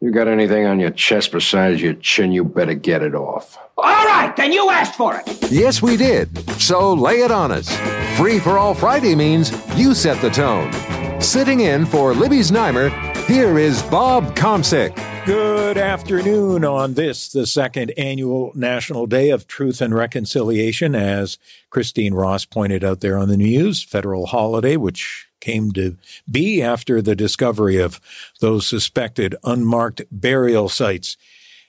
You 0.00 0.10
got 0.10 0.28
anything 0.28 0.66
on 0.66 0.78
your 0.78 0.90
chest 0.90 1.32
besides 1.32 1.80
your 1.80 1.94
chin, 1.94 2.30
you 2.30 2.44
better 2.44 2.74
get 2.74 3.02
it 3.02 3.14
off. 3.14 3.56
All 3.78 4.06
right, 4.06 4.34
then 4.36 4.52
you 4.52 4.68
asked 4.70 4.94
for 4.94 5.16
it. 5.16 5.50
Yes, 5.50 5.80
we 5.80 5.96
did. 5.96 6.38
So 6.60 6.92
lay 6.92 7.20
it 7.20 7.30
on 7.30 7.50
us. 7.50 7.74
Free 8.18 8.38
for 8.38 8.58
all 8.58 8.74
Friday 8.74 9.14
means 9.14 9.52
you 9.74 9.94
set 9.94 10.20
the 10.20 10.28
tone. 10.28 10.70
Sitting 11.20 11.60
in 11.60 11.86
for 11.86 12.12
Libby 12.12 12.40
Znaimer, 12.40 12.90
here 13.24 13.58
is 13.58 13.82
Bob 13.84 14.36
Komsic. 14.36 14.94
Good 15.24 15.78
afternoon 15.78 16.64
on 16.64 16.94
this, 16.94 17.32
the 17.32 17.46
second 17.46 17.92
annual 17.96 18.52
National 18.54 19.06
Day 19.06 19.30
of 19.30 19.46
Truth 19.46 19.80
and 19.80 19.94
Reconciliation. 19.94 20.94
As 20.94 21.38
Christine 21.70 22.12
Ross 22.14 22.44
pointed 22.44 22.84
out 22.84 23.00
there 23.00 23.16
on 23.18 23.28
the 23.28 23.36
news, 23.36 23.82
federal 23.82 24.26
holiday, 24.26 24.76
which 24.76 25.25
came 25.40 25.72
to 25.72 25.96
be 26.30 26.62
after 26.62 27.00
the 27.00 27.16
discovery 27.16 27.76
of 27.76 28.00
those 28.40 28.66
suspected 28.66 29.34
unmarked 29.44 30.02
burial 30.10 30.68
sites 30.68 31.16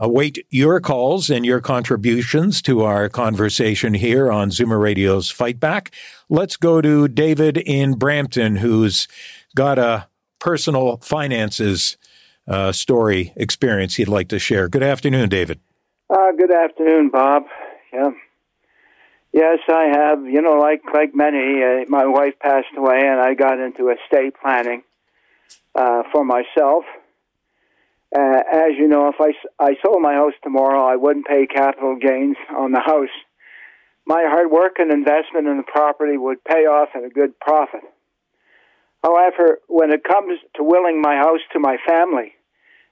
await 0.00 0.44
your 0.50 0.80
calls 0.80 1.30
and 1.30 1.44
your 1.44 1.60
contributions 1.60 2.60
to 2.62 2.82
our 2.82 3.08
conversation 3.08 3.94
here 3.94 4.30
on 4.30 4.50
Zoomer 4.50 4.80
Radio's 4.80 5.30
Fight 5.30 5.60
Back, 5.60 5.92
let's 6.28 6.56
go 6.56 6.80
to 6.80 7.08
David 7.08 7.58
in 7.58 7.94
Brampton, 7.94 8.56
who's 8.56 9.08
got 9.54 9.78
a 9.78 10.08
personal 10.38 10.98
finances 10.98 11.96
uh, 12.46 12.72
story 12.72 13.32
experience 13.36 13.96
he'd 13.96 14.08
like 14.08 14.28
to 14.28 14.38
share. 14.38 14.68
Good 14.68 14.82
afternoon, 14.82 15.28
David. 15.28 15.60
Uh, 16.10 16.32
good 16.36 16.52
afternoon, 16.52 17.10
Bob. 17.10 17.44
Yeah. 17.92 18.10
Yes, 19.32 19.58
I 19.68 19.86
have. 19.92 20.24
You 20.26 20.42
know, 20.42 20.58
like 20.58 20.82
like 20.92 21.14
many, 21.14 21.62
uh, 21.62 21.84
my 21.88 22.06
wife 22.06 22.34
passed 22.40 22.68
away, 22.76 23.00
and 23.00 23.20
I 23.20 23.34
got 23.34 23.58
into 23.58 23.90
estate 23.90 24.34
planning 24.40 24.82
uh, 25.74 26.02
for 26.12 26.24
myself. 26.24 26.84
Uh, 28.16 28.42
as 28.52 28.76
you 28.78 28.86
know, 28.86 29.08
if 29.08 29.16
I, 29.20 29.32
I 29.58 29.74
sold 29.84 30.00
my 30.00 30.14
house 30.14 30.34
tomorrow, 30.44 30.86
I 30.86 30.94
wouldn't 30.94 31.26
pay 31.26 31.46
capital 31.46 31.96
gains 31.96 32.36
on 32.56 32.70
the 32.70 32.78
house. 32.78 33.08
My 34.06 34.24
hard 34.26 34.50
work 34.50 34.74
and 34.78 34.92
investment 34.92 35.46
in 35.46 35.56
the 35.56 35.62
property 35.62 36.16
would 36.16 36.44
pay 36.44 36.66
off 36.66 36.90
in 36.94 37.04
a 37.04 37.08
good 37.08 37.38
profit. 37.40 37.80
However, 39.02 39.60
when 39.68 39.92
it 39.92 40.04
comes 40.04 40.38
to 40.56 40.62
willing 40.62 41.00
my 41.00 41.16
house 41.16 41.40
to 41.52 41.58
my 41.58 41.76
family, 41.86 42.32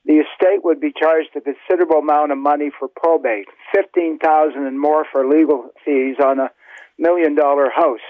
the 0.05 0.15
estate 0.25 0.65
would 0.65 0.81
be 0.81 0.93
charged 0.93 1.31
a 1.37 1.41
considerable 1.41 1.99
amount 1.99 2.33
of 2.33 2.39
money 2.39 2.71
for 2.79 2.89
probate, 2.89 3.49
fifteen 3.75 4.19
thousand 4.19 4.67
and 4.67 4.81
more 4.81 5.05
for 5.11 5.29
legal 5.29 5.71
fees 5.85 6.17
on 6.23 6.41
a 6.41 6.51
million 6.99 7.35
dollar 7.35 7.71
house. 7.71 8.01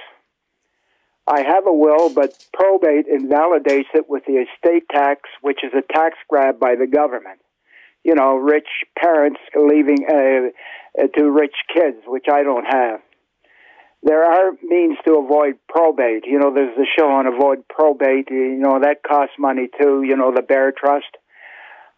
I 1.26 1.42
have 1.42 1.66
a 1.66 1.72
will, 1.72 2.12
but 2.12 2.44
probate 2.52 3.06
invalidates 3.06 3.88
it 3.94 4.08
with 4.08 4.24
the 4.26 4.44
estate 4.44 4.88
tax, 4.90 5.28
which 5.40 5.60
is 5.62 5.72
a 5.72 5.92
tax 5.92 6.16
grab 6.28 6.58
by 6.58 6.74
the 6.74 6.86
government. 6.86 7.40
You 8.02 8.16
know, 8.16 8.34
rich 8.34 8.66
parents 8.98 9.38
leaving 9.54 10.04
uh, 10.10 10.50
Uh, 10.98 11.06
to 11.16 11.30
rich 11.30 11.54
kids, 11.72 11.98
which 12.06 12.26
I 12.30 12.42
don't 12.42 12.66
have. 12.66 13.00
There 14.02 14.24
are 14.24 14.52
means 14.62 14.98
to 15.06 15.16
avoid 15.16 15.54
probate. 15.68 16.26
You 16.26 16.38
know, 16.38 16.52
there's 16.52 16.76
the 16.76 16.86
show 16.98 17.08
on 17.08 17.26
avoid 17.26 17.66
probate. 17.68 18.28
You 18.30 18.58
know, 18.58 18.80
that 18.80 19.02
costs 19.02 19.36
money 19.38 19.68
too. 19.80 20.02
You 20.02 20.16
know, 20.16 20.34
the 20.34 20.42
Bare 20.42 20.72
Trust. 20.72 21.16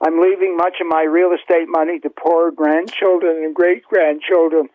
I'm 0.01 0.21
leaving 0.21 0.57
much 0.57 0.77
of 0.81 0.87
my 0.87 1.03
real 1.03 1.33
estate 1.33 1.67
money 1.67 1.99
to 2.01 2.11
poor 2.11 2.53
grandchildren 2.53 3.43
and 3.43 3.55
great 3.55 3.85
grandchildren. 3.85 4.69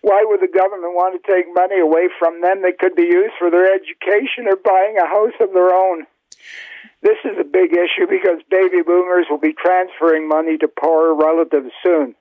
Why 0.00 0.24
would 0.24 0.40
the 0.40 0.48
government 0.48 0.94
want 0.94 1.14
to 1.14 1.32
take 1.32 1.46
money 1.54 1.80
away 1.80 2.08
from 2.18 2.40
them 2.40 2.62
that 2.62 2.78
could 2.78 2.96
be 2.96 3.02
used 3.02 3.34
for 3.38 3.50
their 3.50 3.72
education 3.72 4.48
or 4.48 4.56
buying 4.56 4.96
a 4.98 5.06
house 5.06 5.36
of 5.40 5.52
their 5.52 5.74
own? 5.74 6.06
This 7.02 7.18
is 7.24 7.38
a 7.38 7.44
big 7.44 7.72
issue 7.72 8.08
because 8.08 8.40
baby 8.50 8.82
boomers 8.82 9.26
will 9.28 9.38
be 9.38 9.52
transferring 9.52 10.26
money 10.26 10.56
to 10.58 10.68
poorer 10.68 11.14
relatives 11.14 11.70
soon. 11.84 12.14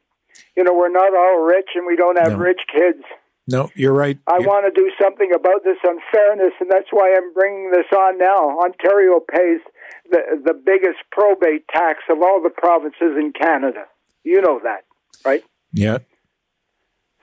You 0.55 0.63
know, 0.63 0.73
we're 0.73 0.89
not 0.89 1.15
all 1.15 1.39
rich 1.43 1.69
and 1.75 1.85
we 1.85 1.95
don't 1.95 2.17
have 2.19 2.33
No. 2.33 2.37
rich 2.37 2.61
kids. 2.71 3.03
No, 3.47 3.69
you're 3.75 3.91
right. 3.93 4.17
I 4.27 4.35
You're- 4.37 4.47
want 4.47 4.65
to 4.73 4.81
do 4.81 4.89
something 5.01 5.33
about 5.33 5.65
this 5.65 5.77
unfairness, 5.83 6.53
and 6.61 6.69
that's 6.71 6.87
why 6.91 7.13
I'm 7.13 7.33
bringing 7.33 7.71
this 7.71 7.87
on 7.91 8.17
now. 8.17 8.57
Ontario 8.59 9.19
pays 9.19 9.59
the 10.09 10.41
the 10.45 10.53
biggest 10.53 10.99
probate 11.11 11.67
tax 11.67 12.03
of 12.09 12.21
all 12.21 12.41
the 12.41 12.49
provinces 12.49 13.17
in 13.17 13.33
Canada. 13.33 13.85
You 14.23 14.41
know 14.41 14.59
that, 14.63 14.85
right? 15.25 15.43
yeah. 15.73 15.97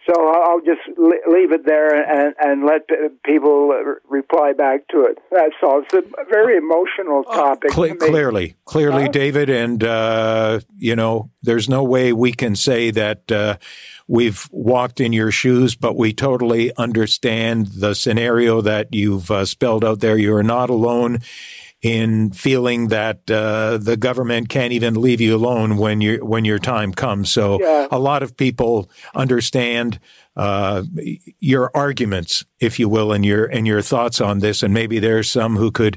So 0.07 0.15
I'll 0.17 0.43
I'll 0.51 0.61
just 0.61 0.81
leave 0.99 1.53
it 1.53 1.67
there 1.67 1.95
and 1.95 2.35
and 2.41 2.65
let 2.65 2.89
people 3.25 3.73
uh, 3.73 3.95
reply 4.09 4.53
back 4.53 4.89
to 4.89 5.05
it. 5.05 5.19
That's 5.31 5.55
all. 5.63 5.83
It's 5.83 5.95
a 5.95 6.25
very 6.25 6.57
emotional 6.57 7.25
topic. 7.25 7.71
Cle- 7.71 7.89
to 7.89 7.95
me. 7.95 8.09
clearly, 8.09 8.57
clearly, 8.65 9.03
Huh? 9.05 9.11
David, 9.11 9.51
and 9.51 9.85
uh, 9.85 10.61
you 10.79 10.97
know, 10.97 11.31
there's 11.43 11.69
no 11.69 11.83
way 11.83 12.13
we 12.13 12.33
can 12.33 12.57
say 12.57 12.91
that 12.91 13.31
uh, 13.31 13.57
we've 14.09 14.49
walked 14.51 15.01
in 15.01 15.13
your 15.13 15.31
shoes, 15.31 15.77
but 15.77 15.97
we 15.97 16.13
totally 16.13 16.75
understand 16.77 17.67
the 17.67 17.95
scenario 17.95 18.61
that 18.63 18.93
you've 18.93 19.31
uh, 19.31 19.45
spelled 19.45 19.85
out 19.85 20.01
there. 20.01 20.17
You 20.17 20.35
are 20.35 20.43
not 20.43 20.71
alone 20.71 21.21
in 21.83 22.31
feeling 22.33 22.89
that 22.89 23.31
uh, 23.31 23.79
the 23.79 23.97
government 23.97 24.49
can't 24.49 24.73
even 24.73 24.95
leave 24.95 25.21
you 25.21 25.35
alone 25.35 25.79
when 25.79 26.01
you 26.01 26.25
when 26.25 26.45
your 26.45 26.59
time 26.59 26.93
comes. 26.93 27.31
So 27.31 27.59
Yeah. 27.61 27.89
a 27.91 27.99
lot 27.99 28.23
of 28.23 28.37
people 28.37 28.91
understand 29.15 29.99
uh, 30.37 30.83
your 31.39 31.71
arguments, 31.75 32.45
if 32.61 32.79
you 32.79 32.89
will, 32.89 33.13
and 33.13 33.25
your 33.25 33.47
and 33.47 33.67
your 33.67 33.83
thoughts 33.83 34.21
on 34.21 34.41
this, 34.41 34.63
and 34.63 34.75
maybe 34.75 34.99
there's 34.99 35.31
some 35.31 35.57
who 35.57 35.71
could 35.71 35.97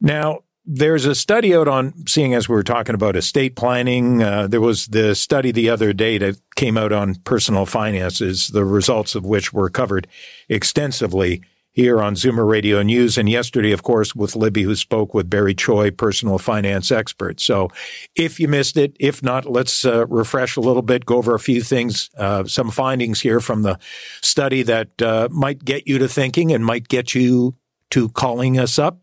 Now, 0.01 0.41
there's 0.67 1.07
a 1.07 1.15
study 1.15 1.55
out 1.55 1.69
on 1.69 1.95
seeing 2.07 2.35
as 2.35 2.49
we 2.49 2.55
were 2.55 2.65
talking 2.65 2.95
about 2.95 3.15
estate 3.15 3.55
planning. 3.55 4.23
Uh, 4.23 4.49
there 4.49 4.61
was 4.61 4.89
the 4.89 5.15
study 5.15 5.53
the 5.53 5.71
other 5.71 5.93
day 5.93 6.19
that 6.19 6.37
came 6.57 6.77
out 6.77 6.93
on 6.93 7.15
personal 7.17 7.67
finances, 7.67 8.49
the 8.49 8.65
results 8.65 9.15
of 9.15 9.25
which 9.25 9.53
were 9.53 9.71
covered 9.71 10.09
extensively 10.49 11.41
here 11.71 12.03
on 12.03 12.15
Zoomer 12.15 12.49
Radio 12.49 12.83
News. 12.83 13.17
And 13.17 13.29
yesterday, 13.29 13.71
of 13.71 13.83
course, 13.83 14.15
with 14.15 14.35
Libby, 14.35 14.63
who 14.63 14.75
spoke 14.75 15.15
with 15.15 15.31
Barry 15.31 15.55
Choi, 15.55 15.91
personal 15.91 16.39
finance 16.39 16.91
expert. 16.91 17.39
So 17.39 17.69
if 18.17 18.41
you 18.41 18.49
missed 18.49 18.77
it, 18.77 18.97
if 18.99 19.23
not, 19.23 19.45
let's 19.45 19.85
uh, 19.85 20.07
refresh 20.07 20.57
a 20.57 20.63
little 20.63 20.83
bit, 20.83 21.07
go 21.07 21.19
over 21.19 21.35
a 21.35 21.39
few 21.39 21.63
things, 21.63 22.11
uh, 22.17 22.45
some 22.45 22.71
findings 22.71 23.21
here 23.21 23.41
from 23.41 23.63
the 23.63 23.79
study 24.23 24.63
that 24.63 25.01
uh, 25.01 25.29
might 25.31 25.65
get 25.65 25.87
you 25.87 25.99
to 25.99 26.09
thinking 26.09 26.51
and 26.51 26.65
might 26.65 26.89
get 26.89 27.15
you 27.15 27.55
to 27.91 28.09
calling 28.09 28.59
us 28.59 28.79
up 28.79 28.99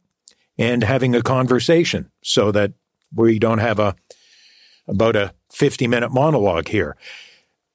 and 0.57 0.83
having 0.83 1.15
a 1.15 1.21
conversation 1.21 2.11
so 2.23 2.51
that 2.51 2.73
we 3.13 3.39
don't 3.39 3.59
have 3.59 3.79
a 3.79 3.95
about 4.88 5.15
a 5.15 5.33
50 5.51 5.88
minute 5.88 6.11
monologue 6.11 6.67
here 6.67 6.97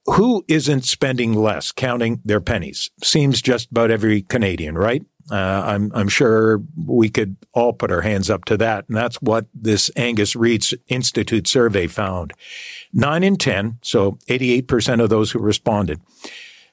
who 0.07 0.45
isn't 0.49 0.85
spending 0.85 1.35
less 1.35 1.71
counting 1.73 2.21
their 2.25 2.41
pennies? 2.41 2.91
Seems 3.03 3.43
just 3.43 3.71
about 3.71 3.91
every 3.91 4.23
Canadian, 4.23 4.77
right? 4.77 5.05
Uh, 5.31 5.35
I'm, 5.35 5.93
I'm 5.95 6.09
sure 6.09 6.63
we 6.87 7.11
could 7.11 7.37
all 7.53 7.75
put 7.75 7.91
our 7.91 8.01
hands 8.01 8.31
up 8.31 8.47
to 8.47 8.57
that. 8.57 8.87
And 8.89 8.97
that's 8.97 9.17
what 9.17 9.47
this 9.53 9.91
Angus 9.97 10.35
Reid 10.35 10.65
Institute 10.89 11.47
survey 11.47 11.87
found. 11.87 12.33
Nine 12.95 13.23
in 13.23 13.37
10, 13.37 13.79
so 13.83 14.13
88% 14.29 15.03
of 15.03 15.11
those 15.11 15.33
who 15.33 15.39
responded, 15.39 16.01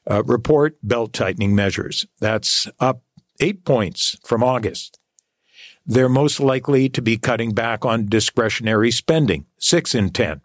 uh, 0.09 0.23
report 0.23 0.77
belt 0.81 1.11
tightening 1.11 1.53
measures. 1.53 2.05
That's 2.21 2.67
up 2.79 3.01
eight 3.41 3.65
points 3.65 4.17
from 4.23 4.41
August. 4.41 4.99
They're 5.85 6.09
most 6.09 6.39
likely 6.39 6.89
to 6.89 7.01
be 7.01 7.17
cutting 7.17 7.53
back 7.53 7.85
on 7.85 8.07
discretionary 8.07 8.91
spending, 8.91 9.45
six 9.57 9.93
in 9.93 10.09
10. 10.09 10.41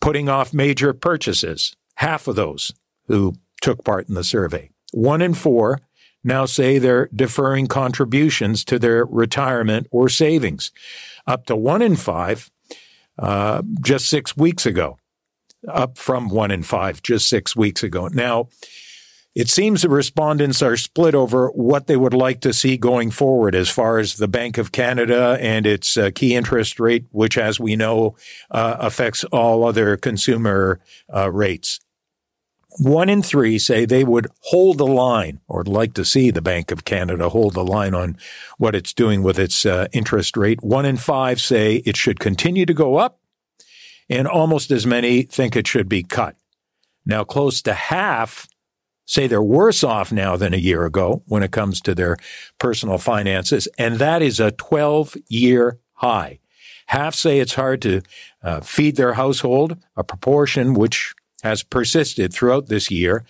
Putting 0.00 0.28
off 0.28 0.52
major 0.52 0.92
purchases, 0.92 1.74
half 1.96 2.28
of 2.28 2.36
those 2.36 2.72
who 3.06 3.34
took 3.62 3.84
part 3.84 4.08
in 4.08 4.14
the 4.14 4.24
survey. 4.24 4.70
One 4.92 5.22
in 5.22 5.34
four 5.34 5.80
now 6.24 6.46
say 6.46 6.78
they're 6.78 7.08
deferring 7.14 7.66
contributions 7.66 8.64
to 8.64 8.78
their 8.78 9.04
retirement 9.04 9.86
or 9.90 10.08
savings, 10.08 10.72
up 11.26 11.44
to 11.46 11.56
one 11.56 11.82
in 11.82 11.96
five 11.96 12.50
uh, 13.18 13.62
just 13.80 14.08
six 14.08 14.36
weeks 14.36 14.64
ago, 14.64 14.98
up 15.68 15.98
from 15.98 16.28
one 16.28 16.50
in 16.50 16.62
five 16.62 17.02
just 17.02 17.28
six 17.28 17.54
weeks 17.54 17.82
ago. 17.82 18.08
Now, 18.08 18.48
it 19.34 19.48
seems 19.50 19.82
the 19.82 19.88
respondents 19.88 20.62
are 20.62 20.76
split 20.76 21.14
over 21.14 21.48
what 21.48 21.88
they 21.88 21.96
would 21.96 22.14
like 22.14 22.40
to 22.42 22.52
see 22.52 22.76
going 22.76 23.10
forward 23.10 23.54
as 23.54 23.68
far 23.68 23.98
as 23.98 24.14
the 24.14 24.28
Bank 24.28 24.58
of 24.58 24.70
Canada 24.70 25.36
and 25.40 25.66
its 25.66 25.96
uh, 25.96 26.10
key 26.14 26.36
interest 26.36 26.78
rate, 26.78 27.06
which, 27.10 27.36
as 27.36 27.58
we 27.58 27.74
know, 27.74 28.14
uh, 28.52 28.76
affects 28.78 29.24
all 29.24 29.66
other 29.66 29.96
consumer 29.96 30.80
uh, 31.12 31.30
rates. 31.32 31.80
One 32.78 33.08
in 33.08 33.22
three 33.22 33.58
say 33.58 33.84
they 33.84 34.04
would 34.04 34.28
hold 34.40 34.78
the 34.78 34.86
line 34.86 35.40
or 35.48 35.62
like 35.64 35.94
to 35.94 36.04
see 36.04 36.30
the 36.30 36.42
Bank 36.42 36.70
of 36.70 36.84
Canada 36.84 37.28
hold 37.28 37.54
the 37.54 37.64
line 37.64 37.94
on 37.94 38.16
what 38.58 38.74
it's 38.74 38.92
doing 38.92 39.22
with 39.22 39.38
its 39.38 39.64
uh, 39.66 39.86
interest 39.92 40.36
rate. 40.36 40.62
One 40.62 40.84
in 40.84 40.96
five 40.96 41.40
say 41.40 41.76
it 41.84 41.96
should 41.96 42.18
continue 42.18 42.66
to 42.66 42.74
go 42.74 42.96
up, 42.96 43.20
and 44.08 44.26
almost 44.26 44.70
as 44.70 44.86
many 44.86 45.22
think 45.22 45.54
it 45.56 45.68
should 45.68 45.88
be 45.88 46.02
cut. 46.02 46.36
Now, 47.06 47.22
close 47.22 47.62
to 47.62 47.74
half 47.74 48.48
say 49.06 49.26
they're 49.26 49.42
worse 49.42 49.84
off 49.84 50.12
now 50.12 50.36
than 50.36 50.54
a 50.54 50.58
year 50.58 50.84
ago 50.84 51.22
when 51.26 51.42
it 51.42 51.52
comes 51.52 51.80
to 51.82 51.94
their 51.94 52.16
personal 52.58 52.98
finances, 52.98 53.68
and 53.78 53.96
that 53.96 54.22
is 54.22 54.40
a 54.40 54.52
12 54.52 55.16
year 55.28 55.78
high. 55.94 56.38
Half 56.86 57.14
say 57.14 57.38
it's 57.40 57.54
hard 57.54 57.80
to 57.82 58.02
uh, 58.42 58.60
feed 58.60 58.96
their 58.96 59.14
household, 59.14 59.76
a 59.96 60.04
proportion 60.04 60.74
which 60.74 61.14
has 61.42 61.62
persisted 61.62 62.32
throughout 62.32 62.68
this 62.68 62.90
year. 62.90 63.24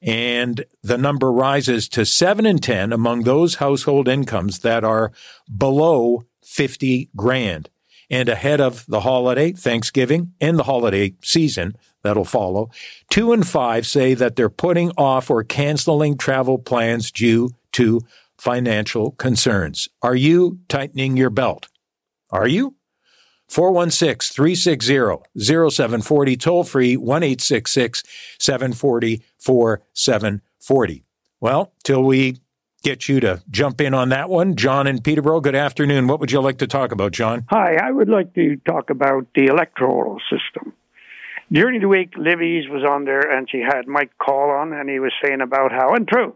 And 0.00 0.64
the 0.82 0.98
number 0.98 1.32
rises 1.32 1.88
to 1.90 2.04
seven 2.04 2.44
in 2.44 2.58
10 2.58 2.92
among 2.92 3.22
those 3.22 3.56
household 3.56 4.06
incomes 4.06 4.58
that 4.60 4.84
are 4.84 5.12
below 5.56 6.24
50 6.42 7.10
grand. 7.16 7.70
And 8.10 8.28
ahead 8.28 8.60
of 8.60 8.84
the 8.86 9.00
holiday, 9.00 9.52
Thanksgiving, 9.52 10.34
and 10.40 10.58
the 10.58 10.64
holiday 10.64 11.14
season 11.22 11.74
that'll 12.04 12.24
follow, 12.24 12.70
two 13.10 13.32
and 13.32 13.44
five 13.44 13.84
say 13.86 14.14
that 14.14 14.36
they're 14.36 14.48
putting 14.48 14.92
off 14.96 15.28
or 15.30 15.42
canceling 15.42 16.16
travel 16.16 16.58
plans 16.58 17.10
due 17.10 17.50
to 17.72 18.00
financial 18.38 19.10
concerns. 19.12 19.88
Are 20.02 20.14
you 20.14 20.60
tightening 20.68 21.16
your 21.16 21.30
belt? 21.30 21.66
Are 22.30 22.46
you? 22.46 22.76
416 23.48 24.34
360 24.34 25.70
0740, 25.70 26.36
toll 26.36 26.64
free 26.64 26.96
1 26.96 27.38
740 27.38 29.22
4740. 29.38 31.04
Well, 31.40 31.72
till 31.82 32.02
we 32.02 32.38
get 32.82 33.08
you 33.08 33.20
to 33.20 33.42
jump 33.50 33.80
in 33.80 33.94
on 33.94 34.10
that 34.10 34.28
one, 34.28 34.56
John 34.56 34.86
and 34.86 35.02
Peterborough, 35.02 35.40
good 35.40 35.54
afternoon. 35.54 36.06
What 36.06 36.20
would 36.20 36.30
you 36.32 36.40
like 36.40 36.58
to 36.58 36.66
talk 36.66 36.92
about, 36.92 37.12
John? 37.12 37.46
Hi, 37.50 37.76
I 37.76 37.90
would 37.90 38.08
like 38.08 38.34
to 38.34 38.56
talk 38.66 38.90
about 38.90 39.26
the 39.34 39.46
electoral 39.46 40.20
system. 40.30 40.72
During 41.54 41.80
the 41.80 41.86
week, 41.86 42.14
Libby's 42.16 42.68
was 42.68 42.82
on 42.82 43.04
there 43.04 43.20
and 43.20 43.48
she 43.48 43.60
had 43.60 43.86
Mike 43.86 44.18
Call 44.18 44.50
on, 44.50 44.72
and 44.72 44.90
he 44.90 44.98
was 44.98 45.12
saying 45.24 45.40
about 45.40 45.70
how, 45.70 45.94
and 45.94 46.06
true, 46.06 46.34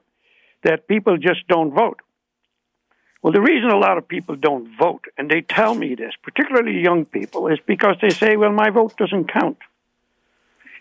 that 0.62 0.86
people 0.86 1.18
just 1.18 1.46
don't 1.48 1.74
vote. 1.74 1.98
Well, 3.20 3.32
the 3.32 3.40
reason 3.40 3.70
a 3.70 3.78
lot 3.78 3.98
of 3.98 4.06
people 4.06 4.36
don't 4.36 4.78
vote, 4.78 5.06
and 5.18 5.28
they 5.28 5.40
tell 5.40 5.74
me 5.74 5.96
this, 5.96 6.12
particularly 6.22 6.80
young 6.80 7.04
people, 7.04 7.48
is 7.48 7.58
because 7.66 7.96
they 8.00 8.10
say, 8.10 8.36
well, 8.36 8.52
my 8.52 8.70
vote 8.70 8.96
doesn't 8.96 9.32
count. 9.32 9.58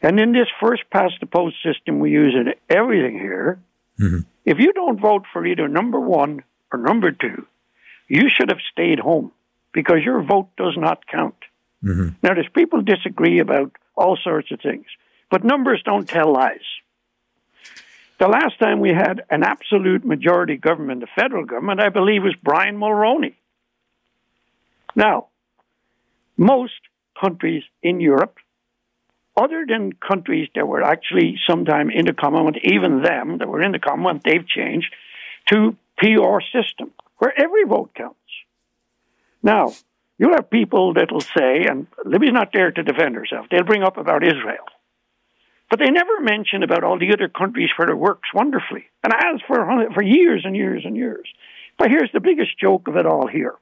And 0.03 0.19
in 0.19 0.33
this 0.33 0.47
first 0.59 0.83
past 0.91 1.15
the 1.19 1.25
post 1.25 1.55
system 1.63 1.97
we 1.97 2.11
use 2.11 2.35
in 2.35 2.53
everything 2.69 3.17
here, 3.17 3.59
mm-hmm. 3.99 4.19
if 4.45 4.59
you 4.59 4.71
don't 4.71 5.01
vote 5.01 5.23
for 5.33 5.47
either 5.47 5.67
number 5.67 5.99
one 5.99 6.43
or 6.71 6.77
number 6.77 7.11
two, 7.11 7.47
you 8.07 8.29
should 8.29 8.49
have 8.49 8.61
stayed 8.71 8.99
home 8.99 9.31
because 9.73 10.05
your 10.05 10.21
vote 10.21 10.49
does 10.57 10.75
not 10.77 11.07
count. 11.07 11.35
Mm-hmm. 11.83 12.09
Now, 12.21 12.35
there's 12.35 12.49
people 12.53 12.83
disagree 12.83 13.39
about 13.39 13.71
all 13.97 14.17
sorts 14.23 14.51
of 14.51 14.61
things, 14.61 14.85
but 15.29 15.43
numbers 15.43 15.81
don't 15.83 16.07
tell 16.07 16.31
lies. 16.31 16.61
The 18.19 18.27
last 18.27 18.57
time 18.59 18.79
we 18.79 18.89
had 18.89 19.23
an 19.29 19.43
absolute 19.43 20.03
majority 20.03 20.57
government, 20.57 21.01
the 21.01 21.07
federal 21.21 21.45
government, 21.45 21.79
I 21.79 21.89
believe 21.89 22.23
was 22.23 22.35
Brian 22.41 22.77
Mulroney. 22.77 23.35
Now, 24.95 25.27
most 26.35 26.73
countries 27.19 27.63
in 27.83 27.99
Europe, 27.99 28.37
other 29.35 29.65
than 29.67 29.93
countries 29.93 30.49
that 30.55 30.67
were 30.67 30.81
actually 30.81 31.37
sometime 31.47 31.91
in 31.91 32.05
the 32.05 32.13
Commonwealth, 32.13 32.55
even 32.63 33.03
them 33.03 33.37
that 33.37 33.47
were 33.47 33.61
in 33.61 33.71
the 33.71 33.79
Commonwealth, 33.79 34.21
they've 34.23 34.47
changed 34.47 34.93
to 35.51 35.75
PR 35.97 36.39
system, 36.51 36.91
where 37.17 37.33
every 37.39 37.65
vote 37.65 37.93
counts. 37.93 38.17
Now, 39.43 39.73
you'll 40.17 40.33
have 40.35 40.49
people 40.49 40.93
that'll 40.93 41.21
say, 41.21 41.65
and 41.69 41.87
Libby's 42.05 42.33
not 42.33 42.49
there 42.53 42.71
to 42.71 42.83
defend 42.83 43.15
herself, 43.15 43.47
they'll 43.49 43.63
bring 43.63 43.83
up 43.83 43.97
about 43.97 44.23
Israel. 44.23 44.65
But 45.69 45.79
they 45.79 45.91
never 45.91 46.21
mention 46.21 46.63
about 46.63 46.83
all 46.83 46.97
the 46.97 47.11
other 47.13 47.27
countries 47.27 47.69
where 47.75 47.89
it 47.89 47.97
works 47.97 48.29
wonderfully, 48.33 48.85
and 49.03 49.13
has 49.13 49.41
for 49.47 49.65
for 49.93 50.01
years 50.01 50.43
and 50.45 50.55
years 50.55 50.83
and 50.85 50.95
years. 50.95 51.27
But 51.77 51.89
here's 51.89 52.11
the 52.13 52.21
biggest 52.21 52.57
joke 52.57 52.87
of 52.87 52.95
it 52.95 53.05
all 53.05 53.27
here: 53.27 53.55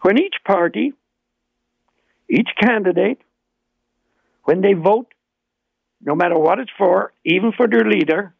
when 0.00 0.18
each 0.18 0.36
party, 0.46 0.94
each 2.30 2.48
candidate, 2.58 3.20
when 4.44 4.62
they 4.62 4.72
vote, 4.72 5.12
no 6.00 6.14
matter 6.14 6.38
what 6.38 6.58
it's 6.58 6.70
for, 6.78 7.12
even 7.24 7.52
for 7.52 7.68
their 7.68 7.84
leader, 7.84 8.32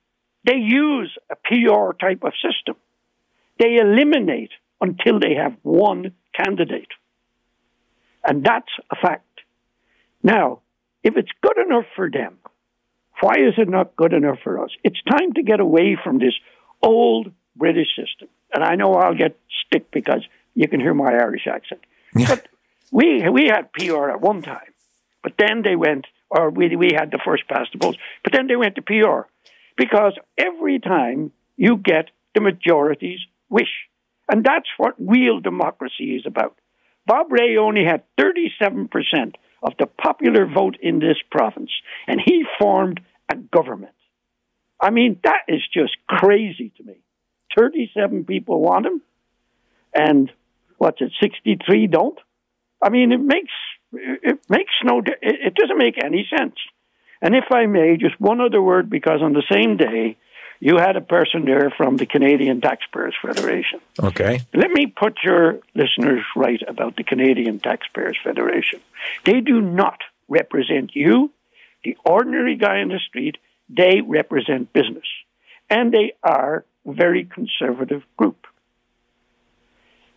they 0.44 0.56
use 0.56 1.14
a 1.30 1.36
PR 1.36 1.92
type 1.92 2.24
of 2.24 2.32
system. 2.42 2.76
They 3.58 3.76
eliminate 3.76 4.52
until 4.80 5.20
they 5.20 5.34
have 5.34 5.56
one 5.62 6.12
candidate. 6.38 6.88
And 8.24 8.44
that's 8.44 8.68
a 8.90 8.96
fact. 8.96 9.24
Now, 10.22 10.60
if 11.02 11.16
it's 11.16 11.30
good 11.40 11.58
enough 11.64 11.84
for 11.96 12.10
them, 12.10 12.38
why 13.20 13.34
is 13.38 13.54
it 13.56 13.68
not 13.68 13.96
good 13.96 14.12
enough 14.12 14.38
for 14.44 14.62
us? 14.62 14.70
It's 14.84 15.00
time 15.08 15.32
to 15.34 15.42
get 15.42 15.60
away 15.60 15.96
from 16.02 16.18
this 16.18 16.34
old 16.82 17.32
British 17.56 17.88
system. 17.96 18.28
And 18.52 18.62
I 18.64 18.76
know 18.76 18.94
I'll 18.94 19.14
get 19.14 19.38
stick 19.66 19.90
because 19.90 20.24
you 20.54 20.68
can 20.68 20.80
hear 20.80 20.94
my 20.94 21.12
Irish 21.12 21.46
accent. 21.46 21.80
but 22.14 22.46
we 22.90 23.28
we 23.28 23.46
had 23.46 23.72
PR 23.72 24.10
at 24.10 24.20
one 24.20 24.42
time, 24.42 24.72
but 25.22 25.34
then 25.38 25.62
they 25.62 25.76
went, 25.76 26.06
or 26.30 26.50
we 26.50 26.74
we 26.76 26.90
had 26.94 27.10
the 27.10 27.20
first 27.24 27.46
past 27.48 27.70
the 27.72 27.78
post, 27.78 27.98
but 28.24 28.32
then 28.32 28.46
they 28.46 28.56
went 28.56 28.76
to 28.76 28.82
PR 28.82 29.28
because 29.76 30.14
every 30.38 30.78
time 30.78 31.32
you 31.56 31.76
get 31.76 32.10
the 32.34 32.40
majority's 32.40 33.20
wish, 33.50 33.87
and 34.28 34.44
that's 34.44 34.68
what 34.76 34.94
real 34.98 35.40
democracy 35.40 36.16
is 36.16 36.24
about. 36.26 36.58
Bob 37.06 37.32
Rae 37.32 37.56
only 37.56 37.84
had 37.84 38.02
37 38.18 38.88
percent 38.88 39.36
of 39.62 39.72
the 39.78 39.86
popular 39.86 40.46
vote 40.46 40.76
in 40.80 40.98
this 40.98 41.16
province, 41.30 41.70
and 42.06 42.20
he 42.24 42.44
formed 42.60 43.00
a 43.30 43.36
government. 43.36 43.94
I 44.80 44.90
mean, 44.90 45.18
that 45.24 45.42
is 45.48 45.62
just 45.72 45.96
crazy 46.06 46.72
to 46.76 46.84
me. 46.84 46.98
37 47.58 48.24
people 48.24 48.60
want 48.60 48.86
him, 48.86 49.02
and 49.94 50.30
what's 50.76 51.00
it, 51.00 51.12
63 51.20 51.88
don't? 51.88 52.18
I 52.82 52.90
mean, 52.90 53.10
it 53.12 53.20
makes 53.20 53.52
it 53.92 54.38
makes 54.48 54.72
no 54.84 55.02
it 55.22 55.54
doesn't 55.54 55.78
make 55.78 55.96
any 56.04 56.28
sense. 56.36 56.54
And 57.20 57.34
if 57.34 57.44
I 57.52 57.66
may, 57.66 57.96
just 57.96 58.20
one 58.20 58.40
other 58.40 58.62
word, 58.62 58.88
because 58.88 59.20
on 59.22 59.32
the 59.32 59.42
same 59.50 59.76
day, 59.76 60.16
you 60.60 60.76
had 60.76 60.96
a 60.96 61.00
person 61.00 61.44
there 61.44 61.70
from 61.76 61.96
the 61.96 62.06
Canadian 62.06 62.60
Taxpayers 62.60 63.14
Federation. 63.22 63.80
Okay. 64.02 64.40
Let 64.52 64.70
me 64.70 64.86
put 64.86 65.18
your 65.22 65.60
listeners 65.74 66.24
right 66.34 66.60
about 66.66 66.96
the 66.96 67.04
Canadian 67.04 67.60
Taxpayers 67.60 68.18
Federation. 68.22 68.80
They 69.24 69.40
do 69.40 69.60
not 69.60 70.00
represent 70.28 70.94
you, 70.94 71.30
the 71.84 71.96
ordinary 72.04 72.56
guy 72.56 72.80
in 72.80 72.88
the 72.88 72.98
street. 73.08 73.36
They 73.68 74.00
represent 74.00 74.72
business. 74.72 75.06
And 75.70 75.92
they 75.92 76.14
are 76.22 76.64
a 76.86 76.92
very 76.92 77.24
conservative 77.24 78.02
group. 78.16 78.46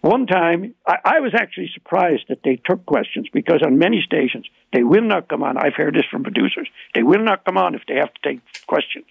One 0.01 0.25
time, 0.25 0.73
I, 0.87 0.95
I, 1.05 1.19
was 1.19 1.33
actually 1.35 1.69
surprised 1.75 2.23
that 2.29 2.39
they 2.43 2.55
took 2.55 2.87
questions 2.87 3.27
because 3.31 3.61
on 3.63 3.77
many 3.77 4.01
stations, 4.01 4.47
they 4.73 4.83
will 4.83 5.03
not 5.03 5.27
come 5.27 5.43
on. 5.43 5.57
I've 5.57 5.75
heard 5.75 5.93
this 5.93 6.05
from 6.09 6.23
producers. 6.23 6.67
They 6.95 7.03
will 7.03 7.23
not 7.23 7.45
come 7.45 7.57
on 7.57 7.75
if 7.75 7.83
they 7.87 7.95
have 7.95 8.11
to 8.11 8.21
take 8.23 8.39
questions, 8.65 9.05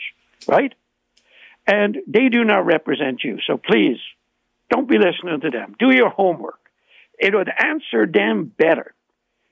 right? 0.48 0.74
And 1.70 1.98
they 2.08 2.28
do 2.28 2.42
not 2.42 2.66
represent 2.66 3.22
you. 3.22 3.38
So 3.46 3.56
please, 3.56 3.98
don't 4.70 4.88
be 4.88 4.98
listening 4.98 5.40
to 5.40 5.50
them. 5.50 5.76
Do 5.78 5.90
your 5.94 6.10
homework. 6.10 6.58
It 7.16 7.32
would 7.34 7.48
answer 7.48 8.06
them 8.12 8.52
better 8.58 8.94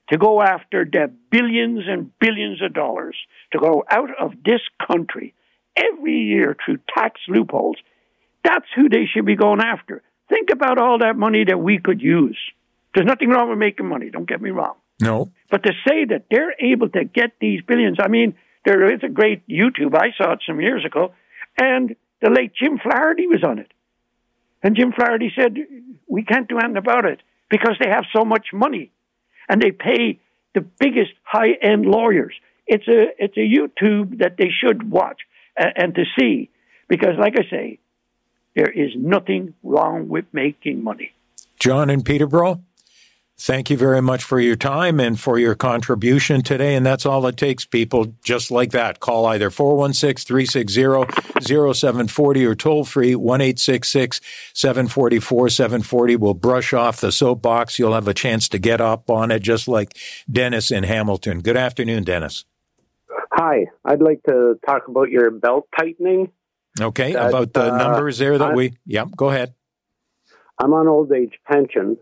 to 0.09 0.17
go 0.17 0.41
after 0.41 0.83
the 0.83 1.13
billions 1.31 1.83
and 1.87 2.11
billions 2.19 2.61
of 2.61 2.73
dollars 2.73 3.15
to 3.53 3.59
go 3.59 3.83
out 3.89 4.09
of 4.19 4.33
this 4.43 4.61
country 4.85 5.33
every 5.77 6.17
year 6.17 6.57
through 6.65 6.79
tax 6.93 7.21
loopholes. 7.29 7.77
That's 8.43 8.65
who 8.75 8.89
they 8.89 9.05
should 9.05 9.25
be 9.25 9.35
going 9.35 9.61
after. 9.61 10.01
Think 10.27 10.49
about 10.51 10.77
all 10.77 10.99
that 10.99 11.15
money 11.15 11.45
that 11.47 11.59
we 11.59 11.79
could 11.79 12.01
use. 12.01 12.37
There's 12.93 13.07
nothing 13.07 13.29
wrong 13.29 13.49
with 13.49 13.59
making 13.59 13.87
money, 13.87 14.09
don't 14.09 14.27
get 14.27 14.41
me 14.41 14.49
wrong. 14.49 14.75
No. 14.99 15.31
But 15.49 15.63
to 15.63 15.71
say 15.87 16.05
that 16.05 16.25
they're 16.29 16.55
able 16.59 16.89
to 16.89 17.05
get 17.05 17.31
these 17.39 17.61
billions, 17.61 17.97
I 18.01 18.09
mean, 18.09 18.35
there 18.65 18.93
is 18.93 19.01
a 19.03 19.09
great 19.09 19.47
YouTube, 19.47 19.95
I 19.95 20.09
saw 20.17 20.33
it 20.33 20.39
some 20.45 20.59
years 20.59 20.83
ago, 20.85 21.13
and 21.57 21.95
the 22.21 22.29
late 22.29 22.53
Jim 22.53 22.79
Flaherty 22.79 23.27
was 23.27 23.43
on 23.43 23.59
it. 23.59 23.71
And 24.61 24.75
Jim 24.75 24.91
Flaherty 24.91 25.31
said, 25.35 25.55
We 26.07 26.23
can't 26.23 26.47
do 26.47 26.57
anything 26.57 26.77
about 26.77 27.05
it 27.05 27.21
because 27.49 27.75
they 27.81 27.89
have 27.89 28.05
so 28.15 28.25
much 28.25 28.47
money 28.53 28.91
and 29.47 29.61
they 29.61 29.71
pay 29.71 30.19
the 30.53 30.61
biggest 30.61 31.11
high 31.23 31.53
end 31.61 31.85
lawyers. 31.85 32.33
It's 32.67 32.87
a, 32.87 33.07
it's 33.17 33.37
a 33.37 33.39
YouTube 33.39 34.19
that 34.19 34.35
they 34.37 34.49
should 34.49 34.89
watch 34.89 35.21
and, 35.57 35.73
and 35.75 35.95
to 35.95 36.03
see 36.19 36.49
because, 36.87 37.15
like 37.17 37.35
I 37.37 37.49
say, 37.49 37.79
there 38.55 38.69
is 38.69 38.91
nothing 38.95 39.53
wrong 39.63 40.09
with 40.09 40.25
making 40.33 40.83
money. 40.83 41.13
John 41.59 41.89
and 41.89 42.03
Peterborough, 42.05 42.61
thank 43.39 43.69
you 43.69 43.77
very 43.77 44.01
much 44.01 44.23
for 44.23 44.39
your 44.39 44.57
time 44.57 44.99
and 44.99 45.19
for 45.19 45.39
your 45.39 45.55
contribution 45.55 46.41
today. 46.41 46.75
And 46.75 46.85
that's 46.85 47.05
all 47.05 47.25
it 47.25 47.37
takes, 47.37 47.65
people, 47.65 48.13
just 48.23 48.51
like 48.51 48.71
that. 48.71 48.99
Call 48.99 49.25
either 49.27 49.49
416 49.49 50.27
360 50.27 51.73
0740 51.73 52.45
or 52.45 52.55
toll 52.55 52.83
free 52.83 53.15
1 53.15 53.55
744 53.57 55.49
740. 55.49 56.15
We'll 56.17 56.33
brush 56.33 56.73
off 56.73 56.99
the 57.01 57.11
soapbox. 57.11 57.79
You'll 57.79 57.93
have 57.93 58.07
a 58.07 58.13
chance 58.13 58.49
to 58.49 58.59
get 58.59 58.81
up 58.81 59.09
on 59.09 59.31
it, 59.31 59.39
just 59.39 59.67
like 59.67 59.97
Dennis 60.29 60.69
in 60.69 60.83
Hamilton. 60.83 61.41
Good 61.41 61.57
afternoon, 61.57 62.03
Dennis. 62.03 62.45
Hi, 63.31 63.67
I'd 63.85 64.01
like 64.01 64.21
to 64.23 64.59
talk 64.65 64.87
about 64.87 65.09
your 65.09 65.31
belt 65.31 65.67
tightening. 65.77 66.31
Okay, 66.79 67.13
that, 67.13 67.29
about 67.29 67.53
the 67.53 67.73
uh, 67.73 67.77
numbers 67.77 68.17
there 68.17 68.37
that 68.37 68.49
I'm, 68.49 68.55
we. 68.55 68.73
Yeah, 68.85 69.05
go 69.15 69.29
ahead. 69.29 69.53
I'm 70.57 70.73
on 70.73 70.87
old 70.87 71.11
age 71.11 71.39
pension, 71.49 71.97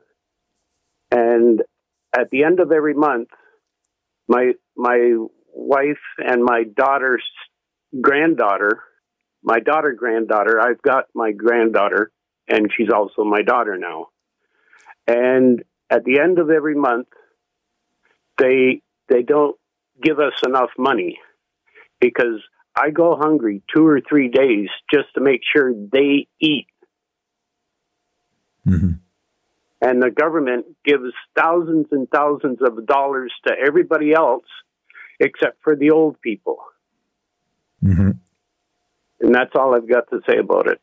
and 1.11 1.61
at 2.17 2.29
the 2.29 2.43
end 2.43 2.59
of 2.59 2.71
every 2.71 2.93
month, 2.93 3.29
my 4.27 4.53
my 4.75 5.15
wife 5.53 6.03
and 6.17 6.43
my 6.43 6.63
daughter's 6.63 7.23
granddaughter, 7.99 8.83
my 9.43 9.59
daughter 9.59 9.93
granddaughter, 9.93 10.59
I've 10.59 10.81
got 10.81 11.05
my 11.13 11.31
granddaughter, 11.31 12.11
and 12.47 12.69
she's 12.75 12.89
also 12.93 13.23
my 13.23 13.41
daughter 13.41 13.77
now. 13.77 14.07
And 15.07 15.63
at 15.89 16.03
the 16.03 16.19
end 16.19 16.39
of 16.39 16.49
every 16.49 16.75
month, 16.75 17.07
they 18.37 18.81
they 19.09 19.23
don't 19.23 19.55
give 20.01 20.19
us 20.19 20.33
enough 20.45 20.69
money 20.77 21.19
because 21.99 22.41
I 22.75 22.91
go 22.91 23.15
hungry 23.15 23.63
two 23.73 23.87
or 23.87 24.01
three 24.07 24.29
days 24.29 24.69
just 24.93 25.13
to 25.15 25.21
make 25.21 25.41
sure 25.51 25.73
they 25.73 26.27
eat. 26.39 26.67
Mm-hmm. 28.67 28.91
And 29.81 30.01
the 30.01 30.09
government 30.09 30.65
gives 30.83 31.13
thousands 31.37 31.87
and 31.91 32.09
thousands 32.09 32.59
of 32.61 32.85
dollars 32.87 33.31
to 33.45 33.53
everybody 33.53 34.13
else 34.13 34.45
except 35.19 35.61
for 35.63 35.75
the 35.75 35.91
old 35.91 36.19
people. 36.21 36.57
Mm-hmm. 37.83 38.11
And 39.19 39.35
that's 39.35 39.51
all 39.55 39.75
I've 39.75 39.89
got 39.89 40.09
to 40.09 40.21
say 40.27 40.37
about 40.37 40.67
it. 40.67 40.81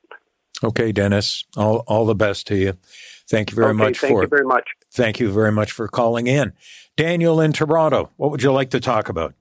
Okay, 0.63 0.93
Dennis. 0.93 1.45
All 1.57 1.79
all 1.87 2.07
the 2.07 2.15
best 2.15 2.47
to 2.49 2.57
you. 2.57 2.75
Thank 3.29 3.51
you 3.51 3.57
very 3.57 3.69
okay, 3.69 3.77
much 3.77 3.99
thank 3.99 4.13
for 4.13 4.23
you 4.23 4.29
very 4.29 4.47
much. 4.47 4.69
Thank 4.93 5.21
you 5.21 5.33
very 5.33 5.53
much 5.53 5.73
for 5.73 5.89
calling 5.89 6.27
in. 6.27 6.53
Daniel 6.97 7.41
in 7.41 7.53
Toronto, 7.53 8.11
what 8.17 8.31
would 8.31 8.43
you 8.43 8.53
like 8.53 8.71
to 8.71 8.81
talk 8.81 9.09
about? 9.09 9.35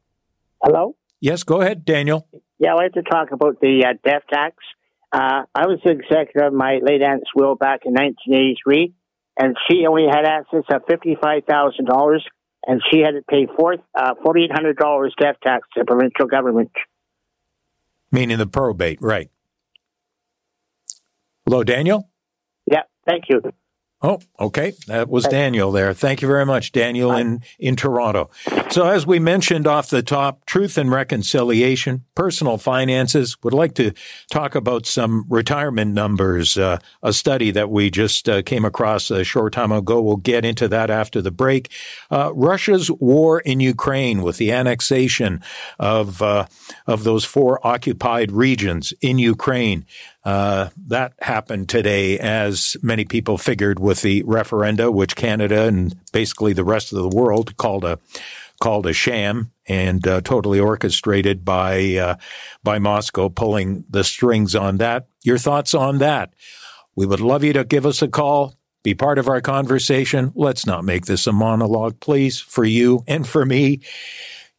Hello? 0.64 0.96
Yes, 1.20 1.44
go 1.44 1.62
ahead, 1.62 1.86
Daniel. 1.86 2.28
Yeah, 2.60 2.74
I'd 2.74 2.84
like 2.84 2.94
to 2.94 3.04
talk 3.04 3.32
about 3.32 3.60
the 3.62 3.86
uh, 3.86 3.94
death 4.04 4.24
tax. 4.32 4.56
Uh, 5.12 5.44
I 5.54 5.68
was 5.68 5.80
the 5.84 5.92
executor 5.92 6.48
of 6.48 6.54
my 6.54 6.80
late 6.82 7.02
aunt's 7.02 7.30
will 7.36 7.56
back 7.56 7.82
in 7.86 7.94
1983, 7.94 8.94
and 9.38 9.56
she 9.68 9.86
only 9.88 10.06
had 10.10 10.26
assets 10.26 10.68
of 10.70 10.86
$55,000, 10.86 12.20
and 12.66 12.82
she 12.92 13.00
had 13.00 13.12
to 13.12 13.22
pay 13.28 13.48
four, 13.58 13.76
uh, 13.96 14.14
$4,800 14.26 15.10
death 15.20 15.36
tax 15.44 15.68
to 15.74 15.82
the 15.82 15.86
provincial 15.86 16.28
government. 16.28 16.72
Meaning 18.12 18.38
the 18.38 18.48
probate, 18.48 19.02
right. 19.02 19.30
Hello, 21.46 21.64
Daniel? 21.64 22.10
Yeah, 22.66 22.84
thank 23.08 23.26
you. 23.28 23.42
Oh, 24.06 24.20
okay. 24.38 24.74
That 24.88 25.08
was 25.08 25.24
Daniel 25.24 25.72
there. 25.72 25.94
Thank 25.94 26.22
you 26.22 26.28
very 26.28 26.46
much, 26.46 26.74
Daniel 26.74 27.14
in, 27.14 27.42
in 27.58 27.78
Toronto. 27.78 28.30
So 28.70 28.86
as 28.86 29.08
we 29.08 29.18
mentioned 29.18 29.66
off 29.66 29.90
the 29.90 30.04
top, 30.04 30.46
truth 30.46 30.78
and 30.78 30.92
reconciliation, 30.92 32.04
personal 32.14 32.58
finances, 32.58 33.42
would 33.44 33.54
like 33.54 33.76
to 33.76 33.94
talk 34.30 34.56
about 34.56 34.86
some 34.86 35.26
retirement 35.30 35.94
numbers, 35.94 36.58
uh, 36.58 36.80
a 37.02 37.14
study 37.14 37.50
that 37.52 37.70
we 37.70 37.90
just 37.90 38.28
uh, 38.28 38.42
came 38.42 38.66
across 38.66 39.10
a 39.10 39.24
short 39.24 39.54
time 39.54 39.72
ago. 39.72 40.02
We'll 40.02 40.18
get 40.18 40.44
into 40.44 40.68
that 40.68 40.90
after 40.90 41.22
the 41.22 41.32
break. 41.32 41.72
Uh, 42.12 42.34
Russia's 42.36 42.92
war 42.92 43.40
in 43.40 43.62
Ukraine 43.62 44.22
with 44.22 44.36
the 44.36 44.52
annexation 44.52 45.42
of, 45.80 46.22
uh, 46.22 46.48
of 46.88 47.06
those 47.06 47.24
four 47.24 47.66
occupied 47.66 48.34
regions 48.34 48.94
in 49.00 49.18
Ukraine. 49.18 49.86
Uh, 50.26 50.70
that 50.88 51.14
happened 51.22 51.68
today, 51.68 52.18
as 52.18 52.78
many 52.82 53.04
people 53.04 53.38
figured 53.38 53.80
with 53.80 54.02
the 54.02 54.24
referenda, 54.24 54.92
which 54.92 55.16
Canada 55.16 55.64
and 55.64 55.96
basically 56.14 56.54
the 56.54 56.64
rest 56.64 56.94
of 56.94 57.00
the 57.00 57.16
world 57.16 57.58
called 57.58 57.84
a 57.84 58.00
called 58.62 58.86
a 58.86 58.94
sham 58.94 59.52
and 59.68 60.08
uh, 60.08 60.22
totally 60.22 60.60
orchestrated 60.60 61.44
by 61.44 61.96
uh, 61.96 62.16
by 62.64 62.80
Moscow 62.80 63.28
pulling 63.28 63.84
the 63.90 64.04
strings 64.04 64.56
on 64.56 64.78
that. 64.78 65.08
Your 65.24 65.38
thoughts 65.38 65.74
on 65.74 65.98
that? 65.98 66.34
We 66.96 67.06
would 67.06 67.20
love 67.20 67.44
you 67.44 67.54
to 67.54 67.66
give 67.66 67.86
us 67.86 68.02
a 68.02 68.08
call. 68.08 68.56
Be 68.84 68.94
part 68.94 69.18
of 69.18 69.28
our 69.28 69.42
conversation. 69.42 70.32
Let's 70.36 70.66
not 70.66 70.86
make 70.86 71.06
this 71.06 71.26
a 71.28 71.32
monologue, 71.32 72.00
please, 72.00 72.40
for 72.40 72.66
you 72.66 73.04
and 73.08 73.28
for 73.28 73.46
me. 73.46 73.82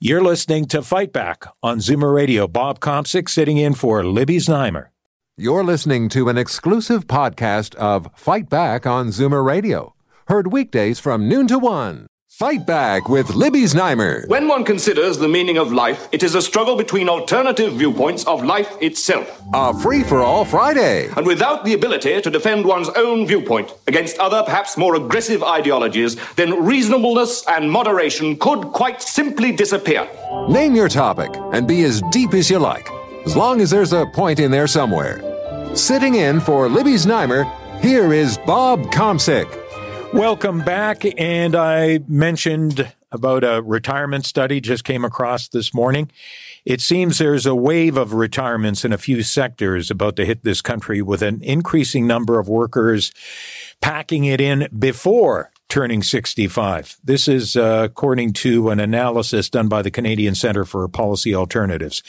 You're 0.00 0.22
listening 0.22 0.66
to 0.66 0.82
Fight 0.82 1.12
Back 1.12 1.46
on 1.62 1.78
Zoomer 1.78 2.14
Radio. 2.14 2.48
Bob 2.48 2.80
Komsic 2.80 3.28
sitting 3.28 3.56
in 3.58 3.74
for 3.74 4.04
Libby 4.04 4.38
Znaimer. 4.38 4.88
You're 5.36 5.64
listening 5.64 6.08
to 6.10 6.28
an 6.28 6.38
exclusive 6.38 7.08
podcast 7.08 7.74
of 7.74 8.08
Fight 8.14 8.48
Back 8.48 8.86
on 8.86 9.08
Zoomer 9.08 9.44
Radio. 9.44 9.96
Heard 10.28 10.52
weekdays 10.52 11.00
from 11.00 11.28
noon 11.28 11.48
to 11.48 11.58
one. 11.58 12.06
Fight 12.28 12.64
Back 12.64 13.08
with 13.08 13.34
Libby 13.34 13.62
Znaimer. 13.62 14.28
When 14.28 14.46
one 14.46 14.64
considers 14.64 15.18
the 15.18 15.26
meaning 15.26 15.58
of 15.58 15.72
life, 15.72 16.08
it 16.12 16.22
is 16.22 16.36
a 16.36 16.40
struggle 16.40 16.76
between 16.76 17.08
alternative 17.08 17.72
viewpoints 17.72 18.24
of 18.26 18.44
life 18.44 18.76
itself. 18.80 19.42
A 19.52 19.76
free 19.76 20.04
for 20.04 20.20
all 20.20 20.44
Friday. 20.44 21.08
And 21.16 21.26
without 21.26 21.64
the 21.64 21.74
ability 21.74 22.20
to 22.20 22.30
defend 22.30 22.64
one's 22.64 22.90
own 22.90 23.26
viewpoint 23.26 23.72
against 23.88 24.18
other, 24.18 24.44
perhaps 24.44 24.76
more 24.76 24.94
aggressive 24.94 25.42
ideologies, 25.42 26.14
then 26.36 26.64
reasonableness 26.64 27.44
and 27.48 27.72
moderation 27.72 28.36
could 28.36 28.66
quite 28.66 29.02
simply 29.02 29.50
disappear. 29.50 30.08
Name 30.48 30.76
your 30.76 30.88
topic 30.88 31.30
and 31.52 31.66
be 31.66 31.82
as 31.82 32.02
deep 32.12 32.34
as 32.34 32.48
you 32.48 32.60
like 32.60 32.88
as 33.26 33.36
long 33.36 33.60
as 33.60 33.70
there's 33.70 33.92
a 33.92 34.06
point 34.06 34.38
in 34.38 34.50
there 34.50 34.66
somewhere. 34.66 35.22
Sitting 35.74 36.14
in 36.14 36.40
for 36.40 36.68
Libby 36.68 36.94
Znaimer, 36.94 37.50
here 37.80 38.12
is 38.12 38.38
Bob 38.38 38.82
Komsic. 38.92 39.48
Welcome 40.12 40.60
back. 40.60 41.04
And 41.18 41.56
I 41.56 42.00
mentioned 42.06 42.92
about 43.10 43.42
a 43.42 43.62
retirement 43.62 44.26
study 44.26 44.60
just 44.60 44.84
came 44.84 45.04
across 45.04 45.48
this 45.48 45.72
morning. 45.72 46.10
It 46.64 46.80
seems 46.80 47.18
there's 47.18 47.46
a 47.46 47.54
wave 47.54 47.96
of 47.96 48.12
retirements 48.14 48.84
in 48.84 48.92
a 48.92 48.98
few 48.98 49.22
sectors 49.22 49.90
about 49.90 50.16
to 50.16 50.24
hit 50.24 50.44
this 50.44 50.62
country 50.62 51.02
with 51.02 51.22
an 51.22 51.42
increasing 51.42 52.06
number 52.06 52.38
of 52.38 52.48
workers 52.48 53.12
packing 53.80 54.24
it 54.24 54.40
in 54.40 54.68
before 54.78 55.50
turning 55.68 56.02
65. 56.02 56.96
This 57.02 57.26
is 57.26 57.56
uh, 57.56 57.82
according 57.84 58.32
to 58.34 58.70
an 58.70 58.80
analysis 58.80 59.50
done 59.50 59.68
by 59.68 59.82
the 59.82 59.90
Canadian 59.90 60.34
Centre 60.34 60.64
for 60.64 60.86
Policy 60.88 61.34
Alternatives. 61.34 62.02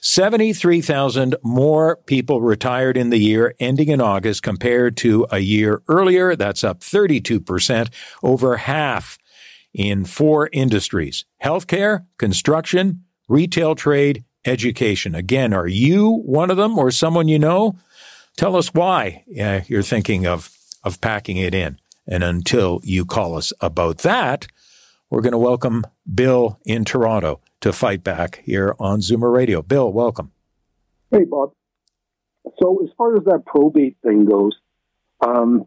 73,000 0.00 1.36
more 1.42 1.96
people 1.96 2.40
retired 2.40 2.96
in 2.96 3.10
the 3.10 3.18
year 3.18 3.54
ending 3.60 3.88
in 3.88 4.00
August 4.00 4.42
compared 4.42 4.96
to 4.98 5.26
a 5.30 5.40
year 5.40 5.82
earlier. 5.88 6.36
That's 6.36 6.64
up 6.64 6.80
32%, 6.80 7.92
over 8.22 8.56
half 8.56 9.18
in 9.74 10.04
four 10.04 10.48
industries 10.52 11.24
healthcare, 11.42 12.06
construction, 12.18 13.04
retail 13.28 13.74
trade, 13.74 14.24
education. 14.44 15.14
Again, 15.14 15.52
are 15.52 15.66
you 15.66 16.22
one 16.24 16.50
of 16.50 16.56
them 16.56 16.78
or 16.78 16.90
someone 16.90 17.28
you 17.28 17.38
know? 17.38 17.76
Tell 18.36 18.56
us 18.56 18.72
why 18.72 19.24
uh, 19.40 19.60
you're 19.66 19.82
thinking 19.82 20.26
of, 20.26 20.50
of 20.84 21.00
packing 21.00 21.36
it 21.36 21.54
in. 21.54 21.78
And 22.06 22.24
until 22.24 22.80
you 22.82 23.04
call 23.04 23.36
us 23.36 23.52
about 23.60 23.98
that, 23.98 24.46
we're 25.10 25.20
going 25.20 25.32
to 25.32 25.38
welcome 25.38 25.84
Bill 26.12 26.58
in 26.64 26.84
Toronto 26.84 27.40
to 27.60 27.72
fight 27.72 28.02
back 28.02 28.40
here 28.44 28.74
on 28.80 29.00
Zoomer 29.00 29.32
Radio. 29.32 29.62
Bill, 29.62 29.92
welcome. 29.92 30.32
Hey, 31.10 31.24
Bob. 31.24 31.52
So, 32.58 32.82
as 32.82 32.90
far 32.96 33.16
as 33.16 33.24
that 33.24 33.44
probate 33.46 33.96
thing 34.02 34.24
goes, 34.24 34.52
um, 35.20 35.66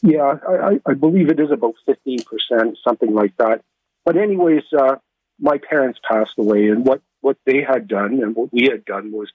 yeah, 0.00 0.36
I, 0.48 0.80
I, 0.86 0.94
believe 0.94 1.28
it 1.28 1.38
is 1.38 1.50
about 1.50 1.74
15%, 1.86 2.76
something 2.82 3.12
like 3.12 3.36
that. 3.36 3.62
But, 4.04 4.16
anyways, 4.16 4.62
uh, 4.76 4.96
my 5.38 5.58
parents 5.58 6.00
passed 6.08 6.38
away, 6.38 6.68
and 6.68 6.86
what, 6.86 7.02
what 7.20 7.36
they 7.44 7.62
had 7.62 7.88
done 7.88 8.22
and 8.22 8.34
what 8.34 8.52
we 8.52 8.68
had 8.70 8.84
done 8.84 9.12
was 9.12 9.30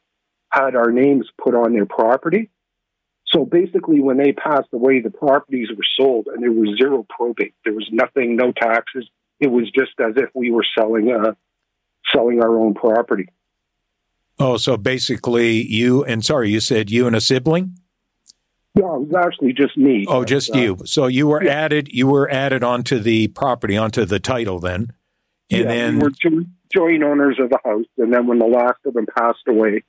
had 0.50 0.75
our 0.75 0.91
names 0.91 1.29
put 1.38 1.53
on 1.53 1.74
their 1.74 1.86
property. 1.86 2.50
So 3.29 3.43
basically, 3.43 4.00
when 4.01 4.17
they 4.17 4.31
passed 4.31 4.69
away, 4.72 5.01
the 5.01 5.10
properties 5.10 5.67
were 5.69 5.84
sold 6.00 6.27
and 6.27 6.41
there 6.41 6.51
was 6.51 6.77
zero 6.77 7.05
probate. 7.10 7.53
There 7.65 7.74
was 7.74 7.88
nothing, 7.91 8.36
no 8.36 8.51
taxes. 8.53 9.10
It 9.39 9.51
was 9.51 9.69
just 9.72 9.91
as 10.00 10.13
if 10.15 10.29
we 10.34 10.50
were 10.50 10.65
selling, 10.77 11.12
uh, 11.12 11.34
selling 12.13 12.41
our 12.41 12.57
own 12.57 12.74
property. 12.74 13.29
Oh, 14.39 14.57
so 14.57 14.77
basically, 14.77 15.63
you 15.63 16.03
and 16.03 16.24
sorry, 16.24 16.51
you 16.51 16.60
said 16.60 16.91
you 16.91 17.07
and 17.07 17.15
a 17.15 17.22
sibling. 17.22 17.77
Yeah, 18.75 18.96
it 18.96 19.07
was 19.07 19.15
actually 19.17 19.53
just 19.53 19.75
me. 19.75 20.05
Oh, 20.07 20.24
just 20.24 20.55
uh, 20.55 20.60
you. 20.60 20.77
So 20.86 21.07
you 21.07 21.27
were 21.27 21.43
yeah. 21.43 21.51
added. 21.51 21.89
You 21.91 22.07
were 22.07 22.29
added 22.29 22.63
onto 22.63 23.00
the 23.00 23.29
property, 23.29 23.75
onto 23.75 24.05
the 24.05 24.19
title, 24.19 24.60
then, 24.60 24.93
and 25.50 25.62
yeah, 25.62 25.67
then 25.67 26.00
we 26.00 26.03
were 26.03 26.43
joint 26.74 27.03
owners 27.03 27.39
of 27.39 27.50
the 27.50 27.60
house. 27.65 27.86
And 27.98 28.13
then 28.13 28.27
when 28.27 28.38
the 28.38 28.46
last 28.46 28.77
of 28.86 28.93
them 28.93 29.07
passed 29.17 29.48
away, 29.48 29.84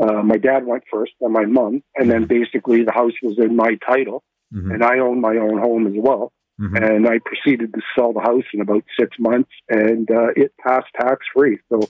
uh, 0.00 0.22
my 0.22 0.36
dad 0.36 0.66
went 0.66 0.84
first, 0.90 1.12
then 1.20 1.32
my 1.32 1.44
mom, 1.44 1.82
and 1.96 2.10
then 2.10 2.24
basically 2.24 2.82
the 2.82 2.92
house 2.92 3.12
was 3.22 3.38
in 3.38 3.54
my 3.56 3.76
title, 3.86 4.22
mm-hmm. 4.52 4.70
and 4.70 4.84
I 4.84 4.98
owned 4.98 5.20
my 5.20 5.36
own 5.36 5.58
home 5.58 5.86
as 5.86 5.94
well. 5.96 6.32
Mm-hmm. 6.60 6.76
And 6.76 7.08
I 7.08 7.18
proceeded 7.24 7.74
to 7.74 7.80
sell 7.96 8.12
the 8.12 8.20
house 8.20 8.44
in 8.52 8.60
about 8.60 8.84
six 8.98 9.16
months, 9.18 9.50
and 9.68 10.08
uh, 10.10 10.28
it 10.36 10.52
passed 10.64 10.86
tax 11.00 11.26
free. 11.34 11.58
So 11.68 11.80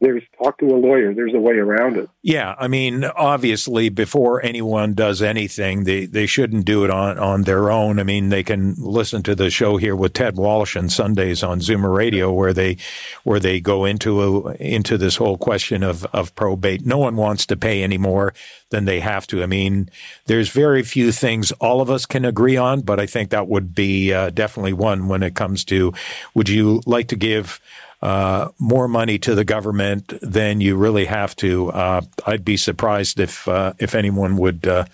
there's 0.00 0.22
talk 0.42 0.58
to 0.58 0.66
a 0.66 0.76
lawyer. 0.76 1.14
There's 1.14 1.34
a 1.34 1.38
way 1.38 1.54
around 1.54 1.96
it. 1.96 2.08
Yeah, 2.22 2.54
I 2.58 2.68
mean, 2.68 3.04
obviously, 3.04 3.88
before 3.88 4.44
anyone 4.44 4.94
does 4.94 5.22
anything, 5.22 5.84
they 5.84 6.06
they 6.06 6.26
shouldn't 6.26 6.64
do 6.64 6.84
it 6.84 6.90
on 6.90 7.18
on 7.18 7.42
their 7.42 7.70
own. 7.70 7.98
I 7.98 8.02
mean, 8.02 8.28
they 8.28 8.42
can 8.42 8.74
listen 8.78 9.22
to 9.24 9.34
the 9.34 9.50
show 9.50 9.76
here 9.76 9.96
with 9.96 10.12
Ted 10.12 10.36
Walsh 10.36 10.76
on 10.76 10.88
Sundays 10.88 11.42
on 11.42 11.60
Zoomer 11.60 11.94
Radio, 11.94 12.32
where 12.32 12.52
they 12.52 12.76
where 13.24 13.40
they 13.40 13.60
go 13.60 13.84
into 13.84 14.22
a, 14.22 14.54
into 14.54 14.98
this 14.98 15.16
whole 15.16 15.38
question 15.38 15.82
of 15.82 16.04
of 16.06 16.34
probate. 16.34 16.84
No 16.84 16.98
one 16.98 17.16
wants 17.16 17.46
to 17.46 17.56
pay 17.56 17.82
any 17.82 17.98
more 17.98 18.34
than 18.70 18.84
they 18.84 19.00
have 19.00 19.26
to. 19.28 19.42
I 19.42 19.46
mean, 19.46 19.88
there's 20.26 20.50
very 20.50 20.82
few 20.82 21.12
things 21.12 21.52
all 21.52 21.80
of 21.80 21.90
us 21.90 22.06
can 22.06 22.24
agree 22.24 22.56
on, 22.56 22.80
but 22.80 22.98
I 22.98 23.06
think 23.06 23.30
that 23.30 23.48
would 23.48 23.74
be 23.74 24.12
uh, 24.12 24.30
definitely 24.30 24.72
one 24.72 25.08
when 25.08 25.22
it 25.22 25.34
comes 25.34 25.64
to. 25.66 25.92
Would 26.34 26.48
you 26.48 26.82
like 26.86 27.08
to 27.08 27.16
give? 27.16 27.60
Uh, 28.02 28.48
more 28.58 28.88
money 28.88 29.18
to 29.18 29.34
the 29.34 29.44
government 29.44 30.12
than 30.20 30.60
you 30.60 30.76
really 30.76 31.06
have 31.06 31.34
to. 31.36 31.70
Uh, 31.70 32.02
I'd 32.26 32.44
be 32.44 32.56
surprised 32.56 33.18
if 33.18 33.48
uh, 33.48 33.72
if 33.78 33.94
anyone 33.94 34.36
would 34.36 34.66
uh, 34.66 34.84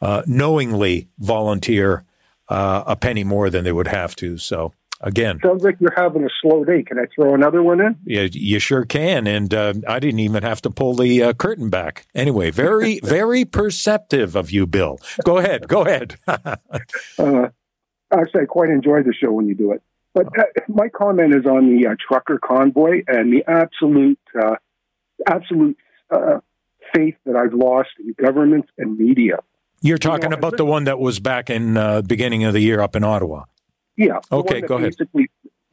uh, 0.00 0.22
knowingly 0.26 1.08
volunteer 1.18 2.04
uh, 2.48 2.84
a 2.86 2.96
penny 2.96 3.24
more 3.24 3.50
than 3.50 3.64
they 3.64 3.72
would 3.72 3.88
have 3.88 4.16
to. 4.16 4.36
So 4.36 4.72
again, 5.00 5.38
sounds 5.42 5.62
like 5.62 5.76
you're 5.78 5.94
having 5.96 6.24
a 6.24 6.28
slow 6.42 6.64
day. 6.64 6.82
Can 6.82 6.98
I 6.98 7.04
throw 7.14 7.34
another 7.34 7.62
one 7.62 7.80
in? 7.80 7.96
Yeah, 8.04 8.26
you 8.30 8.58
sure 8.58 8.84
can. 8.84 9.26
And 9.26 9.54
I 9.54 9.98
didn't 10.00 10.20
even 10.20 10.42
have 10.42 10.60
to 10.62 10.70
pull 10.70 10.94
the 10.94 11.32
curtain 11.34 11.70
back. 11.70 12.06
Anyway, 12.14 12.50
very 12.50 13.00
very 13.04 13.44
perceptive 13.44 14.34
of 14.34 14.50
you, 14.50 14.66
Bill. 14.66 14.98
Go 15.24 15.38
ahead. 15.38 15.68
Go 15.68 15.82
ahead. 15.82 16.16
actually, 16.26 17.52
I 18.42 18.46
quite 18.48 18.70
enjoy 18.70 19.02
the 19.04 19.14
show 19.14 19.30
when 19.30 19.46
you 19.46 19.54
do 19.54 19.72
it. 19.72 19.82
But 20.14 20.26
uh, 20.38 20.44
my 20.68 20.88
comment 20.88 21.34
is 21.34 21.44
on 21.44 21.76
the 21.76 21.88
uh, 21.88 21.94
trucker 22.00 22.38
convoy 22.38 23.02
and 23.08 23.32
the 23.32 23.44
absolute, 23.48 24.18
uh, 24.40 24.56
absolute 25.26 25.76
uh, 26.08 26.38
faith 26.94 27.16
that 27.26 27.34
I've 27.34 27.52
lost 27.52 27.90
in 27.98 28.14
governments 28.16 28.68
and 28.78 28.96
media. 28.96 29.38
You're 29.82 29.98
talking 29.98 30.26
you 30.26 30.30
know, 30.30 30.36
about 30.36 30.56
the 30.56 30.64
one 30.64 30.84
that 30.84 31.00
was 31.00 31.18
back 31.18 31.50
in 31.50 31.76
uh, 31.76 32.02
beginning 32.02 32.44
of 32.44 32.52
the 32.52 32.60
year 32.60 32.80
up 32.80 32.94
in 32.94 33.02
Ottawa. 33.02 33.44
Yeah. 33.96 34.20
Okay, 34.30 34.60
go 34.60 34.76
ahead. 34.76 34.94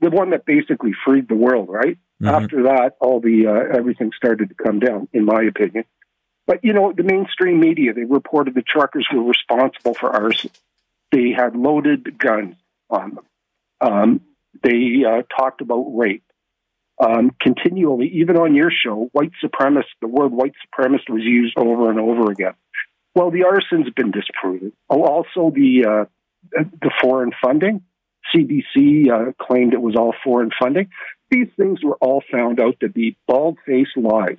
The 0.02 0.10
one 0.10 0.32
that 0.32 0.46
basically 0.46 0.94
freed 1.06 1.30
the 1.30 1.36
world, 1.36 1.70
right? 1.70 1.98
Mm-hmm. 2.22 2.28
After 2.28 2.64
that, 2.64 2.96
all 3.00 3.20
the 3.20 3.46
uh, 3.48 3.78
everything 3.78 4.12
started 4.18 4.50
to 4.50 4.56
come 4.56 4.80
down, 4.80 5.08
in 5.14 5.26
my 5.26 5.44
opinion. 5.44 5.86
But 6.48 6.64
you 6.64 6.74
know, 6.74 6.92
the 6.92 7.04
mainstream 7.04 7.60
media 7.60 7.94
they 7.94 8.04
reported 8.04 8.56
the 8.56 8.64
truckers 8.64 9.08
were 9.14 9.24
responsible 9.24 9.94
for 9.94 10.10
arson. 10.10 10.50
They 11.12 11.32
had 11.32 11.56
loaded 11.56 12.18
guns 12.18 12.56
on 12.90 13.16
them. 13.16 13.26
Um, 13.80 14.22
they 14.64 15.04
uh, 15.08 15.24
talked 15.38 15.62
about 15.62 15.86
rape. 15.96 16.24
Um, 17.04 17.32
continually, 17.40 18.12
even 18.14 18.38
on 18.38 18.54
your 18.54 18.70
show, 18.72 19.10
white 19.12 19.32
supremacist, 19.44 19.86
the 20.02 20.08
word 20.08 20.32
white 20.32 20.54
supremacist 20.68 21.10
was 21.10 21.24
used 21.24 21.58
over 21.58 21.90
and 21.90 22.00
over 22.00 22.32
again. 22.32 22.54
Well, 23.16 23.32
the 23.32 23.44
arson's 23.44 23.90
been 23.96 24.12
disproven. 24.12 24.74
Oh, 24.90 25.04
also, 25.04 25.52
the 25.54 25.86
uh, 25.90 26.06
the 26.82 26.92
foreign 27.02 27.32
funding. 27.44 27.82
CBC 28.36 29.10
uh, 29.10 29.32
claimed 29.42 29.74
it 29.74 29.82
was 29.82 29.96
all 29.96 30.14
foreign 30.24 30.52
funding. 30.60 30.90
These 31.30 31.48
things 31.58 31.80
were 31.84 31.98
all 32.00 32.24
found 32.32 32.60
out 32.60 32.80
to 32.82 32.90
be 32.90 33.18
bald 33.28 33.58
faced 33.66 33.98
lies 33.98 34.38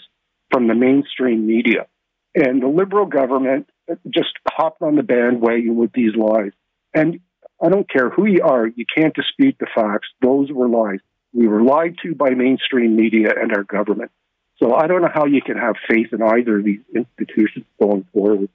from 0.50 0.68
the 0.68 0.74
mainstream 0.74 1.46
media. 1.46 1.86
And 2.34 2.62
the 2.62 2.68
liberal 2.68 3.06
government 3.06 3.68
just 4.08 4.32
hopped 4.48 4.82
on 4.82 4.96
the 4.96 5.02
bandwagon 5.02 5.76
with 5.76 5.92
these 5.92 6.14
lies. 6.16 6.52
And 6.94 7.20
I 7.62 7.68
don't 7.68 7.88
care 7.88 8.10
who 8.10 8.26
you 8.26 8.42
are, 8.42 8.66
you 8.66 8.84
can't 8.94 9.14
dispute 9.14 9.56
the 9.60 9.66
facts. 9.74 10.08
Those 10.20 10.50
were 10.50 10.68
lies. 10.68 10.98
We 11.32 11.46
were 11.46 11.62
lied 11.62 11.96
to 12.02 12.14
by 12.14 12.30
mainstream 12.30 12.96
media 12.96 13.32
and 13.40 13.52
our 13.52 13.62
government. 13.62 14.10
So 14.58 14.74
I 14.74 14.86
don't 14.86 15.02
know 15.02 15.10
how 15.12 15.26
you 15.26 15.40
can 15.42 15.56
have 15.56 15.76
faith 15.88 16.12
in 16.12 16.22
either 16.22 16.58
of 16.58 16.64
these 16.64 16.80
institutions 16.94 17.64
going 17.80 18.06
forward. 18.12 18.48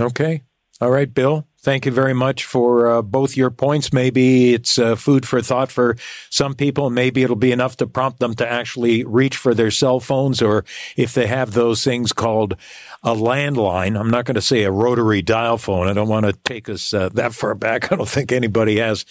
Okay. 0.00 0.42
All 0.80 0.90
right, 0.90 1.12
Bill. 1.12 1.46
Thank 1.60 1.86
you 1.86 1.92
very 1.92 2.12
much 2.12 2.44
for 2.44 2.88
uh, 2.88 3.02
both 3.02 3.36
your 3.36 3.50
points. 3.50 3.92
Maybe 3.92 4.52
it's 4.52 4.80
uh, 4.80 4.96
food 4.96 5.24
for 5.24 5.40
thought 5.40 5.70
for 5.70 5.96
some 6.28 6.54
people. 6.54 6.90
Maybe 6.90 7.22
it'll 7.22 7.36
be 7.36 7.52
enough 7.52 7.76
to 7.76 7.86
prompt 7.86 8.18
them 8.18 8.34
to 8.34 8.50
actually 8.50 9.04
reach 9.04 9.36
for 9.36 9.54
their 9.54 9.70
cell 9.70 10.00
phones, 10.00 10.42
or 10.42 10.64
if 10.96 11.14
they 11.14 11.28
have 11.28 11.52
those 11.52 11.84
things 11.84 12.12
called 12.12 12.56
a 13.04 13.14
landline. 13.14 13.96
I'm 13.96 14.10
not 14.10 14.24
going 14.24 14.34
to 14.34 14.40
say 14.40 14.64
a 14.64 14.72
rotary 14.72 15.22
dial 15.22 15.56
phone. 15.56 15.86
I 15.86 15.92
don't 15.92 16.08
want 16.08 16.26
to 16.26 16.32
take 16.32 16.68
us 16.68 16.92
uh, 16.92 17.10
that 17.10 17.32
far 17.32 17.54
back. 17.54 17.92
I 17.92 17.96
don't 17.96 18.08
think 18.08 18.32
anybody 18.32 18.78
has 18.78 19.04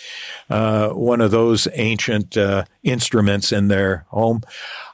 uh, 0.49 0.89
one 0.89 1.21
of 1.21 1.31
those 1.31 1.69
ancient 1.71 2.35
uh, 2.35 2.65
instruments 2.83 3.53
in 3.53 3.69
their 3.69 4.05
home. 4.09 4.41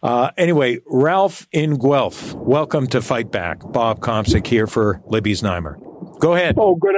Uh, 0.03 0.29
anyway, 0.37 0.79
Ralph 0.85 1.47
in 1.51 1.79
Guelph, 1.79 2.33
welcome 2.33 2.85
to 2.87 3.01
Fight 3.01 3.31
Back. 3.31 3.61
Bob 3.71 3.99
Komsic 3.99 4.45
here 4.45 4.67
for 4.67 5.01
Libby's 5.07 5.41
Znaimer. 5.41 5.81
Go 6.19 6.33
ahead. 6.33 6.55
Oh, 6.57 6.75
good. 6.75 6.95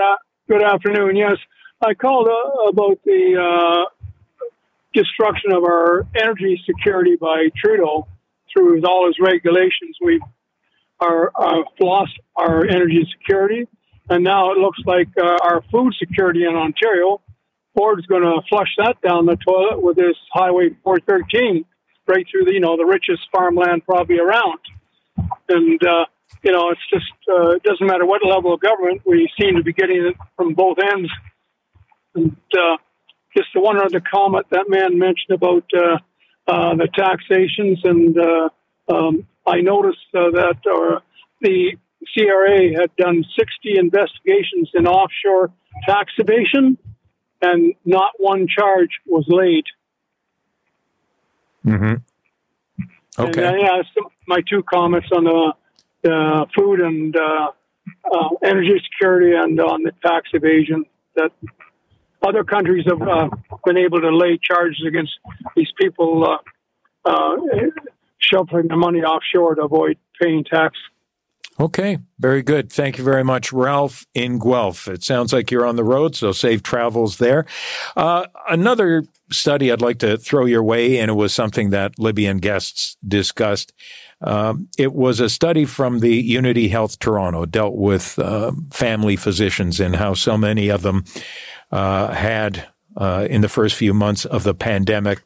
Good 0.48 0.64
afternoon. 0.64 1.16
Yes, 1.16 1.38
I 1.82 1.94
called 1.94 2.28
uh, 2.28 2.70
about 2.70 3.00
the 3.04 3.36
uh, 3.38 4.48
destruction 4.94 5.52
of 5.52 5.64
our 5.64 6.08
energy 6.16 6.62
security 6.66 7.16
by 7.16 7.50
Trudeau 7.56 8.08
through 8.52 8.82
all 8.84 9.08
his 9.08 9.18
regulations. 9.20 9.98
We've 10.02 10.22
our, 11.00 11.32
uh, 11.36 11.64
lost 11.80 12.12
our 12.36 12.66
energy 12.66 13.08
security, 13.18 13.68
and 14.10 14.24
now 14.24 14.52
it 14.52 14.58
looks 14.58 14.80
like 14.86 15.08
uh, 15.22 15.38
our 15.44 15.64
food 15.72 15.94
security 16.00 16.46
in 16.46 16.56
Ontario. 16.56 17.22
Ford's 17.76 18.06
going 18.08 18.24
to 18.24 18.42
flush 18.50 18.74
that 18.78 19.02
down 19.02 19.26
the 19.26 19.38
toilet 19.38 19.82
with 19.82 19.96
this 19.98 20.16
Highway 20.34 20.70
413 20.84 21.64
right 22.08 22.26
through 22.30 22.46
the 22.46 22.54
you 22.54 22.60
know 22.60 22.76
the 22.76 22.86
richest 22.86 23.22
farmland 23.32 23.86
probably 23.86 24.20
around, 24.20 24.60
and 25.48 25.82
uh, 25.84 26.06
you 26.44 26.52
know, 26.52 26.70
it's 26.70 26.90
just 26.92 27.12
uh, 27.28 27.52
it 27.52 27.64
doesn't 27.64 27.86
matter 27.86 28.06
what 28.06 28.22
level 28.26 28.54
of 28.54 28.60
government 28.60 29.02
we 29.06 29.30
seem 29.40 29.56
to 29.56 29.64
be 29.64 29.74
getting 29.74 30.08
it 30.08 30.16
from 30.36 30.54
both 30.54 30.78
ends. 30.80 31.10
And 32.16 32.36
uh, 32.54 32.78
just 33.36 33.50
the 33.54 33.62
one 33.62 33.78
other 33.80 34.00
comment 34.02 34.48
that 34.52 34.66
man 34.70 34.98
mentioned 34.98 35.32
about 35.32 35.66
uh, 35.76 35.98
uh, 36.48 36.76
the 36.76 36.88
taxations, 36.94 37.80
and 37.84 38.18
uh, 38.18 38.50
um, 38.92 39.28
I 39.46 39.62
noticed 39.62 39.98
uh, 40.16 40.32
that 40.32 40.58
uh, 40.66 41.00
the 41.42 41.78
CRA 42.14 42.80
had 42.80 42.96
done 42.96 43.24
60 43.38 43.78
investigations 43.78 44.72
in 44.74 44.88
offshore 44.88 45.52
tax 45.86 46.14
evasion, 46.18 46.78
and 47.42 47.74
not 47.86 48.12
one 48.18 48.48
charge 48.48 49.00
was 49.06 49.26
laid. 49.28 49.66
Mm-hmm. 51.66 51.96
Okay. 53.22 53.46
And, 53.46 53.56
uh, 53.56 53.60
yeah, 53.60 53.82
so 53.94 54.12
my 54.28 54.40
two 54.50 54.64
comments 54.64 55.10
on 55.12 55.26
the 55.26 55.54
uh, 56.06 56.46
food 56.56 56.80
and 56.80 57.16
uh, 57.16 57.52
uh, 58.12 58.30
energy 58.44 58.82
security 58.84 59.36
and 59.36 59.60
on 59.60 59.84
the 59.84 59.92
tax 60.04 60.30
evasion 60.34 60.86
that 61.16 61.32
other 62.22 62.44
countries 62.44 62.86
have 62.88 63.02
uh, 63.02 63.30
been 63.66 63.78
able 63.78 64.02
to 64.02 64.16
lay 64.16 64.38
charges 64.42 64.84
against 64.86 65.12
these 65.56 65.72
people 65.80 66.26
uh, 66.26 67.10
uh, 67.10 67.36
shuffling 68.18 68.68
their 68.68 68.78
money 68.78 69.00
offshore 69.00 69.56
to 69.56 69.64
avoid 69.64 69.98
paying 70.22 70.44
tax. 70.44 70.78
Okay, 71.60 71.98
very 72.20 72.42
good. 72.42 72.72
Thank 72.72 72.98
you 72.98 73.04
very 73.04 73.24
much, 73.24 73.52
Ralph 73.52 74.06
in 74.14 74.40
Guelph. 74.40 74.88
It 74.88 75.04
sounds 75.04 75.34
like 75.34 75.52
you're 75.52 75.66
on 75.66 75.76
the 75.76 75.84
road, 75.84 76.16
so 76.16 76.32
safe 76.32 76.64
travels 76.64 77.18
there. 77.18 77.46
Uh, 77.98 78.26
another 78.50 79.04
study 79.30 79.70
I'd 79.70 79.82
like 79.82 80.00
to 80.00 80.18
throw 80.18 80.46
your 80.46 80.64
way, 80.64 81.00
and 81.00 81.12
it 81.12 81.16
was 81.16 81.34
something 81.34 81.72
that 81.72 82.00
Libyan 82.00 82.38
guests 82.38 82.96
discussed. 83.06 83.74
Um, 84.22 84.68
it 84.78 84.94
was 84.94 85.20
a 85.20 85.30
study 85.30 85.66
from 85.66 86.00
the 86.00 86.16
Unity 86.16 86.68
Health 86.68 87.00
Toronto, 87.00 87.46
dealt 87.46 87.76
with 87.76 88.20
uh, 88.20 88.52
family 88.72 89.16
physicians 89.16 89.80
and 89.80 89.96
how 89.96 90.14
so 90.14 90.38
many 90.38 90.70
of 90.70 90.82
them 90.82 91.06
uh, 91.72 92.14
had, 92.14 92.68
uh, 92.98 93.28
in 93.30 93.42
the 93.42 93.50
first 93.50 93.76
few 93.76 93.94
months 93.94 94.26
of 94.26 94.44
the 94.44 94.54
pandemic, 94.54 95.22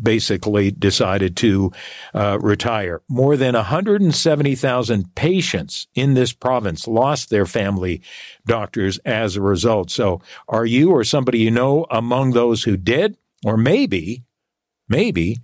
basically 0.00 0.70
decided 0.70 1.36
to 1.38 1.72
uh, 2.14 2.38
retire. 2.40 3.00
More 3.08 3.36
than 3.36 3.54
170,000 3.54 5.14
patients 5.14 5.88
in 5.94 6.14
this 6.14 6.32
province 6.32 6.86
lost 6.86 7.30
their 7.30 7.46
family 7.46 8.02
doctors 8.46 8.98
as 8.98 9.36
a 9.36 9.42
result. 9.42 9.90
So, 9.90 10.20
are 10.48 10.66
you 10.66 10.90
or 10.90 11.02
somebody 11.04 11.38
you 11.38 11.50
know 11.50 11.86
among 11.90 12.32
those 12.32 12.64
who 12.64 12.76
did? 12.76 13.16
Or 13.44 13.56
maybe, 13.56 14.24
maybe 14.88 15.38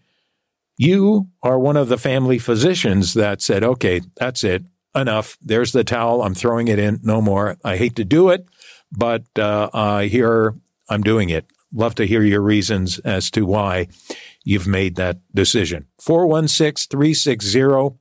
you 0.77 1.29
are 1.43 1.59
one 1.59 1.77
of 1.77 1.89
the 1.89 1.99
family 1.99 2.39
physicians 2.39 3.15
that 3.15 3.41
said, 3.41 3.63
okay, 3.63 4.01
that's 4.17 4.45
it. 4.45 4.65
Enough. 4.95 5.37
There's 5.43 5.73
the 5.73 5.83
towel. 5.83 6.23
I'm 6.23 6.35
throwing 6.35 6.69
it 6.69 6.79
in. 6.79 7.01
No 7.03 7.21
more. 7.21 7.57
I 7.65 7.77
hate 7.77 7.97
to 7.97 8.05
do 8.05 8.29
it, 8.29 8.47
but 8.93 9.25
uh, 9.37 9.69
I 9.73 10.07
hear 10.07 10.55
I'm 10.89 11.03
doing 11.03 11.31
it. 11.31 11.47
Love 11.73 11.97
to 11.97 12.07
hear 12.07 12.23
your 12.23 12.41
reasons 12.41 13.01
as 13.01 13.31
to 13.33 13.45
why 13.45 13.89
you've 14.45 14.69
made 14.69 14.95
that 14.97 15.19
decision. 15.35 15.87
416 16.01 16.91
360 16.91 17.99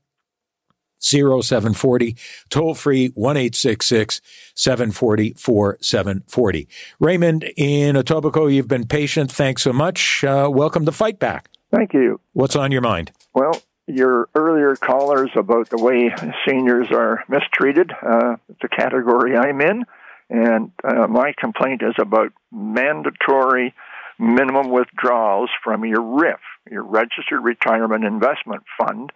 0740, 1.04 2.16
toll 2.50 2.76
free 2.76 3.08
1 3.08 3.52
740 3.54 5.34
4740. 5.34 6.68
Raymond 7.00 7.52
in 7.58 7.96
Etobicoke, 7.96 8.54
you've 8.54 8.68
been 8.68 8.88
patient. 8.88 9.32
Thanks 9.32 9.64
so 9.64 9.74
much. 9.74 10.24
Uh, 10.24 10.50
welcome 10.52 10.86
to 10.86 10.92
Fight 10.92 11.20
Back. 11.20 11.50
Thank 11.74 11.94
you. 11.94 12.20
What's 12.34 12.56
on 12.56 12.72
your 12.72 12.82
mind? 12.82 13.12
Well, 13.34 13.60
your 13.88 14.30
earlier 14.36 14.76
callers 14.76 15.32
about 15.36 15.70
the 15.70 15.78
way 15.78 16.12
seniors 16.48 16.88
are 16.92 17.24
mistreated, 17.28 17.92
uh, 17.92 18.36
the 18.62 18.70
category 18.70 19.36
I'm 19.36 19.60
in, 19.60 19.84
and 20.30 20.72
uh, 20.84 21.08
my 21.08 21.34
complaint 21.38 21.82
is 21.82 21.96
about 21.98 22.32
mandatory 22.52 23.74
minimum 24.20 24.70
withdrawals 24.70 25.50
from 25.64 25.84
your 25.84 26.02
RIF, 26.02 26.40
your 26.70 26.84
Registered 26.84 27.44
Retirement 27.44 28.06
Investment 28.06 28.64
Fund, 28.78 29.12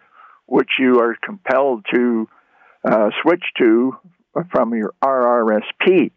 which 0.46 0.70
you 0.78 1.00
are 1.00 1.16
compelled 1.22 1.86
to 1.94 2.28
uh, 2.84 3.10
switch 3.22 3.44
to 3.58 3.96
from 4.50 4.74
your 4.74 4.94
RRSP. 5.02 6.10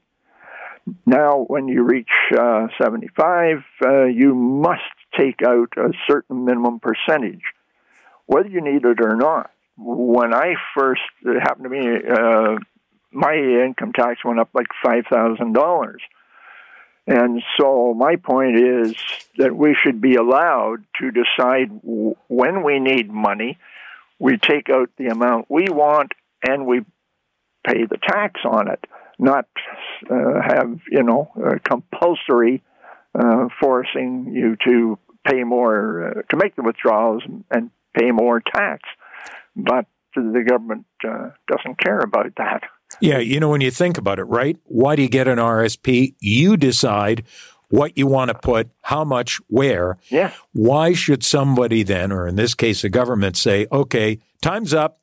Now, 1.06 1.45
when 1.47 1.67
you 1.67 1.84
reach 1.84 2.10
uh, 2.38 2.67
75, 2.82 3.63
uh, 3.84 4.04
you 4.06 4.34
must 4.36 4.82
take 5.17 5.41
out 5.45 5.69
a 5.77 5.91
certain 6.08 6.45
minimum 6.45 6.80
percentage, 6.80 7.43
whether 8.25 8.49
you 8.49 8.62
need 8.62 8.86
it 8.86 9.01
or 9.01 9.15
not. 9.15 9.51
When 9.77 10.34
I 10.34 10.56
first, 10.75 11.01
it 11.23 11.39
happened 11.41 11.63
to 11.63 11.69
me, 11.69 11.88
uh, 12.10 12.58
my 13.12 13.36
income 13.36 13.93
tax 13.93 14.23
went 14.23 14.39
up 14.39 14.49
like 14.54 14.67
$5,000 14.86 15.95
and 17.08 17.41
so 17.60 17.93
my 17.93 18.15
point 18.15 18.60
is 18.60 18.95
that 19.38 19.56
we 19.56 19.75
should 19.75 20.01
be 20.01 20.15
allowed 20.15 20.84
to 20.99 21.12
decide 21.12 21.69
when 21.84 22.63
we 22.63 22.80
need 22.80 23.12
money. 23.12 23.58
We 24.19 24.38
take 24.38 24.69
out 24.69 24.91
the 24.97 25.08
amount 25.08 25.49
we 25.49 25.67
want 25.69 26.13
and 26.43 26.65
we 26.65 26.82
pay 27.65 27.86
the 27.86 27.97
tax 27.97 28.41
on 28.45 28.69
it, 28.69 28.86
not 29.21 29.45
uh, 30.10 30.41
have, 30.45 30.79
you 30.89 31.03
know, 31.03 31.29
uh, 31.38 31.55
compulsory 31.63 32.63
uh, 33.17 33.47
forcing 33.60 34.31
you 34.34 34.57
to 34.67 34.97
pay 35.25 35.43
more, 35.43 36.10
uh, 36.10 36.21
to 36.29 36.38
make 36.38 36.55
the 36.55 36.63
withdrawals 36.63 37.23
and 37.51 37.69
pay 37.97 38.12
more 38.12 38.41
tax. 38.41 38.81
But 39.55 39.86
the 40.15 40.43
government 40.47 40.86
uh, 41.07 41.29
doesn't 41.47 41.79
care 41.79 41.99
about 41.99 42.34
that. 42.38 42.63
Yeah, 42.99 43.19
you 43.19 43.39
know, 43.39 43.49
when 43.49 43.62
you 43.62 43.71
think 43.71 43.97
about 43.97 44.19
it, 44.19 44.23
right? 44.25 44.57
Why 44.65 44.95
do 44.95 45.01
you 45.01 45.07
get 45.07 45.27
an 45.27 45.38
RSP? 45.38 46.15
You 46.19 46.57
decide 46.57 47.23
what 47.69 47.97
you 47.97 48.05
want 48.05 48.29
to 48.29 48.36
put, 48.36 48.69
how 48.81 49.05
much, 49.05 49.39
where. 49.47 49.97
Yeah. 50.10 50.34
Why 50.51 50.93
should 50.93 51.23
somebody 51.23 51.84
then, 51.84 52.12
or 52.12 52.27
in 52.27 52.36
this 52.36 52.53
case, 52.53 52.81
the 52.81 52.89
government, 52.89 53.38
say, 53.38 53.67
okay, 53.71 54.19
time's 54.41 54.73
up, 54.73 54.99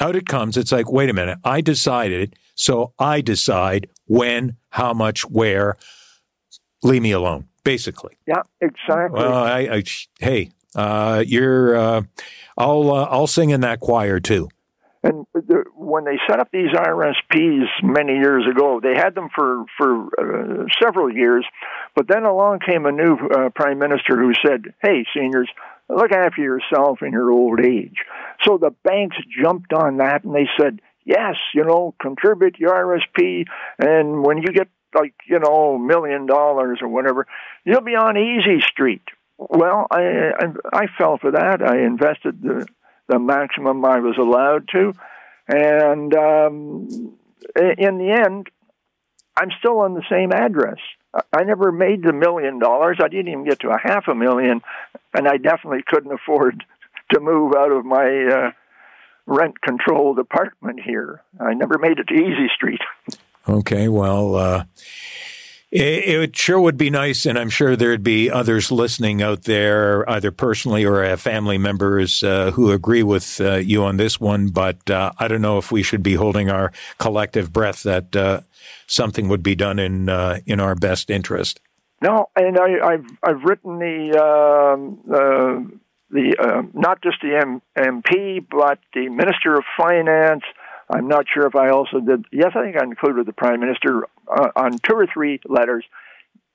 out 0.00 0.16
it 0.16 0.26
comes. 0.26 0.56
It's 0.56 0.72
like, 0.72 0.90
wait 0.90 1.10
a 1.10 1.12
minute, 1.12 1.38
I 1.44 1.60
decided, 1.60 2.36
so 2.54 2.92
I 2.98 3.20
decide 3.20 3.88
when, 4.06 4.56
how 4.70 4.92
much, 4.92 5.28
where. 5.28 5.76
Leave 6.82 7.02
me 7.02 7.10
alone, 7.10 7.48
basically. 7.64 8.16
Yeah, 8.26 8.42
exactly. 8.60 9.20
Well, 9.20 9.34
I, 9.34 9.58
I 9.60 9.82
hey, 10.20 10.50
uh, 10.76 11.24
you're, 11.26 11.76
uh, 11.76 12.02
I'll, 12.56 12.90
uh, 12.90 13.04
I'll 13.10 13.26
sing 13.26 13.50
in 13.50 13.62
that 13.62 13.80
choir 13.80 14.20
too. 14.20 14.48
And 15.02 15.26
the, 15.32 15.64
when 15.76 16.04
they 16.04 16.18
set 16.28 16.40
up 16.40 16.48
these 16.52 16.70
RSPs 16.70 17.66
many 17.82 18.14
years 18.14 18.44
ago, 18.50 18.80
they 18.82 18.94
had 18.96 19.14
them 19.14 19.28
for 19.34 19.64
for 19.78 20.06
uh, 20.18 20.64
several 20.82 21.12
years, 21.12 21.46
but 21.94 22.08
then 22.08 22.24
along 22.24 22.58
came 22.66 22.84
a 22.84 22.90
new 22.90 23.14
uh, 23.14 23.50
prime 23.54 23.78
minister 23.78 24.16
who 24.16 24.32
said, 24.44 24.74
"Hey, 24.82 25.04
seniors, 25.14 25.48
look 25.88 26.12
after 26.12 26.42
yourself 26.42 27.02
in 27.02 27.12
your 27.12 27.30
old 27.30 27.60
age." 27.60 28.04
So 28.44 28.58
the 28.58 28.74
banks 28.84 29.16
jumped 29.42 29.72
on 29.72 29.98
that 29.98 30.24
and 30.24 30.34
they 30.34 30.48
said, 30.60 30.80
"Yes, 31.04 31.36
you 31.54 31.64
know, 31.64 31.94
contribute 32.00 32.58
your 32.58 32.74
RSP, 32.74 33.46
and 33.78 34.24
when 34.24 34.38
you 34.38 34.48
get 34.52 34.68
like 34.94 35.14
you 35.26 35.38
know 35.38 35.78
million 35.78 36.26
dollars 36.26 36.78
or 36.82 36.88
whatever, 36.88 37.26
you'll 37.64 37.82
be 37.82 37.96
on 37.96 38.16
easy 38.16 38.60
street." 38.60 39.02
Well, 39.38 39.86
I, 39.90 40.32
I 40.38 40.46
I 40.72 40.86
fell 40.98 41.18
for 41.18 41.30
that. 41.32 41.62
I 41.62 41.78
invested 41.84 42.42
the 42.42 42.66
the 43.08 43.18
maximum 43.18 43.84
I 43.84 44.00
was 44.00 44.16
allowed 44.18 44.68
to. 44.72 44.92
And 45.48 46.14
um, 46.14 47.16
in 47.56 47.98
the 47.98 48.10
end, 48.10 48.48
I'm 49.36 49.48
still 49.58 49.80
on 49.80 49.94
the 49.94 50.02
same 50.10 50.32
address. 50.32 50.78
I 51.14 51.44
never 51.44 51.72
made 51.72 52.02
the 52.02 52.12
million 52.12 52.58
dollars. 52.58 52.98
I 53.02 53.08
didn't 53.08 53.28
even 53.28 53.44
get 53.44 53.60
to 53.60 53.70
a 53.70 53.78
half 53.78 54.08
a 54.08 54.14
million, 54.14 54.60
and 55.14 55.26
I 55.26 55.36
definitely 55.38 55.82
couldn't 55.86 56.12
afford 56.12 56.64
to 57.12 57.20
move 57.20 57.54
out 57.54 57.72
of 57.72 57.84
my 57.84 58.26
uh, 58.26 58.50
rent 59.26 59.60
controlled 59.60 60.18
apartment 60.18 60.80
here. 60.80 61.22
I 61.40 61.54
never 61.54 61.78
made 61.78 61.98
it 61.98 62.08
to 62.08 62.14
Easy 62.14 62.48
Street. 62.54 62.80
Okay, 63.48 63.88
well, 63.88 64.34
uh, 64.34 64.64
it, 65.70 66.36
sure 66.36 66.58
would 66.58 66.78
be 66.78 66.88
nice, 66.88 67.26
and 67.26 67.38
I'm 67.38 67.50
sure 67.50 67.76
there'd 67.76 68.02
be 68.02 68.30
others 68.30 68.72
listening 68.72 69.20
out 69.20 69.42
there, 69.42 70.08
either 70.08 70.30
personally 70.30 70.84
or 70.84 71.16
family 71.18 71.58
members 71.58 72.22
uh, 72.22 72.52
who 72.52 72.72
agree 72.72 73.02
with 73.02 73.40
uh, 73.40 73.56
you 73.56 73.84
on 73.84 73.98
this 73.98 74.18
one. 74.18 74.48
But 74.48 74.90
uh, 74.90 75.12
I 75.18 75.28
don't 75.28 75.42
know 75.42 75.58
if 75.58 75.70
we 75.70 75.82
should 75.82 76.02
be 76.02 76.14
holding 76.14 76.50
our 76.50 76.72
collective 76.98 77.52
breath 77.52 77.82
that 77.82 78.16
uh, 78.16 78.40
something 78.86 79.28
would 79.28 79.42
be 79.42 79.54
done 79.54 79.78
in 79.78 80.08
uh, 80.08 80.40
in 80.46 80.58
our 80.58 80.74
best 80.74 81.10
interest. 81.10 81.60
No, 82.00 82.30
and 82.36 82.58
I, 82.58 82.92
have 82.92 83.04
I've 83.22 83.42
written 83.42 83.78
the 83.78 84.18
um, 84.22 85.00
uh, 85.12 85.76
the 86.10 86.68
not 86.72 87.02
just 87.02 87.18
the 87.20 87.36
M- 87.36 87.62
MP, 87.76 88.44
but 88.50 88.78
the 88.94 89.10
Minister 89.10 89.54
of 89.56 89.64
Finance 89.76 90.44
I'm 90.90 91.08
not 91.08 91.26
sure 91.32 91.46
if 91.46 91.54
I 91.54 91.70
also 91.70 92.00
did. 92.00 92.24
Yes, 92.32 92.52
I 92.54 92.64
think 92.64 92.80
I 92.80 92.84
included 92.84 93.26
the 93.26 93.32
prime 93.32 93.60
minister 93.60 94.06
uh, 94.26 94.48
on 94.56 94.78
two 94.78 94.94
or 94.94 95.06
three 95.06 95.40
letters. 95.46 95.84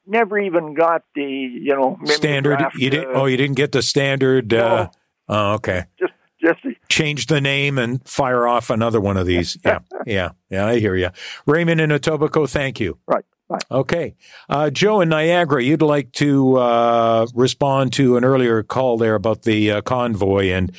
Never 0.06 0.40
even 0.40 0.74
got 0.74 1.04
the 1.16 1.24
you 1.24 1.74
know 1.76 2.00
standard. 2.06 2.58
Draft, 2.58 2.76
you 2.76 2.90
didn't. 2.90 3.16
Uh, 3.16 3.22
oh, 3.22 3.26
you 3.26 3.38
didn't 3.38 3.56
get 3.56 3.72
the 3.72 3.82
standard. 3.82 4.52
No, 4.52 4.66
uh, 4.66 4.88
oh, 5.30 5.54
okay. 5.54 5.86
Just 6.00 6.14
just 6.44 6.64
the, 6.64 6.76
change 6.90 7.28
the 7.28 7.40
name 7.40 7.78
and 7.78 8.06
fire 8.08 8.48
off 8.48 8.70
another 8.70 9.00
one 9.00 9.18
of 9.18 9.26
these. 9.26 9.58
Yeah, 9.66 9.80
yeah, 10.06 10.30
yeah. 10.50 10.66
I 10.66 10.80
hear 10.80 10.96
you, 10.96 11.10
Raymond 11.46 11.80
in 11.80 11.90
Etobicoke. 11.90 12.50
Thank 12.50 12.80
you. 12.80 12.98
Right. 13.08 13.24
Okay. 13.72 14.16
Uh, 14.50 14.70
Joe 14.70 15.02
in 15.02 15.10
Niagara, 15.10 15.64
you'd 15.64 15.82
like 15.82 16.12
to 16.14 16.58
uh, 16.58 17.28
respond 17.36 17.94
to 17.94 18.18
an 18.18 18.26
earlier 18.26 18.64
call 18.64 18.98
there 18.98 19.16
about 19.16 19.44
the 19.44 19.72
uh, 19.72 19.82
convoy 19.82 20.50
and 20.50 20.72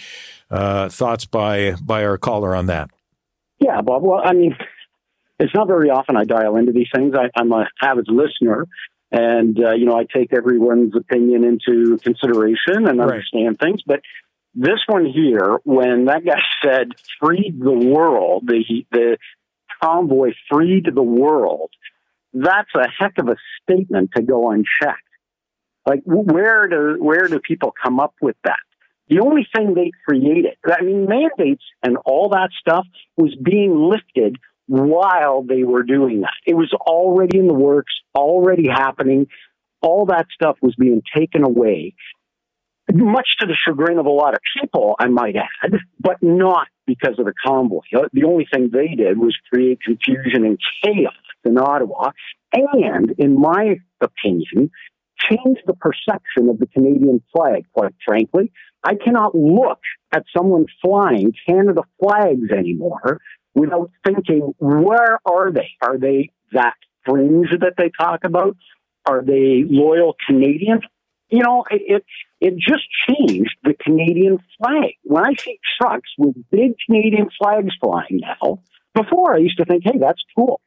uh, 0.50 0.88
thoughts 0.88 1.24
by 1.24 1.76
by 1.82 2.04
our 2.04 2.18
caller 2.18 2.54
on 2.54 2.66
that. 2.66 2.90
Yeah, 3.64 3.80
Bob. 3.80 4.02
Well, 4.02 4.20
I 4.22 4.34
mean, 4.34 4.56
it's 5.38 5.54
not 5.54 5.66
very 5.66 5.90
often 5.90 6.16
I 6.16 6.24
dial 6.24 6.56
into 6.56 6.72
these 6.72 6.88
things. 6.94 7.14
I, 7.14 7.30
am 7.40 7.52
a 7.52 7.66
avid 7.80 8.08
listener, 8.08 8.66
and 9.10 9.58
uh, 9.58 9.72
you 9.72 9.86
know, 9.86 9.96
I 9.96 10.04
take 10.04 10.32
everyone's 10.34 10.94
opinion 10.94 11.44
into 11.44 11.98
consideration 11.98 12.86
and 12.86 13.00
understand 13.00 13.46
right. 13.46 13.60
things. 13.60 13.82
But 13.86 14.00
this 14.54 14.80
one 14.86 15.06
here, 15.06 15.58
when 15.64 16.04
that 16.06 16.24
guy 16.24 16.40
said 16.64 16.88
"freed 17.18 17.58
the 17.58 17.72
world," 17.72 18.44
the 18.46 18.84
the 18.92 19.16
convoy 19.82 20.32
freed 20.50 20.88
the 20.94 21.02
world. 21.02 21.70
That's 22.34 22.70
a 22.74 22.86
heck 22.98 23.16
of 23.18 23.28
a 23.28 23.36
statement 23.62 24.10
to 24.16 24.22
go 24.22 24.50
unchecked. 24.50 25.00
Like, 25.86 26.02
where 26.04 26.66
do 26.66 26.96
where 26.98 27.28
do 27.28 27.38
people 27.38 27.72
come 27.82 27.98
up 27.98 28.14
with 28.20 28.36
that? 28.44 28.58
The 29.08 29.20
only 29.20 29.46
thing 29.54 29.74
they 29.74 29.90
created, 30.08 30.56
I 30.66 30.82
mean, 30.82 31.06
mandates 31.06 31.64
and 31.82 31.96
all 32.06 32.30
that 32.30 32.50
stuff 32.58 32.86
was 33.16 33.34
being 33.42 33.90
lifted 33.90 34.38
while 34.66 35.42
they 35.42 35.62
were 35.62 35.82
doing 35.82 36.22
that. 36.22 36.32
It 36.46 36.54
was 36.54 36.72
already 36.72 37.38
in 37.38 37.46
the 37.46 37.54
works, 37.54 37.92
already 38.14 38.66
happening. 38.66 39.26
All 39.82 40.06
that 40.06 40.26
stuff 40.32 40.56
was 40.62 40.74
being 40.78 41.02
taken 41.14 41.44
away, 41.44 41.94
much 42.90 43.28
to 43.40 43.46
the 43.46 43.54
chagrin 43.54 43.98
of 43.98 44.06
a 44.06 44.10
lot 44.10 44.32
of 44.32 44.40
people, 44.58 44.94
I 44.98 45.08
might 45.08 45.36
add, 45.36 45.74
but 46.00 46.22
not 46.22 46.68
because 46.86 47.18
of 47.18 47.26
the 47.26 47.34
convoy. 47.44 47.80
The 48.12 48.24
only 48.24 48.46
thing 48.50 48.70
they 48.72 48.94
did 48.94 49.18
was 49.18 49.36
create 49.52 49.80
confusion 49.82 50.44
and 50.44 50.58
chaos 50.82 51.12
in 51.44 51.58
Ottawa, 51.58 52.12
and, 52.52 53.14
in 53.18 53.38
my 53.38 53.80
opinion, 54.00 54.70
change 55.28 55.58
the 55.66 55.74
perception 55.74 56.48
of 56.48 56.58
the 56.58 56.66
Canadian 56.66 57.22
flag, 57.34 57.66
quite 57.72 57.94
frankly. 58.04 58.52
I 58.82 58.94
cannot 58.94 59.34
look 59.34 59.80
at 60.12 60.24
someone 60.36 60.66
flying 60.82 61.32
Canada 61.46 61.82
flags 61.98 62.50
anymore 62.50 63.20
without 63.54 63.90
thinking, 64.04 64.54
where 64.58 65.18
are 65.24 65.50
they? 65.52 65.70
Are 65.80 65.98
they 65.98 66.30
that 66.52 66.74
fringe 67.06 67.48
that 67.60 67.74
they 67.78 67.90
talk 67.98 68.24
about? 68.24 68.56
Are 69.06 69.22
they 69.22 69.64
loyal 69.66 70.16
Canadians? 70.26 70.82
You 71.28 71.42
know, 71.42 71.64
it, 71.70 72.04
it 72.40 72.54
just 72.58 72.84
changed 73.08 73.56
the 73.62 73.74
Canadian 73.74 74.38
flag. 74.58 74.94
When 75.02 75.24
I 75.24 75.34
see 75.34 75.58
trucks 75.80 76.10
with 76.18 76.36
big 76.50 76.72
Canadian 76.86 77.28
flags 77.38 77.74
flying 77.80 78.20
now, 78.20 78.60
before 78.94 79.34
I 79.34 79.38
used 79.38 79.58
to 79.58 79.64
think, 79.64 79.82
hey, 79.84 79.98
that's 79.98 80.22
cool. 80.36 80.60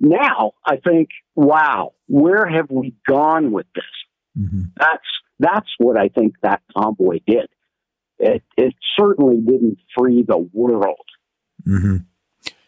Now 0.00 0.52
I 0.64 0.76
think, 0.76 1.08
wow, 1.34 1.94
where 2.06 2.46
have 2.46 2.70
we 2.70 2.94
gone 3.06 3.50
with 3.52 3.66
this? 3.74 3.84
Mm-hmm. 4.38 4.62
That's 4.76 5.06
that's 5.38 5.68
what 5.78 5.96
I 5.96 6.08
think 6.08 6.34
that 6.42 6.62
convoy 6.76 7.20
did. 7.26 7.48
It 8.18 8.42
it 8.56 8.74
certainly 8.98 9.40
didn't 9.40 9.78
free 9.96 10.22
the 10.22 10.38
world. 10.52 11.06
Mm-hmm. 11.66 11.98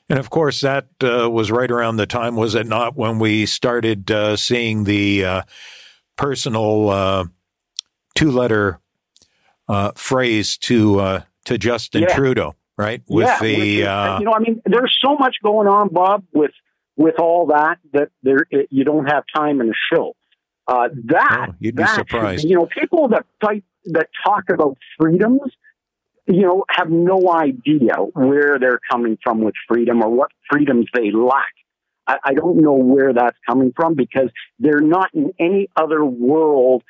And 0.08 0.18
of 0.18 0.28
course, 0.28 0.60
that 0.62 0.88
uh, 1.02 1.30
was 1.30 1.52
right 1.52 1.70
around 1.70 1.96
the 1.96 2.06
time, 2.06 2.34
was 2.34 2.56
it 2.56 2.66
not, 2.66 2.96
when 2.96 3.20
we 3.20 3.46
started 3.46 4.10
uh, 4.10 4.36
seeing 4.36 4.82
the 4.82 5.24
uh, 5.24 5.42
personal 6.16 6.88
uh, 6.88 7.24
two-letter 8.16 8.80
uh, 9.68 9.92
phrase 9.94 10.56
to 10.58 10.98
uh, 10.98 11.22
to 11.44 11.58
Justin 11.58 12.02
yeah. 12.02 12.16
Trudeau, 12.16 12.56
right? 12.76 13.02
With 13.08 13.26
yeah, 13.26 13.38
the 13.40 13.56
with, 13.56 14.20
you 14.20 14.24
know, 14.24 14.32
I 14.32 14.40
mean, 14.40 14.60
there's 14.66 14.98
so 15.00 15.14
much 15.14 15.36
going 15.44 15.68
on, 15.68 15.90
Bob, 15.90 16.24
with 16.32 16.50
with 17.00 17.18
all 17.18 17.46
that 17.46 17.78
that 17.92 18.10
there 18.22 18.46
it, 18.50 18.68
you 18.70 18.84
don't 18.84 19.06
have 19.06 19.24
time 19.34 19.60
in 19.60 19.68
the 19.68 19.74
show. 19.92 20.14
Uh, 20.68 20.88
that 21.06 21.46
oh, 21.50 21.54
you'd 21.58 21.74
be 21.74 21.82
that, 21.82 21.94
surprised. 21.94 22.44
You 22.44 22.56
know, 22.56 22.66
people 22.66 23.08
that 23.08 23.24
type 23.42 23.64
that 23.86 24.08
talk 24.24 24.44
about 24.50 24.76
freedoms 25.00 25.50
you 26.26 26.42
know, 26.42 26.64
have 26.70 26.90
no 26.90 27.32
idea 27.32 27.94
where 28.14 28.58
they're 28.60 28.78
coming 28.90 29.18
from 29.22 29.40
with 29.40 29.54
freedom 29.66 30.02
or 30.02 30.10
what 30.10 30.30
freedoms 30.50 30.86
they 30.94 31.10
lack. 31.10 31.54
I, 32.06 32.18
I 32.24 32.34
don't 32.34 32.58
know 32.58 32.74
where 32.74 33.12
that's 33.12 33.36
coming 33.48 33.72
from 33.74 33.94
because 33.94 34.30
they're 34.58 34.80
not 34.80 35.12
in 35.12 35.32
any 35.40 35.68
other 35.76 36.04
world, 36.04 36.84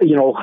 you 0.00 0.16
know, 0.16 0.34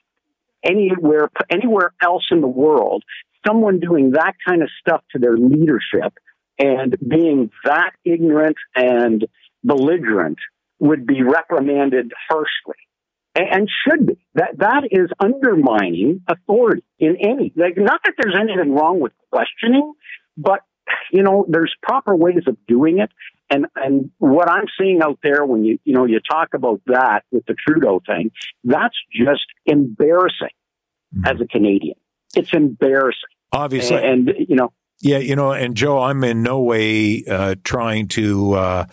anywhere, 0.64 1.30
anywhere 1.48 1.92
else 2.02 2.24
in 2.30 2.42
the 2.42 2.48
world. 2.48 3.02
Someone 3.46 3.80
doing 3.80 4.10
that 4.12 4.34
kind 4.46 4.62
of 4.62 4.68
stuff 4.78 5.02
to 5.12 5.18
their 5.18 5.36
leadership 5.38 6.12
and 6.60 6.96
being 7.06 7.50
that 7.64 7.92
ignorant 8.04 8.56
and 8.76 9.26
belligerent 9.64 10.38
would 10.78 11.06
be 11.06 11.22
reprimanded 11.22 12.12
harshly 12.28 12.76
and 13.34 13.68
should 13.86 14.06
be. 14.06 14.18
That 14.34 14.58
that 14.58 14.88
is 14.90 15.08
undermining 15.18 16.22
authority 16.28 16.84
in 16.98 17.16
any 17.20 17.52
like 17.56 17.76
not 17.76 18.00
that 18.04 18.14
there's 18.18 18.36
anything 18.38 18.74
wrong 18.74 19.00
with 19.00 19.12
questioning, 19.30 19.92
but 20.36 20.60
you 21.12 21.22
know, 21.22 21.44
there's 21.48 21.74
proper 21.82 22.14
ways 22.14 22.42
of 22.46 22.56
doing 22.66 22.98
it. 22.98 23.10
And 23.48 23.66
and 23.74 24.10
what 24.18 24.48
I'm 24.48 24.66
seeing 24.78 25.02
out 25.02 25.18
there 25.22 25.44
when 25.44 25.64
you 25.64 25.78
you 25.84 25.94
know 25.94 26.04
you 26.04 26.20
talk 26.20 26.54
about 26.54 26.80
that 26.86 27.24
with 27.30 27.46
the 27.46 27.54
Trudeau 27.54 28.00
thing, 28.06 28.30
that's 28.64 28.96
just 29.12 29.46
embarrassing 29.66 30.48
mm-hmm. 31.14 31.26
as 31.26 31.40
a 31.40 31.46
Canadian. 31.46 31.96
It's 32.34 32.52
embarrassing. 32.52 33.20
Obviously. 33.52 33.96
And, 33.96 34.28
and, 34.28 34.48
you 34.48 34.56
know 34.56 34.72
Yeah, 35.00 35.18
you 35.18 35.34
know, 35.34 35.52
and 35.52 35.74
Joe, 35.74 35.98
I'm 35.98 36.22
in 36.24 36.42
no 36.42 36.60
way 36.60 37.24
uh, 37.24 37.54
trying 37.64 38.08
to 38.08 38.52
uh, 38.52 38.84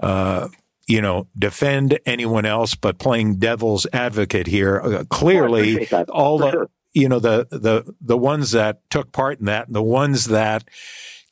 uh, 0.00 0.48
you 0.90 1.00
know, 1.00 1.28
defend 1.38 2.00
anyone 2.04 2.44
else, 2.44 2.74
but 2.74 2.98
playing 2.98 3.36
devil's 3.36 3.86
advocate 3.92 4.48
here. 4.48 4.80
Uh, 4.80 5.04
clearly, 5.08 5.88
oh, 5.92 6.04
all 6.08 6.38
the, 6.38 6.50
sure. 6.50 6.70
you 6.92 7.08
know, 7.08 7.20
the, 7.20 7.46
the, 7.50 7.94
the 8.00 8.18
ones 8.18 8.50
that 8.50 8.80
took 8.90 9.12
part 9.12 9.38
in 9.38 9.46
that, 9.46 9.72
the 9.72 9.82
ones 9.82 10.24
that 10.26 10.64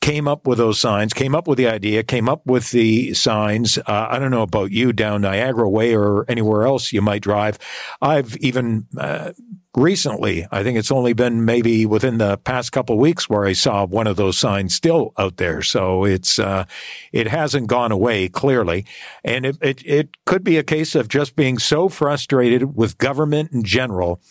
came 0.01 0.27
up 0.27 0.47
with 0.47 0.57
those 0.57 0.79
signs, 0.79 1.13
came 1.13 1.35
up 1.35 1.47
with 1.47 1.57
the 1.57 1.67
idea, 1.67 2.03
came 2.03 2.29
up 2.29 2.45
with 2.45 2.71
the 2.71 3.13
signs. 3.13 3.77
Uh, 3.77 4.07
I 4.09 4.19
don't 4.19 4.31
know 4.31 4.43
about 4.43 4.71
you 4.71 4.93
down 4.93 5.21
Niagara 5.21 5.69
Way 5.69 5.95
or 5.95 6.25
anywhere 6.29 6.63
else 6.63 6.93
you 6.93 7.01
might 7.01 7.21
drive. 7.21 7.59
I've 8.01 8.37
even 8.37 8.87
uh, 8.97 9.33
recently, 9.75 10.47
I 10.51 10.63
think 10.63 10.77
it's 10.77 10.91
only 10.91 11.13
been 11.13 11.45
maybe 11.45 11.85
within 11.85 12.17
the 12.17 12.37
past 12.37 12.71
couple 12.71 12.97
weeks 12.97 13.29
where 13.29 13.45
I 13.45 13.53
saw 13.53 13.85
one 13.85 14.07
of 14.07 14.15
those 14.15 14.37
signs 14.37 14.73
still 14.73 15.13
out 15.17 15.37
there. 15.37 15.61
So 15.61 16.05
it's, 16.05 16.39
uh, 16.39 16.65
it 17.11 17.27
hasn't 17.27 17.67
gone 17.67 17.91
away 17.91 18.29
clearly. 18.29 18.85
And 19.23 19.45
it, 19.45 19.57
it, 19.61 19.85
it 19.85 20.17
could 20.25 20.43
be 20.43 20.57
a 20.57 20.63
case 20.63 20.95
of 20.95 21.07
just 21.07 21.35
being 21.35 21.59
so 21.59 21.89
frustrated 21.89 22.75
with 22.75 22.97
government 22.97 23.51
in 23.51 23.63
general. 23.63 24.21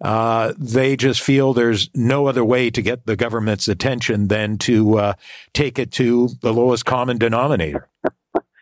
Uh, 0.00 0.54
they 0.58 0.96
just 0.96 1.20
feel 1.20 1.52
there's 1.52 1.90
no 1.94 2.26
other 2.26 2.44
way 2.44 2.70
to 2.70 2.80
get 2.80 3.06
the 3.06 3.16
government's 3.16 3.68
attention 3.68 4.28
than 4.28 4.56
to 4.56 4.98
uh, 4.98 5.12
take 5.52 5.78
it 5.78 5.92
to 5.92 6.30
the 6.40 6.54
lowest 6.54 6.86
common 6.86 7.18
denominator. 7.18 7.88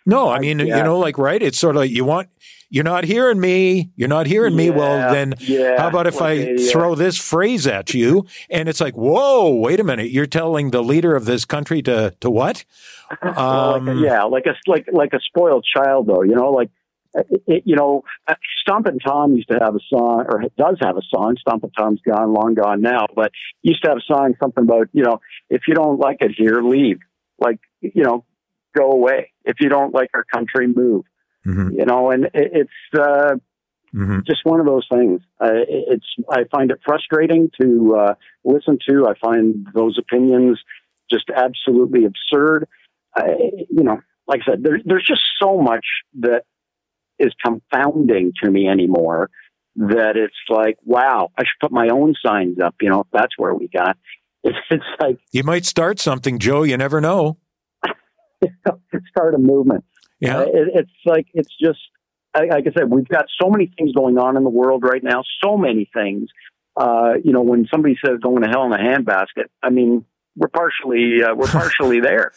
No, 0.04 0.30
I 0.30 0.38
mean, 0.38 0.58
yeah. 0.58 0.78
you 0.78 0.82
know, 0.82 0.98
like, 0.98 1.18
right? 1.18 1.42
It's 1.42 1.58
sort 1.58 1.76
of 1.76 1.80
like 1.80 1.90
you 1.90 2.04
want 2.04 2.28
you're 2.70 2.84
not 2.84 3.04
hearing 3.04 3.40
me. 3.40 3.90
You're 3.96 4.08
not 4.08 4.26
hearing 4.26 4.54
me. 4.54 4.70
Well, 4.70 5.12
then 5.12 5.34
yeah, 5.38 5.80
how 5.80 5.88
about 5.88 6.06
if 6.06 6.20
I 6.20 6.56
throw 6.56 6.94
this 6.94 7.16
phrase 7.16 7.66
at 7.66 7.94
you? 7.94 8.26
And 8.50 8.68
it's 8.68 8.80
like, 8.80 8.94
whoa, 8.94 9.54
wait 9.54 9.80
a 9.80 9.84
minute. 9.84 10.10
You're 10.10 10.26
telling 10.26 10.70
the 10.70 10.82
leader 10.82 11.16
of 11.16 11.24
this 11.24 11.44
country 11.44 11.82
to, 11.82 12.14
to 12.20 12.30
what? 12.30 12.64
Um, 13.22 13.86
like 13.86 13.96
a, 13.96 14.00
yeah, 14.00 14.22
like 14.24 14.44
a, 14.44 14.54
like, 14.66 14.86
like 14.92 15.12
a 15.14 15.20
spoiled 15.20 15.64
child 15.64 16.08
though, 16.08 16.20
you 16.20 16.34
know, 16.34 16.52
like, 16.52 16.68
it, 17.14 17.62
you 17.64 17.76
know, 17.76 18.04
uh, 18.26 18.34
and 18.66 19.00
Tom 19.04 19.34
used 19.34 19.48
to 19.48 19.58
have 19.60 19.74
a 19.74 19.80
song, 19.88 20.26
or 20.28 20.42
does 20.58 20.76
have 20.82 20.96
a 20.96 21.02
song. 21.08 21.36
and 21.46 21.72
Tom's 21.76 22.00
gone, 22.06 22.34
long 22.34 22.54
gone 22.54 22.82
now, 22.82 23.06
but 23.14 23.32
used 23.62 23.82
to 23.82 23.88
have 23.88 23.98
a 23.98 24.12
song, 24.12 24.34
something 24.38 24.64
about, 24.64 24.88
you 24.92 25.02
know, 25.02 25.20
if 25.48 25.62
you 25.66 25.74
don't 25.74 25.98
like 25.98 26.18
it 26.20 26.32
here, 26.36 26.60
leave. 26.62 26.98
Like, 27.38 27.60
you 27.80 28.02
know, 28.02 28.24
go 28.76 28.90
away. 28.92 29.32
If 29.44 29.56
you 29.60 29.68
don't 29.68 29.94
like 29.94 30.10
our 30.14 30.24
country, 30.24 30.66
move. 30.66 31.04
Mm-hmm. 31.46 31.78
You 31.78 31.86
know, 31.86 32.10
and 32.10 32.24
it, 32.26 32.30
it's 32.34 32.70
uh, 32.94 33.36
mm-hmm. 33.94 34.18
just 34.26 34.44
one 34.44 34.60
of 34.60 34.66
those 34.66 34.86
things. 34.92 35.22
Uh, 35.40 35.64
it's 35.66 36.06
I 36.30 36.44
find 36.50 36.70
it 36.70 36.80
frustrating 36.84 37.50
to 37.60 37.96
uh, 37.96 38.14
listen 38.44 38.78
to. 38.88 39.06
I 39.06 39.14
find 39.18 39.66
those 39.74 39.98
opinions 39.98 40.60
just 41.10 41.30
absolutely 41.34 42.04
absurd. 42.04 42.68
I, 43.16 43.28
you 43.70 43.82
know, 43.82 44.00
like 44.26 44.40
I 44.42 44.52
said, 44.52 44.62
there, 44.62 44.78
there's 44.84 45.06
just 45.06 45.22
so 45.40 45.58
much 45.58 45.86
that 46.20 46.42
is 47.18 47.32
confounding 47.44 48.32
to 48.42 48.50
me 48.50 48.68
anymore 48.68 49.30
that 49.76 50.16
it's 50.16 50.34
like, 50.48 50.76
wow, 50.84 51.30
I 51.38 51.42
should 51.42 51.60
put 51.60 51.72
my 51.72 51.88
own 51.88 52.14
signs 52.24 52.58
up. 52.60 52.74
You 52.80 52.90
know, 52.90 53.00
if 53.00 53.06
that's 53.12 53.36
where 53.36 53.54
we 53.54 53.68
got. 53.68 53.96
It's, 54.44 54.56
it's 54.70 54.84
like 55.00 55.18
you 55.32 55.42
might 55.42 55.66
start 55.66 55.98
something, 55.98 56.38
Joe. 56.38 56.62
You 56.62 56.76
never 56.76 57.00
know. 57.00 57.38
start 59.10 59.34
a 59.34 59.38
movement. 59.38 59.84
Yeah, 60.20 60.38
uh, 60.38 60.42
it, 60.42 60.68
it's 60.74 60.90
like 61.04 61.26
it's 61.34 61.52
just 61.60 61.80
like 62.36 62.66
I 62.66 62.70
said, 62.78 62.88
we've 62.88 63.08
got 63.08 63.26
so 63.40 63.50
many 63.50 63.72
things 63.76 63.92
going 63.92 64.16
on 64.16 64.36
in 64.36 64.44
the 64.44 64.50
world 64.50 64.84
right 64.84 65.02
now. 65.02 65.22
So 65.44 65.56
many 65.56 65.90
things. 65.92 66.28
Uh, 66.76 67.14
you 67.22 67.32
know, 67.32 67.42
when 67.42 67.66
somebody 67.68 67.96
says 68.04 68.20
going 68.22 68.42
to 68.42 68.48
hell 68.48 68.64
in 68.64 68.72
a 68.72 68.78
handbasket, 68.78 69.46
I 69.60 69.70
mean, 69.70 70.04
we're 70.36 70.48
partially 70.48 71.22
uh, 71.22 71.34
we're 71.34 71.46
partially 71.50 72.00
there. 72.00 72.32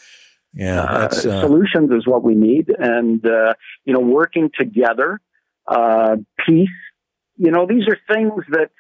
Yeah, 0.54 0.84
Uh, 0.84 1.06
uh, 1.06 1.10
solutions 1.10 1.92
is 1.92 2.06
what 2.06 2.24
we 2.24 2.36
need, 2.36 2.70
and 2.78 3.26
uh, 3.26 3.54
you 3.86 3.94
know, 3.94 4.02
working 4.02 4.52
together, 4.58 5.22
uh, 5.68 6.18
peace. 6.46 6.70
You 7.38 7.52
know, 7.52 7.66
these 7.66 7.88
are 7.88 7.98
things 8.14 8.44
that 8.50 8.72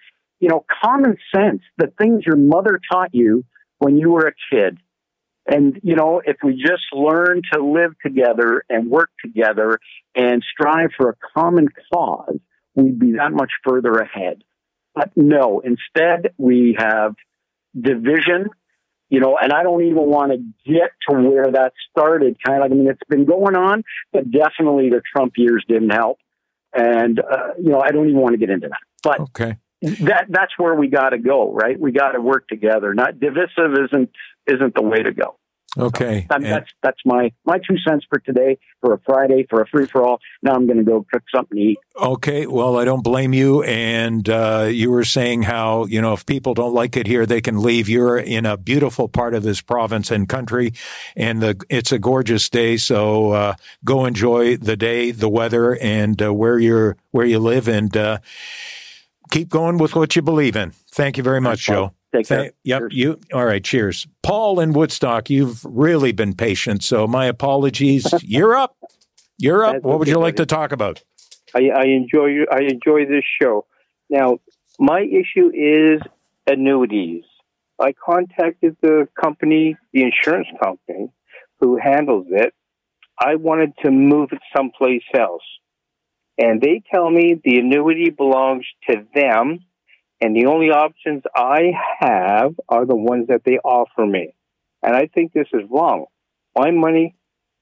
you 0.41 0.49
know, 0.49 0.65
common 0.83 1.17
sense, 1.33 1.61
the 1.77 1.93
things 1.97 2.25
your 2.25 2.35
mother 2.35 2.79
taught 2.91 3.13
you 3.13 3.45
when 3.77 3.95
you 3.95 4.09
were 4.09 4.27
a 4.27 4.33
kid. 4.51 4.79
And 5.47 5.79
you 5.83 5.95
know, 5.95 6.21
if 6.23 6.37
we 6.43 6.53
just 6.53 6.83
learn 6.91 7.41
to 7.53 7.63
live 7.63 7.93
together 8.03 8.63
and 8.69 8.89
work 8.89 9.11
together 9.23 9.79
and 10.15 10.43
strive 10.51 10.89
for 10.97 11.09
a 11.09 11.15
common 11.39 11.67
cause, 11.93 12.39
we'd 12.75 12.99
be 12.99 13.13
that 13.13 13.31
much 13.31 13.51
further 13.63 13.91
ahead. 13.91 14.43
But 14.93 15.11
no, 15.15 15.61
instead 15.61 16.33
we 16.37 16.75
have 16.77 17.15
division 17.79 18.49
you 19.11 19.19
know, 19.19 19.37
and 19.39 19.51
I 19.51 19.61
don't 19.61 19.83
even 19.83 20.03
want 20.03 20.31
to 20.31 20.37
get 20.65 20.91
to 21.09 21.15
where 21.15 21.51
that 21.51 21.73
started. 21.91 22.37
Kind 22.43 22.57
of 22.57 22.61
like, 22.61 22.71
I 22.71 22.75
mean, 22.75 22.87
it's 22.87 23.01
been 23.09 23.25
going 23.25 23.57
on, 23.57 23.83
but 24.13 24.31
definitely 24.31 24.89
the 24.89 25.01
Trump 25.13 25.33
years 25.35 25.65
didn't 25.67 25.89
help. 25.89 26.17
And, 26.73 27.19
uh, 27.19 27.53
you 27.61 27.69
know, 27.69 27.81
I 27.81 27.91
don't 27.91 28.07
even 28.07 28.21
want 28.21 28.33
to 28.33 28.37
get 28.37 28.49
into 28.49 28.69
that. 28.69 28.79
But 29.03 29.19
okay. 29.19 29.57
that, 29.81 30.27
that's 30.29 30.53
where 30.57 30.75
we 30.75 30.87
got 30.87 31.09
to 31.09 31.17
go, 31.17 31.51
right? 31.51 31.77
We 31.77 31.91
got 31.91 32.13
to 32.13 32.21
work 32.21 32.47
together. 32.47 32.93
Not 32.93 33.19
divisive 33.19 33.73
isn't, 33.73 34.11
isn't 34.47 34.75
the 34.75 34.81
way 34.81 35.03
to 35.03 35.11
go. 35.11 35.35
Okay. 35.77 36.27
That, 36.29 36.41
that's, 36.41 36.69
that's 36.83 36.99
my, 37.05 37.31
my 37.45 37.57
two 37.57 37.77
cents 37.87 38.05
for 38.09 38.19
today, 38.19 38.57
for 38.81 38.93
a 38.93 38.99
Friday, 39.05 39.47
for 39.49 39.61
a 39.61 39.67
free 39.67 39.85
for 39.85 40.03
all. 40.03 40.19
Now 40.43 40.51
I'm 40.53 40.65
going 40.67 40.79
to 40.79 40.83
go 40.83 41.05
cook 41.09 41.23
something 41.33 41.57
to 41.57 41.63
eat. 41.63 41.79
Okay, 41.95 42.45
well, 42.45 42.77
I 42.77 42.83
don't 42.83 43.03
blame 43.03 43.31
you. 43.33 43.63
And 43.63 44.27
uh, 44.27 44.67
you 44.69 44.91
were 44.91 45.05
saying 45.05 45.43
how, 45.43 45.85
you 45.85 46.01
know, 46.01 46.11
if 46.11 46.25
people 46.25 46.53
don't 46.53 46.73
like 46.73 46.97
it 46.97 47.07
here, 47.07 47.25
they 47.25 47.39
can 47.39 47.61
leave. 47.61 47.87
You're 47.87 48.17
in 48.17 48.45
a 48.45 48.57
beautiful 48.57 49.07
part 49.07 49.33
of 49.33 49.43
this 49.43 49.61
province 49.61 50.11
and 50.11 50.27
country, 50.27 50.73
and 51.15 51.41
the, 51.41 51.63
it's 51.69 51.93
a 51.93 51.99
gorgeous 51.99 52.49
day. 52.49 52.75
So 52.75 53.31
uh, 53.31 53.55
go 53.85 54.05
enjoy 54.05 54.57
the 54.57 54.75
day, 54.75 55.11
the 55.11 55.29
weather, 55.29 55.77
and 55.79 56.21
uh, 56.21 56.33
where 56.33 56.59
you're 56.59 56.97
where 57.11 57.25
you 57.25 57.39
live, 57.39 57.69
and 57.69 57.95
uh, 57.95 58.19
keep 59.29 59.47
going 59.47 59.77
with 59.77 59.95
what 59.95 60.15
you 60.15 60.21
believe 60.21 60.55
in. 60.55 60.71
Thank 60.91 61.17
you 61.17 61.23
very 61.23 61.39
much, 61.39 61.65
Joe. 61.65 61.93
Take 62.13 62.27
care. 62.27 62.39
Thank- 62.39 62.53
Yep. 62.63 62.81
You. 62.91 63.19
All 63.33 63.45
right. 63.45 63.63
Cheers, 63.63 64.07
Paul 64.21 64.59
in 64.59 64.73
Woodstock. 64.73 65.29
You've 65.29 65.63
really 65.65 66.11
been 66.11 66.33
patient. 66.33 66.83
So 66.83 67.07
my 67.07 67.25
apologies. 67.25 68.13
You're 68.21 68.55
up. 68.55 68.75
You're 69.37 69.63
up. 69.63 69.73
That's 69.73 69.83
What 69.85 69.99
would 69.99 70.07
you 70.07 70.19
like 70.19 70.35
buddy. 70.35 70.45
to 70.47 70.55
talk 70.55 70.71
about? 70.71 71.03
I, 71.55 71.69
I 71.69 71.83
enjoy 71.85 72.27
you. 72.27 72.47
I 72.51 72.61
enjoy 72.61 73.05
this 73.05 73.23
show. 73.41 73.65
Now, 74.09 74.39
my 74.79 75.01
issue 75.01 75.51
is 75.53 76.01
annuities. 76.47 77.23
I 77.79 77.93
contacted 77.93 78.77
the 78.81 79.07
company, 79.19 79.75
the 79.93 80.03
insurance 80.03 80.47
company, 80.61 81.11
who 81.59 81.77
handles 81.77 82.27
it. 82.29 82.53
I 83.19 83.35
wanted 83.35 83.73
to 83.83 83.91
move 83.91 84.29
it 84.31 84.39
someplace 84.55 85.03
else, 85.17 85.43
and 86.37 86.61
they 86.61 86.81
tell 86.91 87.09
me 87.09 87.39
the 87.43 87.57
annuity 87.59 88.09
belongs 88.09 88.65
to 88.89 89.05
them, 89.13 89.59
and 90.21 90.35
the 90.35 90.45
only 90.45 90.69
options 90.69 91.23
I 91.35 91.71
have 91.99 92.53
are 92.69 92.85
the 92.85 92.95
ones 92.95 93.27
that 93.27 93.41
they 93.43 93.57
offer 93.57 94.05
me. 94.05 94.35
And 94.83 94.95
I 94.95 95.07
think 95.07 95.33
this 95.33 95.47
is 95.51 95.63
wrong. 95.69 96.05
My 96.55 96.69
money, 96.71 97.15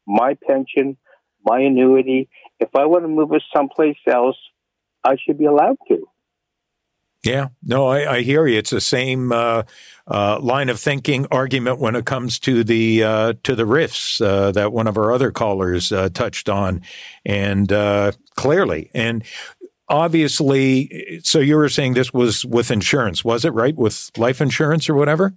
my 0.06 0.38
pension, 0.46 0.98
my 1.44 1.60
annuity. 1.62 2.30
If 2.60 2.70
I 2.76 2.86
want 2.86 3.06
to 3.06 3.08
move 3.08 3.32
it 3.32 3.44
someplace 3.56 3.98
else, 4.08 4.38
I 5.04 5.16
should 5.24 5.38
be 5.38 5.46
allowed 5.46 5.78
to. 5.88 6.08
Yeah, 7.24 7.50
no, 7.64 7.88
I, 7.88 8.16
I 8.16 8.22
hear 8.22 8.48
you. 8.48 8.58
It's 8.58 8.70
the 8.70 8.80
same 8.80 9.34
uh, 9.34 9.64
uh, 10.08 10.40
line 10.40 10.70
of 10.70 10.80
thinking 10.80 11.28
argument 11.32 11.80
when 11.80 11.96
it 11.96 12.06
comes 12.06 12.40
to 12.40 12.64
the 12.64 13.04
uh, 13.04 13.34
to 13.44 13.56
the 13.56 13.64
RRIFs 13.64 14.26
uh, 14.26 14.52
that 14.54 14.72
one 14.72 14.88
of 14.88 14.98
our 14.98 15.12
other 15.12 15.30
callers 15.30 15.92
uh, 15.92 16.08
touched 16.10 16.48
on, 16.48 16.82
and 17.26 17.74
uh, 17.74 18.14
clearly 18.36 18.90
and 18.94 19.26
obviously. 19.90 21.22
So 21.24 21.40
you 21.40 21.58
were 21.58 21.70
saying 21.70 21.94
this 21.94 22.14
was 22.14 22.46
with 22.46 22.72
insurance, 22.72 23.24
was 23.24 23.46
it 23.46 23.54
right? 23.54 23.76
With 23.76 24.12
life 24.18 24.42
insurance 24.42 24.90
or 24.90 24.96
whatever? 24.96 25.34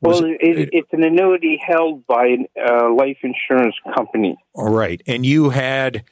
Was 0.00 0.20
well, 0.20 0.30
it, 0.30 0.70
it's 0.72 0.92
an 0.92 1.04
annuity 1.04 1.58
held 1.64 2.06
by 2.06 2.36
a 2.56 2.84
uh, 2.84 2.94
life 2.94 3.18
insurance 3.22 3.74
company. 3.94 4.36
All 4.54 4.72
right. 4.72 5.00
And 5.06 5.24
you 5.24 5.50
had, 5.50 6.04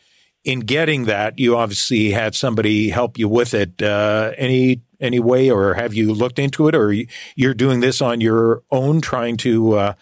in 0.45 0.61
getting 0.61 1.05
that, 1.07 1.39
you 1.39 1.57
obviously 1.57 2.11
had 2.13 2.35
somebody 2.35 2.89
help 2.89 3.19
you 3.19 3.29
with 3.29 3.55
it. 3.55 3.83
Uh, 3.83 4.33
any 4.39 4.81
any 5.01 5.19
way, 5.19 5.51
or 5.51 5.75
have 5.75 5.93
you 5.93 6.15
looked 6.15 6.39
into 6.39 6.69
it, 6.69 6.75
or 6.77 6.95
you're 7.35 7.55
doing 7.55 7.81
this 7.81 8.01
on 8.01 8.21
your 8.21 8.63
own, 8.71 9.01
trying 9.01 9.37
to 9.39 9.73
uh, 9.73 9.95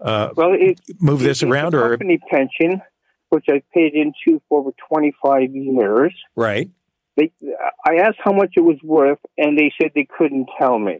uh, 0.00 0.28
Well, 0.36 0.52
it, 0.52 0.80
move 1.00 1.20
this 1.20 1.42
around, 1.42 1.74
a 1.74 1.78
or 1.78 1.90
company 1.90 2.20
pension, 2.30 2.82
which 3.30 3.46
I 3.48 3.62
paid 3.72 3.94
into 3.94 4.40
for 4.48 4.60
over 4.60 4.70
25 4.88 5.54
years. 5.54 6.14
right? 6.36 6.68
They, 7.16 7.30
I 7.86 7.96
asked 7.96 8.18
how 8.22 8.32
much 8.32 8.54
it 8.56 8.60
was 8.62 8.78
worth, 8.82 9.18
and 9.38 9.58
they 9.58 9.72
said 9.80 9.92
they 9.94 10.06
couldn't 10.18 10.48
tell 10.58 10.78
me. 10.78 10.98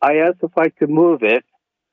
I 0.00 0.18
asked 0.18 0.38
if 0.42 0.52
I 0.56 0.68
could 0.68 0.90
move 0.90 1.22
it, 1.22 1.44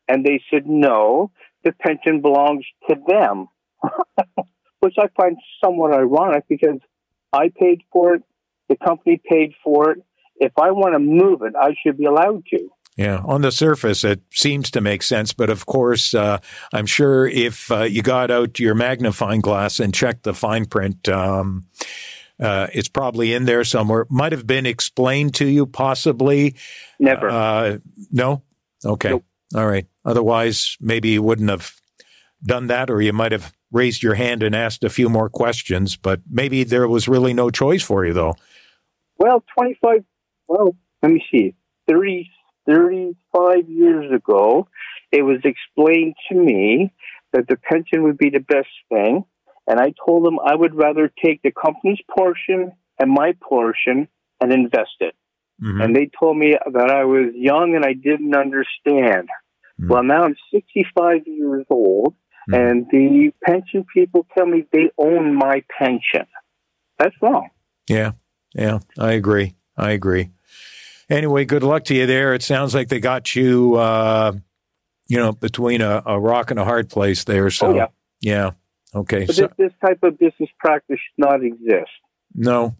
and 0.07 0.25
they 0.25 0.41
said 0.51 0.65
no. 0.65 1.31
The 1.63 1.71
pension 1.71 2.21
belongs 2.21 2.65
to 2.89 2.95
them, 3.07 3.47
which 4.81 4.95
I 4.99 5.07
find 5.15 5.37
somewhat 5.63 5.93
ironic 5.93 6.43
because 6.49 6.79
I 7.31 7.51
paid 7.57 7.81
for 7.91 8.15
it, 8.15 8.23
the 8.69 8.75
company 8.75 9.21
paid 9.29 9.53
for 9.63 9.91
it. 9.91 9.99
If 10.35 10.51
I 10.57 10.71
want 10.71 10.93
to 10.93 10.99
move 10.99 11.41
it, 11.43 11.53
I 11.55 11.75
should 11.81 11.97
be 11.97 12.05
allowed 12.05 12.43
to. 12.51 12.69
Yeah, 12.95 13.21
on 13.25 13.41
the 13.41 13.51
surface, 13.51 14.03
it 14.03 14.21
seems 14.31 14.69
to 14.71 14.81
make 14.81 15.01
sense. 15.01 15.33
But 15.33 15.49
of 15.49 15.65
course, 15.65 16.13
uh, 16.13 16.39
I'm 16.71 16.85
sure 16.85 17.25
if 17.25 17.71
uh, 17.71 17.83
you 17.83 18.03
got 18.03 18.29
out 18.29 18.59
your 18.59 18.75
magnifying 18.75 19.41
glass 19.41 19.79
and 19.79 19.93
checked 19.93 20.23
the 20.23 20.33
fine 20.33 20.65
print, 20.65 21.09
um, 21.09 21.65
uh, 22.41 22.67
it's 22.73 22.89
probably 22.89 23.33
in 23.33 23.45
there 23.45 23.63
somewhere. 23.63 24.05
Might 24.09 24.31
have 24.31 24.47
been 24.47 24.65
explained 24.65 25.35
to 25.35 25.45
you, 25.45 25.65
possibly. 25.65 26.55
Never. 26.99 27.29
Uh, 27.29 27.77
no? 28.11 28.43
Okay. 28.85 29.13
All 29.55 29.67
right. 29.67 29.85
Otherwise, 30.03 30.77
maybe 30.79 31.09
you 31.09 31.23
wouldn't 31.23 31.49
have 31.49 31.73
done 32.43 32.67
that, 32.67 32.89
or 32.89 33.01
you 33.01 33.13
might 33.13 33.31
have 33.31 33.53
raised 33.71 34.03
your 34.03 34.15
hand 34.15 34.43
and 34.43 34.55
asked 34.55 34.83
a 34.83 34.89
few 34.89 35.09
more 35.09 35.29
questions. 35.29 35.95
But 35.95 36.21
maybe 36.29 36.63
there 36.63 36.87
was 36.87 37.07
really 37.07 37.33
no 37.33 37.49
choice 37.49 37.83
for 37.83 38.05
you, 38.05 38.13
though. 38.13 38.35
Well, 39.17 39.43
25, 39.57 40.03
well, 40.47 40.75
let 41.01 41.11
me 41.11 41.23
see, 41.31 41.55
30, 41.87 42.29
35 42.67 43.69
years 43.69 44.11
ago, 44.11 44.67
it 45.11 45.21
was 45.21 45.39
explained 45.43 46.15
to 46.29 46.35
me 46.35 46.91
that 47.31 47.47
the 47.47 47.57
pension 47.57 48.03
would 48.03 48.17
be 48.17 48.29
the 48.29 48.39
best 48.39 48.67
thing. 48.89 49.25
And 49.67 49.79
I 49.79 49.93
told 50.05 50.25
them 50.25 50.39
I 50.39 50.55
would 50.55 50.75
rather 50.75 51.11
take 51.23 51.41
the 51.41 51.51
company's 51.51 51.99
portion 52.15 52.73
and 52.99 53.11
my 53.11 53.33
portion 53.41 54.07
and 54.41 54.51
invest 54.51 54.95
it. 54.99 55.15
Mm-hmm. 55.61 55.81
And 55.81 55.95
they 55.95 56.09
told 56.19 56.37
me 56.37 56.55
that 56.71 56.89
I 56.89 57.05
was 57.05 57.31
young 57.35 57.75
and 57.75 57.85
I 57.85 57.93
didn't 57.93 58.35
understand. 58.35 59.29
Mm. 59.79 59.87
Well, 59.87 60.03
now 60.03 60.23
I'm 60.23 60.35
65 60.51 61.21
years 61.25 61.65
old, 61.69 62.15
mm. 62.49 62.57
and 62.57 62.85
the 62.91 63.31
pension 63.43 63.85
people 63.93 64.25
tell 64.35 64.45
me 64.45 64.65
they 64.71 64.89
own 64.97 65.35
my 65.35 65.63
pension. 65.77 66.27
That's 66.99 67.15
wrong. 67.21 67.49
Yeah, 67.87 68.11
yeah, 68.53 68.79
I 68.99 69.13
agree. 69.13 69.55
I 69.77 69.91
agree. 69.91 70.31
Anyway, 71.09 71.45
good 71.45 71.63
luck 71.63 71.85
to 71.85 71.95
you 71.95 72.05
there. 72.05 72.33
It 72.33 72.43
sounds 72.43 72.73
like 72.73 72.87
they 72.87 72.99
got 72.99 73.35
you, 73.35 73.75
uh, 73.75 74.33
you 75.07 75.17
know, 75.17 75.33
between 75.33 75.81
a, 75.81 76.01
a 76.05 76.19
rock 76.19 76.51
and 76.51 76.59
a 76.59 76.65
hard 76.65 76.89
place 76.89 77.23
there. 77.23 77.49
So, 77.49 77.67
Oh, 77.67 77.75
yeah. 77.75 77.87
yeah. 78.21 78.51
Okay. 78.95 79.25
But 79.25 79.35
So, 79.35 79.41
this, 79.43 79.51
this 79.57 79.71
type 79.85 79.99
of 80.03 80.19
business 80.19 80.49
practice 80.59 80.99
should 80.99 81.25
not 81.25 81.43
exist 81.43 81.89
no, 82.35 82.75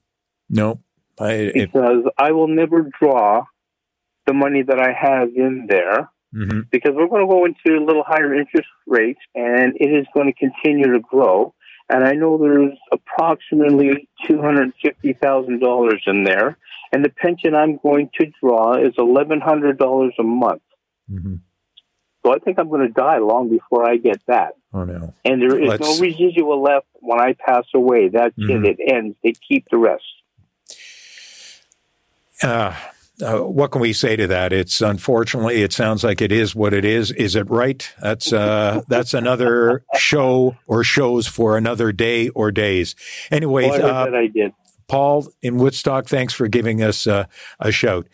no. 0.49 0.79
I, 1.19 1.31
it, 1.33 1.53
because 1.53 2.05
I 2.17 2.31
will 2.31 2.47
never 2.47 2.89
draw 2.99 3.45
the 4.25 4.33
money 4.33 4.63
that 4.63 4.79
I 4.79 4.93
have 4.93 5.29
in 5.35 5.67
there 5.69 6.09
mhm. 6.33 6.69
because 6.71 6.93
we're 6.95 7.07
going 7.07 7.27
to 7.27 7.31
go 7.31 7.45
into 7.45 7.79
a 7.79 7.85
little 7.85 8.03
higher 8.03 8.33
interest 8.33 8.67
rates 8.87 9.19
and 9.35 9.75
it 9.79 9.89
is 9.89 10.07
going 10.13 10.33
to 10.33 10.33
continue 10.33 10.91
to 10.93 10.99
grow. 10.99 11.53
And 11.89 12.03
I 12.03 12.13
know 12.13 12.37
there's 12.37 12.77
approximately 12.91 14.07
$250,000 14.27 15.97
in 16.07 16.23
there. 16.23 16.57
And 16.91 17.03
the 17.03 17.09
pension 17.09 17.53
I'm 17.53 17.77
going 17.83 18.09
to 18.19 18.27
draw 18.41 18.75
is 18.75 18.93
$1,100 18.97 20.11
a 20.17 20.23
month. 20.23 20.61
Mhm. 21.11 21.39
So 22.23 22.33
I 22.33 22.39
think 22.39 22.57
I'm 22.57 22.69
going 22.69 22.87
to 22.87 22.93
die 22.93 23.17
long 23.19 23.49
before 23.49 23.87
I 23.87 23.97
get 23.97 24.21
that. 24.27 24.53
Oh, 24.73 24.85
no. 24.85 25.13
And 25.25 25.41
there 25.41 25.59
is 25.61 25.67
Let's- 25.67 25.99
no 25.99 26.05
residual 26.07 26.61
left 26.61 26.87
when 27.01 27.19
I 27.19 27.33
pass 27.33 27.65
away. 27.75 28.07
That's 28.07 28.35
Mhm. 28.37 28.65
it. 28.65 28.79
It 28.79 28.93
ends. 28.93 29.15
They 29.23 29.33
keep 29.47 29.65
the 29.69 29.77
rest. 29.77 30.03
Uh, 32.41 32.73
uh, 33.21 33.37
what 33.39 33.71
can 33.71 33.81
we 33.81 33.93
say 33.93 34.15
to 34.15 34.27
that? 34.27 34.51
It's 34.51 34.81
unfortunately, 34.81 35.61
it 35.61 35.71
sounds 35.71 36.03
like 36.03 36.21
it 36.21 36.31
is 36.31 36.55
what 36.55 36.73
it 36.73 36.83
is. 36.83 37.11
Is 37.11 37.35
it 37.35 37.49
right? 37.49 37.87
That's 38.01 38.33
uh, 38.33 38.81
that's 38.87 39.13
another 39.13 39.83
show 39.95 40.55
or 40.67 40.83
shows 40.83 41.27
for 41.27 41.55
another 41.57 41.91
day 41.91 42.29
or 42.29 42.51
days. 42.51 42.95
Anyway, 43.31 43.69
uh, 43.69 44.07
I 44.11 44.27
did. 44.27 44.53
Paul 44.89 45.27
in 45.41 45.57
Woodstock, 45.57 46.07
thanks 46.07 46.33
for 46.33 46.47
giving 46.47 46.81
us 46.83 47.07
uh, 47.07 47.25
a 47.59 47.71
shout. 47.71 48.07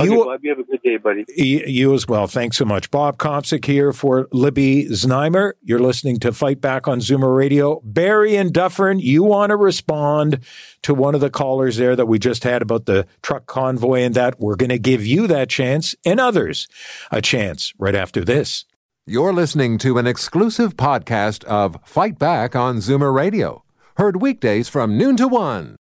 Okay, 0.00 0.08
You 0.10 0.24
Bob, 0.24 0.40
you 0.42 0.50
have 0.50 0.58
a 0.58 0.64
day. 0.86 0.96
day, 0.96 0.96
buddy. 0.96 1.24
You 1.36 1.94
as 1.94 2.06
well. 2.08 2.26
Thanks 2.26 2.56
so 2.56 2.64
much. 2.64 2.90
Bob 2.90 3.18
Komsic 3.18 3.64
here 3.64 3.92
for 3.92 4.28
Libby 4.32 4.86
Znaimer. 4.86 5.52
You're 5.62 5.80
listening 5.80 6.18
to 6.20 6.32
Fight 6.32 6.60
Back 6.60 6.88
on 6.88 7.00
Zoomer 7.00 7.36
Radio. 7.36 7.80
Barry 7.84 8.36
and 8.36 8.52
Dufferin, 8.52 8.98
you 9.00 9.22
want 9.22 9.50
to 9.50 9.56
respond 9.56 10.40
to 10.82 10.94
one 10.94 11.14
of 11.14 11.20
the 11.20 11.30
callers 11.30 11.76
there 11.76 11.96
that 11.96 12.06
we 12.06 12.18
just 12.18 12.44
had 12.44 12.62
about 12.62 12.86
the 12.86 13.06
truck 13.22 13.46
convoy 13.46 14.00
and 14.00 14.14
that. 14.14 14.40
We're 14.40 14.56
going 14.56 14.70
to 14.70 14.78
give 14.78 15.04
you 15.04 15.26
that 15.26 15.48
chance 15.48 15.94
and 16.04 16.20
others 16.20 16.68
a 17.10 17.20
chance 17.20 17.72
right 17.78 17.94
after 17.94 18.24
this. 18.24 18.64
You're 19.06 19.32
listening 19.32 19.78
to 19.78 19.98
an 19.98 20.06
exclusive 20.06 20.76
podcast 20.76 21.44
of 21.44 21.78
Fight 21.84 22.18
Back 22.18 22.56
on 22.56 22.78
Zoomer 22.78 23.14
Radio. 23.14 23.64
Heard 23.96 24.20
weekdays 24.20 24.68
from 24.68 24.98
noon 24.98 25.16
to 25.16 25.28
one. 25.28 25.76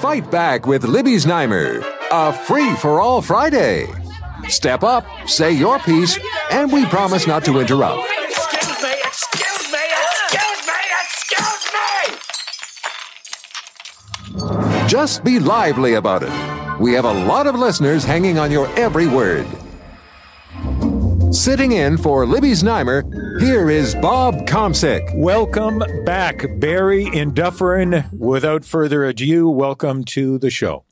Fight 0.00 0.30
Back 0.30 0.66
with 0.66 0.84
Libby 0.84 1.16
Znaimer, 1.16 1.84
a 2.10 2.32
free 2.32 2.74
for 2.76 3.00
all 3.00 3.20
Friday. 3.20 3.86
Step 4.48 4.82
up, 4.82 5.04
say 5.26 5.52
your 5.52 5.78
piece, 5.78 6.18
and 6.50 6.72
we 6.72 6.86
promise 6.86 7.26
not 7.26 7.44
to 7.44 7.60
interrupt. 7.60 8.08
Excuse 8.24 8.82
me, 8.82 8.92
excuse 9.04 9.72
me, 9.72 9.78
excuse 10.32 10.66
me, 10.66 10.74
excuse 11.02 11.72
me! 14.82 14.88
Just 14.88 15.22
be 15.22 15.38
lively 15.38 15.94
about 15.94 16.22
it. 16.22 16.32
We 16.80 16.94
have 16.94 17.04
a 17.04 17.12
lot 17.12 17.46
of 17.46 17.54
listeners 17.56 18.04
hanging 18.04 18.38
on 18.38 18.50
your 18.50 18.68
every 18.78 19.06
word. 19.06 19.46
Sitting 21.30 21.72
in 21.72 21.98
for 21.98 22.24
Libby 22.24 22.52
Znaimer, 22.52 23.02
here 23.40 23.68
is 23.68 23.94
Bob 23.96 24.46
Komsic. 24.46 25.14
Welcome 25.14 25.82
back, 26.06 26.46
Barry 26.58 27.06
and 27.12 27.34
Dufferin. 27.34 28.04
Without 28.16 28.64
further 28.64 29.04
ado, 29.04 29.46
welcome 29.48 30.04
to 30.04 30.38
the 30.38 30.48
show. 30.48 30.84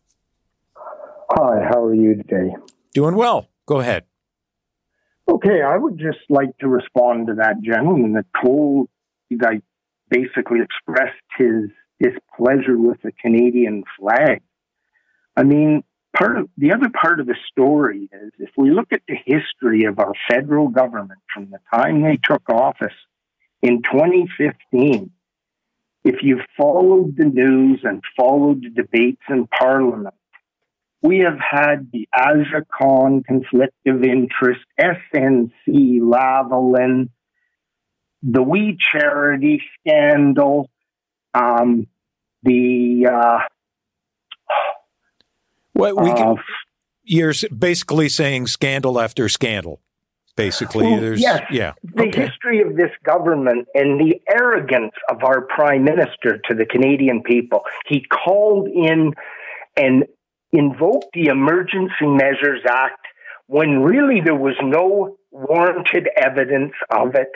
Hi, 1.31 1.67
how 1.71 1.83
are 1.85 1.95
you 1.95 2.17
today? 2.17 2.55
Doing 2.97 3.15
well. 3.15 3.51
Go 3.67 3.81
ahead. 3.81 4.05
Okay, 5.29 5.61
I 5.61 5.77
would 5.77 5.99
just 5.99 6.25
like 6.31 6.57
to 6.61 6.67
respond 6.67 7.27
to 7.27 7.35
that 7.35 7.61
gentleman 7.61 8.15
that 8.15 8.25
told, 8.43 8.89
that 9.29 9.61
basically 10.09 10.61
expressed 10.63 11.13
his 11.37 11.69
displeasure 12.01 12.79
with 12.79 12.97
the 13.03 13.13
Canadian 13.13 13.85
flag. 14.01 14.41
I 15.37 15.43
mean, 15.43 15.85
part 16.19 16.39
of 16.39 16.49
the 16.57 16.73
other 16.73 16.89
part 16.89 17.21
of 17.21 17.27
the 17.27 17.37
story 17.53 18.09
is 18.11 18.33
if 18.39 18.49
we 18.57 18.71
look 18.71 18.91
at 18.93 19.03
the 19.07 19.17
history 19.27 19.85
of 19.85 19.99
our 19.99 20.15
federal 20.31 20.69
government 20.69 21.21
from 21.35 21.51
the 21.51 21.59
time 21.75 22.01
they 22.01 22.17
took 22.17 22.49
office 22.49 22.97
in 23.61 23.83
2015, 23.83 25.11
if 26.03 26.23
you 26.23 26.41
followed 26.57 27.15
the 27.19 27.27
news 27.27 27.81
and 27.83 28.03
followed 28.17 28.63
the 28.63 28.71
debates 28.71 29.21
in 29.29 29.47
Parliament, 29.49 30.15
we 31.07 31.21
have 31.21 31.39
had 31.39 31.91
the 31.93 32.09
Aga 32.17 32.67
Khan 32.77 33.23
conflict 33.27 33.77
of 33.87 34.03
interest, 34.03 34.61
SNC 34.81 35.51
Lavalin, 36.01 37.11
the 38.23 38.43
We 38.43 38.77
Charity 38.93 39.63
scandal, 39.81 40.69
um, 41.33 41.87
the 42.43 43.09
uh, 43.13 43.39
What 45.75 45.97
we 45.97 46.11
Uh, 46.11 46.35
you're 47.05 47.35
basically 47.57 48.09
saying 48.09 48.49
scandal 48.49 49.01
after 49.01 49.29
scandal. 49.29 49.81
Basically, 50.35 50.85
Well, 50.85 51.01
there's 51.01 51.21
yes, 51.23 51.43
yeah. 51.51 51.73
the 51.83 52.13
history 52.15 52.61
of 52.61 52.77
this 52.77 52.91
government 53.05 53.69
and 53.75 53.99
the 53.99 54.21
arrogance 54.29 54.93
of 55.09 55.25
our 55.25 55.43
prime 55.47 55.85
minister 55.85 56.39
to 56.47 56.55
the 56.55 56.67
Canadian 56.67 57.23
people. 57.23 57.63
He 57.87 58.05
called 58.05 58.69
in 58.69 59.15
and 59.79 60.05
invoked 60.57 61.09
the 61.13 61.27
Emergency 61.27 62.07
Measures 62.07 62.63
Act 62.69 63.07
when 63.47 63.83
really 63.83 64.21
there 64.25 64.35
was 64.35 64.57
no 64.63 65.17
warranted 65.31 66.09
evidence 66.17 66.73
of 66.91 67.15
it. 67.15 67.29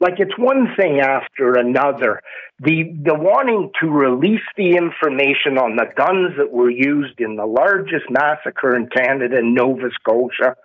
Like 0.00 0.14
it's 0.18 0.36
one 0.36 0.74
thing 0.76 1.00
after 1.00 1.54
another. 1.54 2.20
The 2.60 2.92
the 3.02 3.14
wanting 3.14 3.70
to 3.80 3.88
release 3.88 4.46
the 4.56 4.76
information 4.76 5.56
on 5.56 5.76
the 5.76 5.86
guns 5.96 6.36
that 6.36 6.52
were 6.52 6.70
used 6.70 7.20
in 7.20 7.36
the 7.36 7.46
largest 7.46 8.06
massacre 8.10 8.76
in 8.76 8.88
Canada 8.88 9.38
in 9.38 9.54
Nova 9.54 9.90
Scotia. 9.94 10.56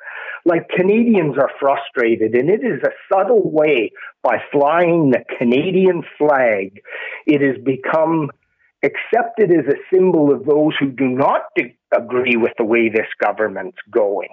Like 0.45 0.69
Canadians 0.69 1.37
are 1.37 1.51
frustrated, 1.59 2.33
and 2.33 2.49
it 2.49 2.63
is 2.63 2.81
a 2.83 3.13
subtle 3.13 3.51
way 3.51 3.91
by 4.23 4.37
flying 4.51 5.11
the 5.11 5.23
Canadian 5.37 6.03
flag, 6.17 6.81
it 7.25 7.41
has 7.41 7.63
become 7.63 8.29
accepted 8.83 9.51
as 9.51 9.65
a 9.67 9.95
symbol 9.95 10.33
of 10.33 10.45
those 10.45 10.73
who 10.79 10.87
do 10.87 11.07
not 11.07 11.41
d- 11.55 11.75
agree 11.95 12.35
with 12.37 12.51
the 12.57 12.63
way 12.65 12.89
this 12.89 13.07
government's 13.21 13.77
going. 13.91 14.29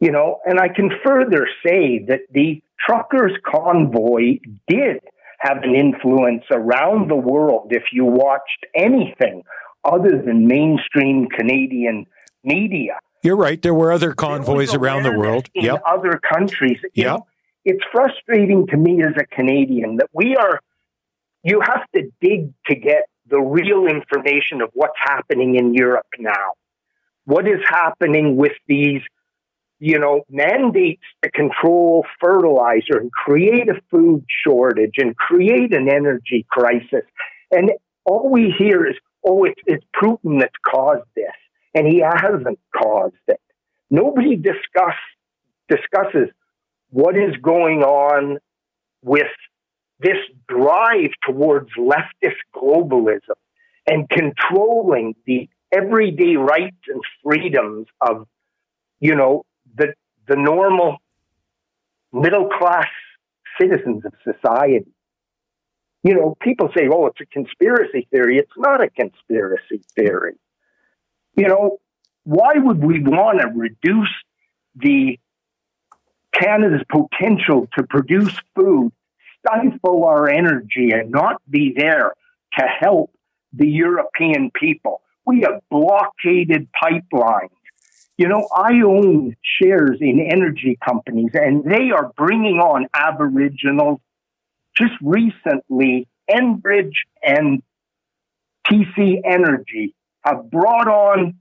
You 0.00 0.10
know, 0.12 0.40
and 0.44 0.60
I 0.60 0.68
can 0.68 0.90
further 1.04 1.48
say 1.66 2.04
that 2.08 2.20
the 2.30 2.62
truckers 2.86 3.32
convoy 3.46 4.38
did 4.68 5.00
have 5.38 5.58
an 5.62 5.74
influence 5.74 6.44
around 6.50 7.10
the 7.10 7.16
world 7.16 7.68
if 7.70 7.84
you 7.92 8.04
watched 8.04 8.66
anything 8.74 9.42
other 9.84 10.20
than 10.24 10.46
mainstream 10.46 11.28
Canadian 11.28 12.06
media 12.44 12.98
You're 13.22 13.36
right. 13.36 13.60
There 13.60 13.74
were 13.74 13.90
other 13.92 14.12
convoys 14.12 14.74
around 14.74 15.02
the 15.04 15.12
world. 15.12 15.48
in 15.54 15.64
Yep. 15.64 15.82
other 15.86 16.20
countries. 16.32 16.78
You 16.94 17.04
know, 17.04 17.26
it's 17.64 17.82
frustrating 17.92 18.66
to 18.68 18.76
me 18.76 19.02
as 19.02 19.14
a 19.18 19.26
Canadian 19.34 19.96
that 19.96 20.08
we 20.12 20.36
are, 20.36 20.60
you 21.42 21.60
have 21.60 21.84
to 21.94 22.02
dig 22.20 22.52
to 22.66 22.74
get 22.76 23.02
the 23.28 23.40
real 23.40 23.86
information 23.86 24.60
of 24.62 24.70
what's 24.74 24.98
happening 24.98 25.56
in 25.56 25.74
Europe 25.74 26.06
now. 26.18 26.52
What 27.24 27.48
is 27.48 27.60
happening 27.68 28.36
with 28.36 28.52
these, 28.68 29.02
you 29.80 29.98
know, 29.98 30.22
mandates 30.30 31.02
to 31.22 31.30
control 31.30 32.06
fertilizer 32.20 32.98
and 32.98 33.10
create 33.10 33.68
a 33.68 33.80
food 33.90 34.24
shortage 34.44 34.94
and 34.98 35.16
create 35.16 35.74
an 35.74 35.88
energy 35.88 36.46
crisis. 36.48 37.02
And 37.50 37.72
all 38.04 38.30
we 38.30 38.54
hear 38.56 38.86
is, 38.86 38.94
oh, 39.26 39.44
it's, 39.44 39.60
it's 39.66 39.84
Putin 40.00 40.40
that's 40.40 40.54
caused 40.64 41.08
this. 41.16 41.26
And 41.74 41.86
he 41.86 42.00
hasn't 42.00 42.58
caused 42.74 43.14
it. 43.26 43.40
Nobody 43.90 44.36
discuss, 44.36 44.94
discusses 45.68 46.28
what 46.90 47.16
is 47.16 47.34
going 47.42 47.82
on 47.82 48.38
with 49.02 49.26
this 49.98 50.18
drive 50.48 51.10
towards 51.26 51.70
leftist 51.78 52.36
globalism 52.54 53.36
and 53.86 54.08
controlling 54.08 55.14
the 55.26 55.48
everyday 55.72 56.36
rights 56.36 56.76
and 56.88 57.00
freedoms 57.22 57.86
of, 58.00 58.26
you 59.00 59.14
know, 59.14 59.44
the 59.74 59.94
the 60.28 60.36
normal 60.36 60.96
middle 62.12 62.48
class 62.48 62.88
citizens 63.60 64.04
of 64.04 64.12
society. 64.24 64.92
You 66.02 66.14
know, 66.14 66.36
people 66.40 66.70
say, 66.76 66.88
"Oh, 66.92 67.06
it's 67.06 67.20
a 67.20 67.26
conspiracy 67.26 68.06
theory." 68.10 68.38
It's 68.38 68.56
not 68.56 68.82
a 68.82 68.90
conspiracy 68.90 69.82
theory. 69.94 70.34
You 71.36 71.48
know, 71.48 71.78
why 72.24 72.54
would 72.56 72.82
we 72.82 73.00
want 73.02 73.40
to 73.40 73.48
reduce 73.48 74.12
the 74.74 75.18
Canada's 76.32 76.82
potential 76.90 77.68
to 77.76 77.84
produce 77.84 78.34
food, 78.54 78.92
stifle 79.46 80.04
our 80.04 80.28
energy, 80.28 80.90
and 80.92 81.10
not 81.10 81.40
be 81.48 81.74
there 81.76 82.12
to 82.58 82.64
help 82.80 83.10
the 83.52 83.68
European 83.68 84.50
people? 84.58 85.02
We 85.24 85.40
have 85.42 85.60
blockaded 85.70 86.68
pipelines. 86.82 87.50
You 88.18 88.28
know, 88.28 88.48
I 88.54 88.80
own 88.84 89.36
shares 89.42 89.98
in 90.00 90.20
energy 90.20 90.78
companies, 90.86 91.30
and 91.34 91.64
they 91.64 91.90
are 91.94 92.12
bringing 92.16 92.58
on 92.58 92.86
Aboriginals. 92.94 94.00
Just 94.76 94.94
recently, 95.02 96.08
Enbridge 96.30 96.94
and 97.22 97.62
TC 98.66 99.20
Energy 99.24 99.94
have 100.24 100.50
brought 100.50 100.88
on 100.88 101.34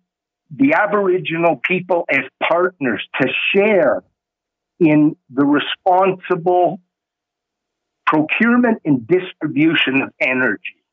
the 0.51 0.73
Aboriginal 0.73 1.59
people 1.63 2.05
as 2.09 2.23
partners 2.47 3.03
to 3.21 3.27
share 3.53 4.03
in 4.79 5.15
the 5.29 5.45
responsible 5.45 6.79
procurement 8.05 8.81
and 8.85 9.07
distribution 9.07 10.01
of 10.01 10.13
energy. 10.19 10.83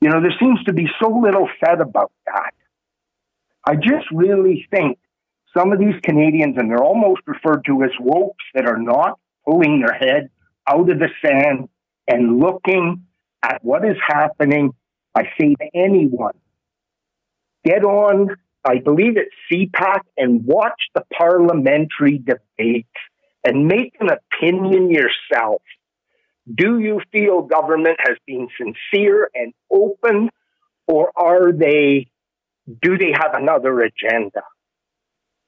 You 0.00 0.10
know, 0.10 0.20
there 0.20 0.34
seems 0.40 0.62
to 0.64 0.72
be 0.72 0.88
so 1.00 1.08
little 1.10 1.48
said 1.64 1.80
about 1.80 2.12
that. 2.26 2.54
I 3.64 3.76
just 3.76 4.10
really 4.12 4.66
think 4.70 4.98
some 5.56 5.72
of 5.72 5.78
these 5.78 5.94
Canadians, 6.02 6.56
and 6.58 6.70
they're 6.70 6.82
almost 6.82 7.22
referred 7.26 7.64
to 7.66 7.82
as 7.84 7.90
wokes 8.00 8.46
that 8.54 8.66
are 8.66 8.78
not 8.78 9.18
pulling 9.46 9.80
their 9.80 9.94
head 9.94 10.30
out 10.66 10.90
of 10.90 10.98
the 10.98 11.08
sand 11.24 11.68
and 12.08 12.40
looking 12.40 13.04
at 13.42 13.62
what 13.62 13.84
is 13.84 13.96
happening. 14.06 14.72
I 15.14 15.24
say 15.38 15.54
to 15.54 15.70
anyone, 15.74 16.34
get 17.64 17.84
on, 17.84 18.36
I 18.64 18.78
believe 18.78 19.16
it's 19.16 19.34
CPAC, 19.50 20.00
and 20.16 20.44
watch 20.44 20.80
the 20.94 21.04
parliamentary 21.16 22.18
debates 22.18 22.88
and 23.44 23.66
make 23.66 23.94
an 24.00 24.08
opinion 24.08 24.90
yourself. 24.90 25.62
Do 26.52 26.78
you 26.78 27.00
feel 27.12 27.42
government 27.42 27.98
has 28.00 28.16
been 28.26 28.48
sincere 28.58 29.30
and 29.34 29.52
open, 29.70 30.30
or 30.86 31.12
are 31.16 31.52
they, 31.52 32.08
do 32.82 32.98
they 32.98 33.12
have 33.12 33.34
another 33.34 33.80
agenda? 33.80 34.42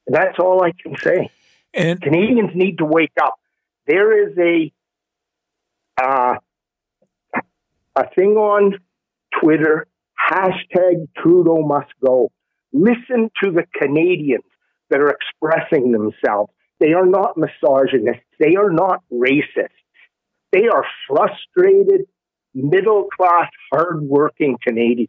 That's 0.06 0.38
all 0.38 0.62
I 0.62 0.72
can 0.72 0.96
say. 0.96 1.30
And 1.72 2.00
Canadians 2.00 2.50
need 2.54 2.78
to 2.78 2.84
wake 2.84 3.12
up. 3.20 3.34
There 3.86 4.28
is 4.28 4.38
a 4.38 4.72
uh, 6.00 6.34
a 7.96 8.08
thing 8.14 8.36
on 8.36 8.78
Twitter 9.40 9.86
hashtag 10.30 11.08
Trudeau 11.16 11.62
must 11.66 11.92
go. 12.04 12.30
Listen 12.72 13.30
to 13.42 13.50
the 13.50 13.64
Canadians 13.80 14.44
that 14.90 15.00
are 15.00 15.10
expressing 15.10 15.92
themselves. 15.92 16.52
They 16.80 16.92
are 16.92 17.06
not 17.06 17.36
misogynists. 17.36 18.24
They 18.38 18.56
are 18.56 18.70
not 18.70 19.02
racist. 19.12 19.68
They 20.52 20.68
are 20.68 20.84
frustrated, 21.08 22.06
middle 22.54 23.08
class, 23.16 23.50
hardworking 23.72 24.58
Canadians 24.62 25.08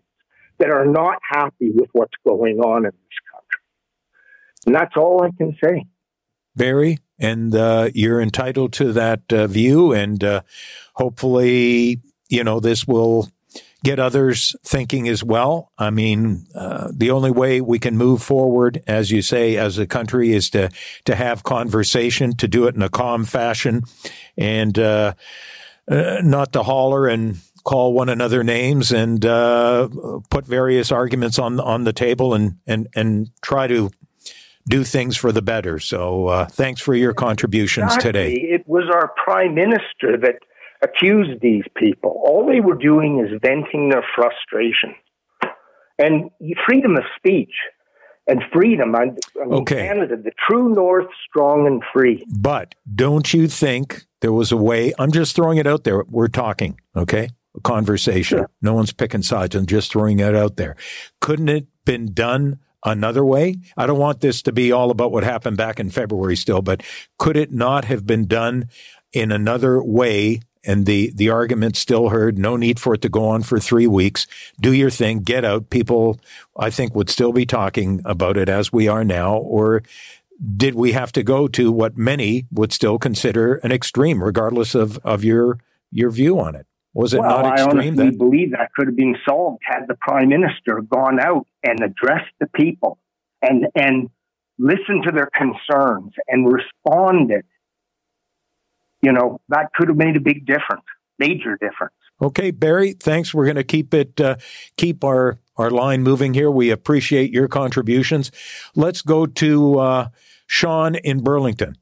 that 0.58 0.70
are 0.70 0.86
not 0.86 1.20
happy 1.28 1.72
with 1.72 1.90
what's 1.92 2.14
going 2.26 2.60
on 2.60 2.86
in 2.86 2.92
this 2.92 3.20
country. 3.32 3.62
And 4.66 4.76
that's 4.76 4.96
all 4.96 5.24
I 5.24 5.30
can 5.38 5.56
say. 5.64 5.86
Barry, 6.56 7.00
and 7.20 7.54
uh, 7.54 7.90
you're 7.94 8.22
entitled 8.22 8.74
to 8.74 8.94
that 8.94 9.22
uh, 9.32 9.48
view, 9.48 9.92
and 9.92 10.24
uh, 10.24 10.42
hopefully, 10.94 12.00
you 12.30 12.44
know, 12.44 12.60
this 12.60 12.88
will 12.88 13.30
get 13.86 14.00
others 14.00 14.56
thinking 14.64 15.08
as 15.08 15.24
well. 15.24 15.72
I 15.78 15.92
mean, 15.92 16.48
uh, 16.56 16.92
the 16.92 17.12
only 17.12 17.32
way 17.32 17.62
we 17.62 17.78
can 17.78 17.96
move 17.96 18.22
forward, 18.22 18.84
as 18.88 19.12
you 19.12 19.22
say, 19.22 19.58
as 19.58 19.78
a 19.78 19.86
country, 19.86 20.34
is 20.34 20.50
to 20.50 20.70
to 21.06 21.16
have 21.16 21.44
conversation, 21.44 22.36
to 22.38 22.48
do 22.48 22.68
it 22.68 22.76
in 22.76 22.82
a 22.82 22.90
calm 22.90 23.26
fashion, 23.26 23.84
and 24.38 24.78
uh, 24.80 25.14
uh, 25.88 26.18
not 26.24 26.52
to 26.54 26.64
holler 26.64 27.08
and 27.08 27.38
call 27.64 27.94
one 27.94 28.10
another 28.10 28.44
names 28.44 28.92
and 28.92 29.26
uh, 29.26 29.88
put 30.30 30.46
various 30.46 30.92
arguments 30.92 31.38
on 31.38 31.60
on 31.60 31.84
the 31.84 31.94
table 31.94 32.34
and 32.34 32.58
and 32.66 32.88
and 32.96 33.30
try 33.42 33.68
to 33.68 33.92
do 34.68 34.84
things 34.84 35.16
for 35.16 35.32
the 35.32 35.44
better. 35.44 35.78
So, 35.78 36.28
uh, 36.28 36.46
thanks 36.46 36.82
for 36.82 36.96
your 36.96 37.14
contributions 37.14 37.96
Exactly. 37.96 38.12
today. 38.12 38.34
It 38.34 38.68
was 38.68 38.90
our 38.92 39.14
prime 39.24 39.54
minister 39.54 40.18
that 40.18 40.40
accused 40.86 41.42
these 41.42 41.64
people. 41.76 42.22
All 42.26 42.46
they 42.46 42.60
were 42.62 42.76
doing 42.78 43.20
is 43.20 43.40
venting 43.42 43.90
their 43.90 44.06
frustration. 44.16 44.96
And 45.98 46.30
freedom 46.68 46.98
of 46.98 47.04
speech 47.18 47.54
and 48.28 48.42
freedom, 48.52 48.96
I, 48.96 49.02
I 49.02 49.46
mean, 49.46 49.54
Okay. 49.62 49.88
Canada, 49.88 50.18
the 50.18 50.32
true 50.48 50.74
north, 50.74 51.08
strong 51.30 51.68
and 51.68 51.82
free. 51.94 52.26
But 52.38 52.76
don't 52.94 53.34
you 53.34 53.48
think 53.48 54.06
there 54.22 54.34
was 54.34 54.52
a 54.52 54.58
way? 54.58 54.94
I'm 55.00 55.12
just 55.12 55.36
throwing 55.36 55.58
it 55.58 55.68
out 55.68 55.84
there. 55.86 56.04
We're 56.10 56.28
talking, 56.28 56.80
okay? 56.96 57.30
A 57.56 57.62
conversation. 57.62 58.46
No 58.62 58.74
one's 58.74 58.92
picking 58.92 59.22
sides. 59.24 59.56
I'm 59.56 59.66
just 59.66 59.92
throwing 59.92 60.20
it 60.20 60.36
out 60.36 60.58
there. 60.58 60.76
Couldn't 61.22 61.50
it 61.50 61.68
been 61.86 62.14
done 62.14 62.60
another 62.84 63.24
way? 63.24 63.56
I 63.78 63.86
don't 63.88 64.00
want 64.00 64.20
this 64.20 64.42
to 64.44 64.52
be 64.52 64.74
all 64.74 64.92
about 64.92 65.14
what 65.14 65.24
happened 65.24 65.56
back 65.56 65.80
in 65.80 65.90
February 65.90 66.36
still, 66.36 66.62
but 66.62 66.84
could 67.18 67.38
it 67.38 67.54
not 67.54 67.86
have 67.86 68.06
been 68.06 68.26
done 68.28 68.68
in 69.14 69.32
another 69.32 69.82
way? 69.82 70.42
And 70.66 70.86
the, 70.86 71.12
the 71.16 71.30
argument 71.30 71.76
still 71.76 72.10
heard, 72.10 72.38
no 72.38 72.56
need 72.58 72.80
for 72.80 72.94
it 72.96 73.02
to 73.04 73.10
go 73.10 73.28
on 73.28 73.44
for 73.44 73.60
three 73.60 73.88
weeks. 73.88 74.28
Do 74.60 74.74
your 74.74 74.90
thing, 74.90 75.20
get 75.20 75.46
out. 75.46 75.70
People, 75.70 76.20
I 76.58 76.70
think, 76.70 76.96
would 76.96 77.10
still 77.10 77.34
be 77.34 77.46
talking 77.46 78.02
about 78.06 78.38
it 78.38 78.50
as 78.50 78.74
we 78.74 78.88
are 78.88 79.04
now. 79.04 79.38
Or 79.38 79.84
did 80.58 80.76
we 80.76 80.92
have 80.92 81.12
to 81.14 81.24
go 81.24 81.48
to 81.50 81.72
what 81.72 81.98
many 81.98 82.46
would 82.52 82.74
still 82.74 82.98
consider 82.98 83.56
an 83.56 83.72
extreme, 83.72 84.24
regardless 84.24 84.76
of, 84.76 84.98
of 85.00 85.24
your 85.24 85.60
your 85.92 86.10
view 86.10 86.40
on 86.40 86.56
it? 86.56 86.66
Was 86.94 87.14
it 87.14 87.20
well, 87.20 87.44
not 87.44 87.60
I 87.60 87.64
honestly 87.64 88.12
believe 88.12 88.52
that 88.52 88.72
could 88.74 88.88
have 88.88 88.96
been 88.96 89.18
solved 89.28 89.62
had 89.64 89.86
the 89.88 89.96
prime 89.96 90.30
minister 90.30 90.82
gone 90.82 91.20
out 91.20 91.46
and 91.64 91.80
addressed 91.82 92.32
the 92.40 92.48
people 92.48 92.98
and 93.42 93.68
and 93.76 94.10
listened 94.58 95.04
to 95.04 95.12
their 95.12 95.30
concerns 95.36 96.14
and 96.28 96.52
responded. 96.52 97.46
You 99.06 99.14
know, 99.14 99.40
that 99.50 99.72
could 99.76 99.90
have 99.90 99.98
made 99.98 100.16
a 100.16 100.20
big 100.20 100.48
difference, 100.48 100.84
major 101.20 101.58
difference. 101.62 101.94
Okay, 102.20 102.50
Barry, 102.50 102.94
thanks. 102.94 103.36
We're 103.36 103.46
going 103.46 103.56
to 103.56 103.64
keep 103.64 103.94
it 103.94 104.20
uh, 104.20 104.38
keep 104.78 105.04
our 105.04 105.38
our 105.58 105.70
line 105.70 106.02
moving 106.02 106.34
here. 106.34 106.50
We 106.50 106.72
appreciate 106.72 107.32
your 107.32 107.48
contributions. 107.48 108.32
Let's 108.74 109.04
go 109.04 109.28
to 109.28 109.80
uh, 109.80 110.10
Sean 110.48 110.96
in 110.96 111.22
Burlington. 111.22 111.78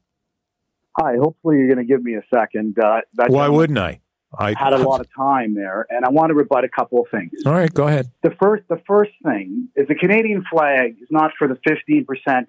Hi, 0.98 1.16
hopefully 1.16 1.56
you're 1.56 1.74
going 1.74 1.78
to 1.78 1.90
give 1.90 2.04
me 2.04 2.14
a 2.14 2.22
second. 2.32 2.78
Uh, 2.78 3.00
that 3.14 3.30
Why 3.30 3.48
wouldn't 3.48 3.78
I? 3.78 4.02
I 4.38 4.52
had 4.54 4.74
a 4.74 4.78
lot 4.78 5.00
of 5.00 5.06
time 5.16 5.54
there, 5.54 5.86
and 5.88 6.04
I 6.04 6.10
want 6.10 6.28
to 6.28 6.34
rebut 6.34 6.64
a 6.64 6.68
couple 6.68 7.00
of 7.00 7.06
things. 7.10 7.30
All 7.46 7.54
right, 7.54 7.72
go 7.72 7.88
ahead. 7.88 8.10
The 8.22 8.36
first, 8.38 8.64
the 8.68 8.82
first 8.86 9.12
thing 9.24 9.68
is 9.76 9.88
the 9.88 9.94
Canadian 9.94 10.44
flag 10.50 10.96
is 11.00 11.08
not 11.10 11.30
for 11.38 11.48
the 11.48 11.54
15% 11.66 12.46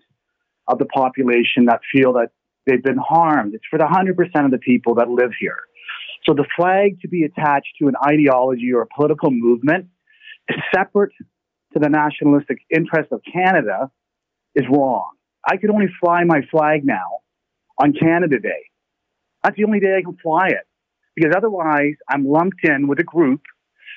of 0.67 0.79
the 0.79 0.85
population 0.85 1.65
that 1.67 1.79
feel 1.93 2.11
that 2.13 2.31
they've 2.65 2.83
been 2.83 2.97
harmed. 2.97 3.53
It's 3.53 3.65
for 3.69 3.77
the 3.77 3.85
100% 3.85 4.45
of 4.45 4.51
the 4.51 4.57
people 4.57 4.95
that 4.95 5.09
live 5.09 5.31
here. 5.39 5.59
So 6.25 6.33
the 6.33 6.45
flag 6.55 7.01
to 7.01 7.07
be 7.07 7.23
attached 7.23 7.75
to 7.79 7.87
an 7.87 7.93
ideology 8.05 8.71
or 8.73 8.81
a 8.81 8.87
political 8.87 9.29
movement 9.31 9.87
separate 10.73 11.11
to 11.73 11.79
the 11.79 11.89
nationalistic 11.89 12.59
interest 12.73 13.11
of 13.11 13.21
Canada 13.31 13.91
is 14.55 14.65
wrong. 14.71 15.11
I 15.47 15.57
could 15.57 15.69
only 15.69 15.87
fly 16.01 16.23
my 16.23 16.41
flag 16.49 16.83
now 16.83 17.19
on 17.81 17.93
Canada 17.93 18.39
Day. 18.39 18.69
That's 19.43 19.57
the 19.57 19.65
only 19.65 19.79
day 19.79 19.97
I 19.97 20.01
can 20.01 20.17
fly 20.23 20.47
it 20.47 20.65
because 21.15 21.33
otherwise 21.35 21.93
I'm 22.09 22.25
lumped 22.25 22.63
in 22.63 22.87
with 22.87 22.99
a 22.99 23.03
group 23.03 23.41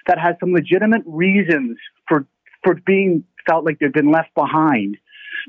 that 0.07 0.19
has 0.19 0.35
some 0.41 0.53
legitimate 0.53 1.03
reasons 1.07 1.79
for 2.07 2.27
for 2.64 2.75
being 2.87 3.25
felt 3.49 3.64
like 3.64 3.79
they've 3.79 3.93
been 3.93 4.11
left 4.11 4.35
behind, 4.35 4.97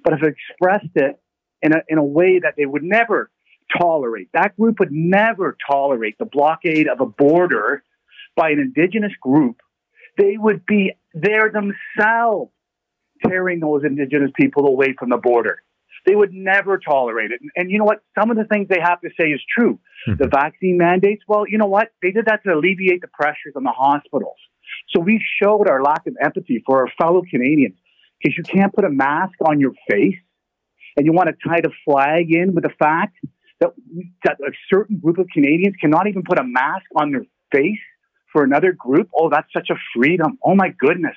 but 0.03 0.13
have 0.13 0.22
expressed 0.22 0.95
it 0.95 1.20
in 1.62 1.74
a 1.74 1.82
in 1.88 1.97
a 1.97 2.03
way 2.03 2.39
that 2.39 2.55
they 2.57 2.66
would 2.66 2.84
never 2.84 3.30
tolerate. 3.78 4.30
That 4.34 4.55
group 4.57 4.80
would 4.80 4.91
never 4.91 5.57
tolerate 5.70 6.18
the 6.18 6.26
blockade 6.26 6.88
of 6.88 7.01
a 7.01 7.05
border 7.05 7.84
by 8.36 8.49
an 8.49 8.60
indigenous 8.60 9.14
group. 9.22 9.57
They 10.18 10.38
would 10.38 10.66
be 10.66 10.93
there 11.14 11.51
themselves 11.51 12.51
tearing 13.26 13.60
those 13.60 13.84
indigenous 13.84 14.32
people 14.36 14.66
away 14.66 14.95
from 14.97 15.10
the 15.10 15.18
border. 15.18 15.62
They 16.05 16.16
would 16.16 16.34
never 16.34 16.78
tolerate 16.78 17.32
it. 17.32 17.41
And, 17.41 17.51
and 17.55 17.72
you 17.72 17.78
know 17.78 17.86
what? 17.86 18.01
Some 18.18 18.32
of 18.32 18.38
the 18.38 18.45
things 18.45 18.68
they 18.70 18.80
have 18.82 19.01
to 19.01 19.10
say 19.20 19.26
is 19.26 19.41
true. 19.55 19.80
Hmm. 20.05 20.14
The 20.18 20.28
vaccine 20.28 20.78
mandates, 20.78 21.24
well, 21.28 21.43
you 21.47 21.57
know 21.57 21.68
what? 21.68 21.89
They 22.01 22.12
did 22.12 22.26
that 22.26 22.41
to 22.43 22.53
alleviate 22.53 23.01
the 23.01 23.10
pressures 23.10 23.53
on 23.55 23.64
the 23.64 23.74
hospitals. 23.76 24.38
So 24.89 25.01
we 25.01 25.22
showed 25.41 25.68
our 25.68 25.84
lack 25.84 26.07
of 26.07 26.16
empathy 26.24 26.64
for 26.66 26.80
our 26.80 26.91
fellow 26.97 27.22
Canadians 27.30 27.76
because 28.22 28.38
you 28.38 28.43
can't 28.43 28.74
put 28.74 28.86
a 28.86 28.89
mask 28.89 29.34
on 29.45 29.60
your 29.60 29.74
face 29.89 30.16
and 31.00 31.06
you 31.06 31.14
want 31.14 31.30
to 31.30 31.50
tie 31.50 31.62
the 31.62 31.72
flag 31.86 32.30
in 32.30 32.54
with 32.54 32.66
the 32.66 32.74
fact 32.78 33.16
that, 33.62 33.70
that 34.26 34.36
a 34.45 34.52
certain 34.70 35.00
group 35.00 35.18
of 35.18 35.28
Canadians 35.34 35.76
cannot 35.80 36.08
even 36.08 36.24
put 36.24 36.38
a 36.38 36.43
mask 36.43 36.84
on 36.93 37.14
their 37.14 37.24
face 37.54 37.80
for 38.34 38.43
another 38.43 38.74
group. 38.74 39.10
Oh, 39.18 39.30
that's 39.30 39.47
such 39.54 39.70
a 39.70 39.76
freedom. 39.95 40.38
Oh 40.43 40.56
my 40.56 40.74
goodness. 40.78 41.16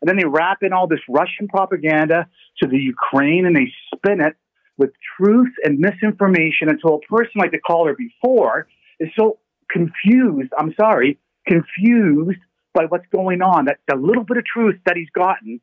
And 0.00 0.08
then 0.08 0.16
they 0.16 0.24
wrap 0.24 0.62
in 0.62 0.72
all 0.72 0.86
this 0.86 1.00
Russian 1.06 1.48
propaganda 1.48 2.28
to 2.62 2.66
the 2.66 2.78
Ukraine 2.78 3.44
and 3.44 3.54
they 3.54 3.70
spin 3.94 4.22
it 4.22 4.36
with 4.78 4.92
truth 5.18 5.52
and 5.62 5.78
misinformation 5.78 6.70
until 6.70 6.94
a 6.94 7.00
person 7.00 7.32
like 7.36 7.50
the 7.50 7.60
caller 7.60 7.94
before 7.94 8.68
is 9.00 9.10
so 9.18 9.38
confused. 9.70 10.50
I'm 10.58 10.74
sorry, 10.80 11.18
confused 11.46 12.40
by 12.72 12.86
what's 12.88 13.06
going 13.12 13.42
on. 13.42 13.66
That 13.66 13.80
the 13.86 13.96
little 13.96 14.24
bit 14.24 14.38
of 14.38 14.46
truth 14.46 14.76
that 14.86 14.96
he's 14.96 15.10
gotten 15.14 15.60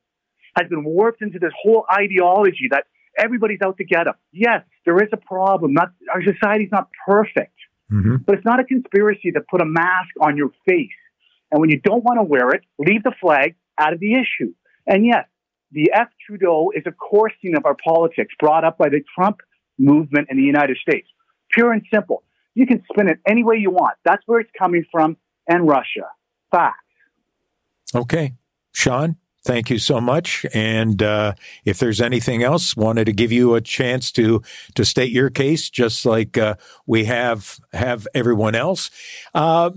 has 0.56 0.70
been 0.70 0.84
warped 0.84 1.24
into 1.24 1.40
this 1.40 1.54
whole 1.64 1.86
ideology 1.92 2.68
that 2.70 2.86
everybody's 3.18 3.60
out 3.64 3.78
to 3.78 3.84
get 3.84 4.08
him. 4.08 4.14
Yes, 4.32 4.64
there 4.86 4.98
is 4.98 5.10
a 5.12 5.18
problem. 5.18 5.74
Not 5.74 5.92
our 6.14 6.22
society's 6.24 6.72
not 6.72 6.90
perfect, 7.08 7.56
mm-hmm. 7.92 8.18
but 8.26 8.36
it's 8.36 8.46
not 8.46 8.60
a 8.60 8.64
conspiracy 8.64 9.32
to 9.32 9.42
put 9.42 9.62
a 9.62 9.66
mask 9.66 10.10
on 10.22 10.38
your 10.38 10.50
face. 10.68 10.90
And 11.52 11.60
when 11.60 11.70
you 11.70 11.80
don't 11.80 12.04
want 12.04 12.20
to 12.20 12.24
wear 12.24 12.50
it, 12.52 12.64
leave 12.80 13.04
the 13.04 13.14
flag 13.20 13.56
out 13.78 13.94
of 13.94 14.00
the 14.00 14.14
issue. 14.14 14.54
And 14.88 15.06
yes, 15.06 15.26
the 15.72 15.92
F 15.94 16.08
Trudeau 16.26 16.72
is 16.76 16.84
a 16.86 16.92
coursing 16.92 17.56
of 17.56 17.66
our 17.66 17.76
politics 17.76 18.34
brought 18.40 18.64
up 18.64 18.78
by 18.78 18.90
the 18.90 19.02
Trump 19.16 19.38
movement 19.78 20.28
in 20.30 20.38
the 20.38 20.44
United 20.44 20.78
States. 20.78 21.08
Pure 21.52 21.74
and 21.74 21.82
simple. 21.94 22.24
You 22.54 22.66
can 22.68 22.84
spin 22.92 23.10
it 23.10 23.20
any 23.26 23.44
way 23.44 23.58
you 23.58 23.72
want. 23.72 23.98
That's 24.04 24.24
where 24.26 24.40
it's 24.40 24.52
coming 24.58 24.86
from, 24.92 25.18
and 25.48 25.68
Russia. 25.68 26.10
Fact. 26.52 26.76
Okay, 27.94 28.34
Sean, 28.72 29.18
thank 29.44 29.70
you 29.70 29.80
so 29.80 30.00
much. 30.00 30.46
And 30.54 31.02
uh, 31.02 31.34
if 31.66 31.80
there's 31.80 32.02
anything 32.02 32.44
else, 32.44 32.76
wanted 32.76 33.06
to 33.06 33.14
give 33.14 33.32
you 33.32 33.56
a 33.56 33.62
chance 33.62 34.12
to 34.14 34.42
to 34.76 34.86
state 34.86 35.12
your 35.12 35.30
case, 35.30 35.70
just 35.70 36.06
like 36.06 36.38
uh, 36.38 36.56
we 36.86 37.06
have 37.06 37.60
have 37.74 38.08
everyone 38.14 38.56
else. 38.56 38.90
Uh, 39.34 39.72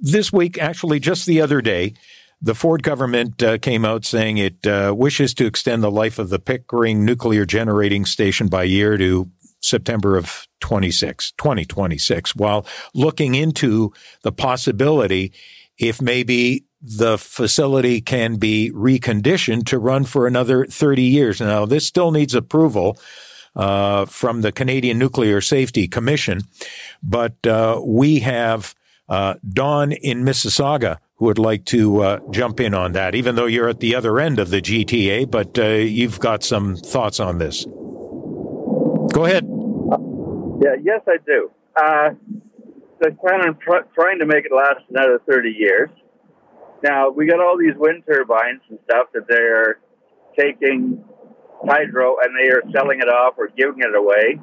this 0.00 0.32
week, 0.32 0.58
actually, 0.58 1.00
just 1.00 1.26
the 1.26 1.40
other 1.40 1.60
day. 1.60 1.94
The 2.42 2.54
Ford 2.54 2.82
government 2.82 3.42
uh, 3.42 3.56
came 3.56 3.86
out 3.86 4.04
saying 4.04 4.36
it 4.36 4.66
uh, 4.66 4.92
wishes 4.94 5.32
to 5.34 5.46
extend 5.46 5.82
the 5.82 5.90
life 5.90 6.18
of 6.18 6.28
the 6.28 6.38
Pickering 6.38 7.02
nuclear 7.02 7.46
generating 7.46 8.04
station 8.04 8.48
by 8.48 8.64
year 8.64 8.98
to 8.98 9.30
September 9.60 10.18
of 10.18 10.46
26, 10.60 11.32
2026, 11.38 12.36
while 12.36 12.66
looking 12.92 13.34
into 13.34 13.94
the 14.22 14.32
possibility 14.32 15.32
if 15.78 16.02
maybe 16.02 16.64
the 16.84 17.16
facility 17.16 18.02
can 18.02 18.36
be 18.36 18.70
reconditioned 18.74 19.64
to 19.66 19.78
run 19.78 20.04
for 20.04 20.26
another 20.26 20.66
30 20.66 21.02
years. 21.02 21.40
Now, 21.40 21.64
this 21.64 21.86
still 21.86 22.10
needs 22.10 22.34
approval 22.34 22.98
uh, 23.56 24.04
from 24.04 24.42
the 24.42 24.52
Canadian 24.52 24.98
Nuclear 24.98 25.40
Safety 25.40 25.88
Commission, 25.88 26.42
but 27.02 27.46
uh, 27.46 27.80
we 27.82 28.20
have 28.20 28.74
uh, 29.08 29.34
Don 29.48 29.92
in 29.92 30.24
Mississauga 30.24 30.98
who 31.16 31.26
would 31.26 31.38
like 31.38 31.64
to 31.66 32.02
uh, 32.02 32.18
jump 32.30 32.60
in 32.60 32.74
on 32.74 32.92
that, 32.92 33.14
even 33.14 33.36
though 33.36 33.46
you're 33.46 33.68
at 33.68 33.80
the 33.80 33.94
other 33.94 34.18
end 34.18 34.38
of 34.38 34.50
the 34.50 34.60
GTA, 34.60 35.30
but 35.30 35.58
uh, 35.58 35.66
you've 35.66 36.18
got 36.18 36.42
some 36.42 36.76
thoughts 36.76 37.20
on 37.20 37.38
this. 37.38 37.64
Go 39.12 39.24
ahead. 39.24 39.46
Yeah, 40.60 40.74
yes, 40.82 41.02
I 41.06 41.16
do. 41.24 41.50
Uh, 41.76 42.10
they're 43.00 43.16
trying 43.20 44.18
to 44.18 44.26
make 44.26 44.44
it 44.44 44.52
last 44.52 44.80
another 44.90 45.20
30 45.26 45.50
years. 45.50 45.90
Now, 46.84 47.08
we 47.08 47.26
got 47.26 47.40
all 47.40 47.56
these 47.56 47.74
wind 47.76 48.04
turbines 48.06 48.60
and 48.68 48.78
stuff 48.84 49.06
that 49.14 49.26
they're 49.26 49.80
taking 50.38 51.02
hydro 51.66 52.16
and 52.22 52.36
they 52.36 52.52
are 52.52 52.60
selling 52.76 53.00
it 53.00 53.08
off 53.08 53.36
or 53.38 53.48
giving 53.56 53.80
it 53.80 53.96
away. 53.96 54.38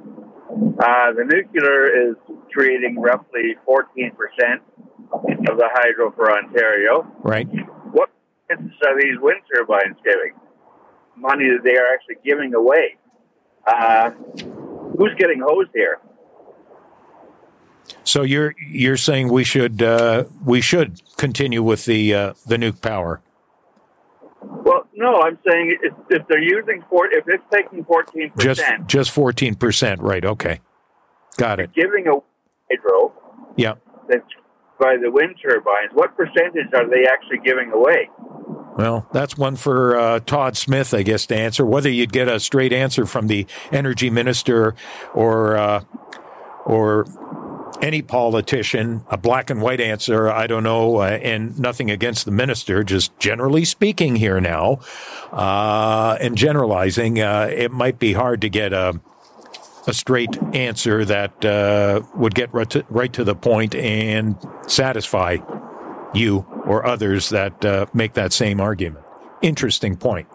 Uh, 0.50 1.14
the 1.14 1.24
nuclear 1.24 2.10
is 2.10 2.16
creating 2.52 3.00
roughly 3.00 3.56
14% 3.70 4.12
of 5.14 5.58
the 5.58 5.70
hydro 5.72 6.12
for 6.16 6.32
Ontario. 6.32 7.06
Right. 7.22 7.48
What 7.92 8.10
are 8.50 9.00
these 9.00 9.20
wind 9.22 9.42
turbines 9.56 9.98
giving? 10.04 10.34
Money 11.16 11.46
that 11.46 11.64
they 11.64 11.78
are 11.78 11.94
actually 11.94 12.18
giving 12.26 12.56
away. 12.56 12.98
Uh, 13.68 14.10
who's 14.98 15.14
getting 15.20 15.44
hosed 15.46 15.70
here? 15.76 16.00
So 18.04 18.24
you're 18.24 18.56
you're 18.60 18.98
saying 18.98 19.30
we 19.30 19.44
should 19.44 19.82
uh, 19.82 20.26
we 20.44 20.62
should 20.62 21.02
continue 21.18 21.64
with 21.64 21.86
the 21.86 22.14
uh, 22.14 22.34
the 22.46 22.58
nuke 22.58 22.82
power? 22.82 23.22
Well, 24.44 24.88
no, 24.96 25.22
I'm 25.22 25.38
saying 25.48 25.78
if, 25.82 25.94
if 26.10 26.28
they're 26.28 26.42
using 26.42 26.84
four, 26.90 27.08
if 27.08 27.26
it's 27.28 27.44
taking 27.54 27.84
fourteen 27.86 28.32
Just 28.38 28.62
percent, 28.62 28.88
just 28.88 29.12
fourteen 29.12 29.56
percent, 29.56 30.02
right? 30.02 30.24
Okay, 30.26 30.60
got 31.38 31.60
it. 31.60 31.74
giving 31.74 32.08
a 32.08 32.14
hydro 32.70 33.14
Yeah. 33.56 33.76
that's 34.10 34.24
by 34.80 34.98
the 35.02 35.12
wind 35.12 35.36
turbines, 35.42 35.92
what 35.94 36.16
percentage 36.18 36.74
are 36.74 36.90
they 36.90 37.06
actually 37.06 37.38
giving 37.46 37.72
away? 37.72 38.10
Well, 38.78 39.06
that's 39.14 39.38
one 39.38 39.58
for 39.58 39.96
uh, 40.00 40.20
Todd 40.22 40.58
Smith, 40.58 40.94
I 40.94 41.04
guess, 41.04 41.28
to 41.28 41.36
answer. 41.36 41.64
Whether 41.66 41.90
you'd 41.90 42.12
get 42.14 42.28
a 42.28 42.40
straight 42.40 42.74
answer 42.74 43.06
from 43.06 43.28
the 43.28 43.46
energy 43.72 44.10
minister 44.10 44.74
or 45.14 45.56
uh, 45.58 45.84
or 46.66 47.06
any 47.82 48.02
politician, 48.02 49.04
a 49.10 49.18
black 49.18 49.50
and 49.50 49.62
white 49.62 49.82
answer, 49.82 50.30
I 50.30 50.48
don't 50.48 50.64
know, 50.64 50.98
uh, 50.98 51.20
and 51.22 51.58
nothing 51.60 51.90
against 51.90 52.26
the 52.26 52.32
minister, 52.32 52.84
just 52.84 53.18
generally 53.20 53.66
speaking 53.66 54.16
here 54.16 54.40
now, 54.40 54.80
uh, 55.32 56.18
and 56.22 56.38
generalizing, 56.38 57.20
uh, 57.20 57.50
it 57.52 57.72
might 57.72 58.00
be 58.00 58.14
hard 58.14 58.42
to 58.42 58.50
get 58.50 58.74
a 58.74 59.00
a 59.88 59.94
straight 59.94 60.38
answer 60.54 61.04
that 61.06 61.44
uh, 61.44 62.02
would 62.14 62.36
get 62.36 62.54
right 62.54 62.70
to, 62.70 62.86
right 62.90 63.12
to 63.14 63.24
the 63.24 63.36
point 63.36 63.74
and 63.74 64.36
satisfy 64.68 65.38
you 66.14 66.46
or 66.66 66.86
others 66.86 67.30
that 67.30 67.64
uh, 67.66 67.86
make 67.94 68.14
that 68.14 68.34
same 68.34 68.62
argument. 68.62 69.04
Interesting 69.42 69.98
point. 69.98 70.28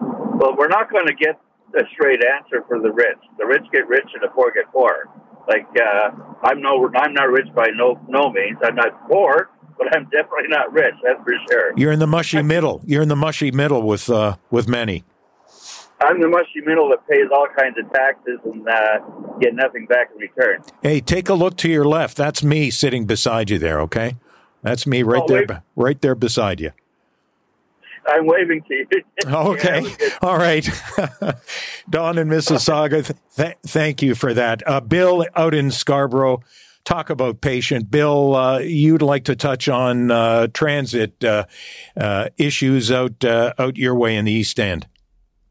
Well, 0.00 0.56
we're 0.56 0.68
not 0.68 0.90
going 0.90 1.06
to 1.06 1.14
get 1.14 1.40
a 1.76 1.84
straight 1.92 2.20
answer 2.24 2.64
for 2.66 2.80
the 2.80 2.90
rich. 2.90 3.18
The 3.38 3.46
rich 3.46 3.64
get 3.72 3.86
rich 3.86 4.08
and 4.14 4.22
the 4.22 4.28
poor 4.28 4.50
get 4.50 4.70
poor. 4.72 5.08
Like 5.48 5.66
uh, 5.80 6.10
I'm 6.42 6.60
no, 6.60 6.90
I'm 6.94 7.14
not 7.14 7.28
rich 7.30 7.48
by 7.54 7.68
no 7.74 7.98
no 8.08 8.30
means. 8.30 8.58
I'm 8.62 8.74
not 8.74 9.08
poor, 9.08 9.48
but 9.78 9.94
I'm 9.96 10.04
definitely 10.04 10.48
not 10.48 10.72
rich. 10.72 10.94
That's 11.02 11.22
for 11.24 11.32
sure. 11.50 11.72
You're 11.76 11.92
in 11.92 11.98
the 11.98 12.06
mushy 12.06 12.42
middle. 12.42 12.82
You're 12.84 13.02
in 13.02 13.08
the 13.08 13.16
mushy 13.16 13.50
middle 13.50 13.82
with 13.82 14.10
uh, 14.10 14.36
with 14.50 14.68
many. 14.68 15.04
I'm 16.00 16.20
the 16.20 16.28
mushy 16.28 16.60
middle 16.64 16.88
that 16.90 17.08
pays 17.08 17.26
all 17.32 17.48
kinds 17.58 17.76
of 17.76 17.92
taxes 17.92 18.38
and 18.44 18.68
uh, 18.68 18.98
get 19.40 19.54
nothing 19.54 19.86
back 19.86 20.10
in 20.14 20.18
return. 20.20 20.62
Hey, 20.82 21.00
take 21.00 21.28
a 21.28 21.34
look 21.34 21.56
to 21.58 21.68
your 21.68 21.84
left. 21.86 22.16
That's 22.16 22.42
me 22.44 22.70
sitting 22.70 23.04
beside 23.06 23.50
you 23.50 23.58
there. 23.58 23.80
Okay, 23.80 24.16
that's 24.62 24.86
me 24.86 25.02
right 25.02 25.22
Oh, 25.24 25.26
there, 25.26 25.46
wait. 25.48 25.58
right 25.74 26.00
there 26.00 26.14
beside 26.14 26.60
you. 26.60 26.70
I'm 28.08 28.26
waving 28.26 28.62
to 28.68 28.74
you. 28.74 28.86
Okay. 29.26 29.82
All 30.22 30.38
right. 30.38 30.64
Don 31.90 32.18
and 32.18 32.30
Mississauga, 32.30 33.04
th- 33.04 33.18
th- 33.36 33.56
thank 33.66 34.02
you 34.02 34.14
for 34.14 34.32
that. 34.34 34.66
Uh, 34.66 34.80
Bill 34.80 35.26
out 35.36 35.54
in 35.54 35.70
Scarborough, 35.70 36.40
talk 36.84 37.10
about 37.10 37.40
patient. 37.40 37.90
Bill, 37.90 38.34
uh, 38.34 38.58
you'd 38.60 39.02
like 39.02 39.24
to 39.24 39.36
touch 39.36 39.68
on 39.68 40.10
uh, 40.10 40.46
transit 40.48 41.22
uh, 41.24 41.44
uh, 41.96 42.28
issues 42.38 42.90
out 42.90 43.24
uh, 43.24 43.52
out 43.58 43.76
your 43.76 43.94
way 43.94 44.16
in 44.16 44.24
the 44.24 44.32
East 44.32 44.58
End. 44.58 44.86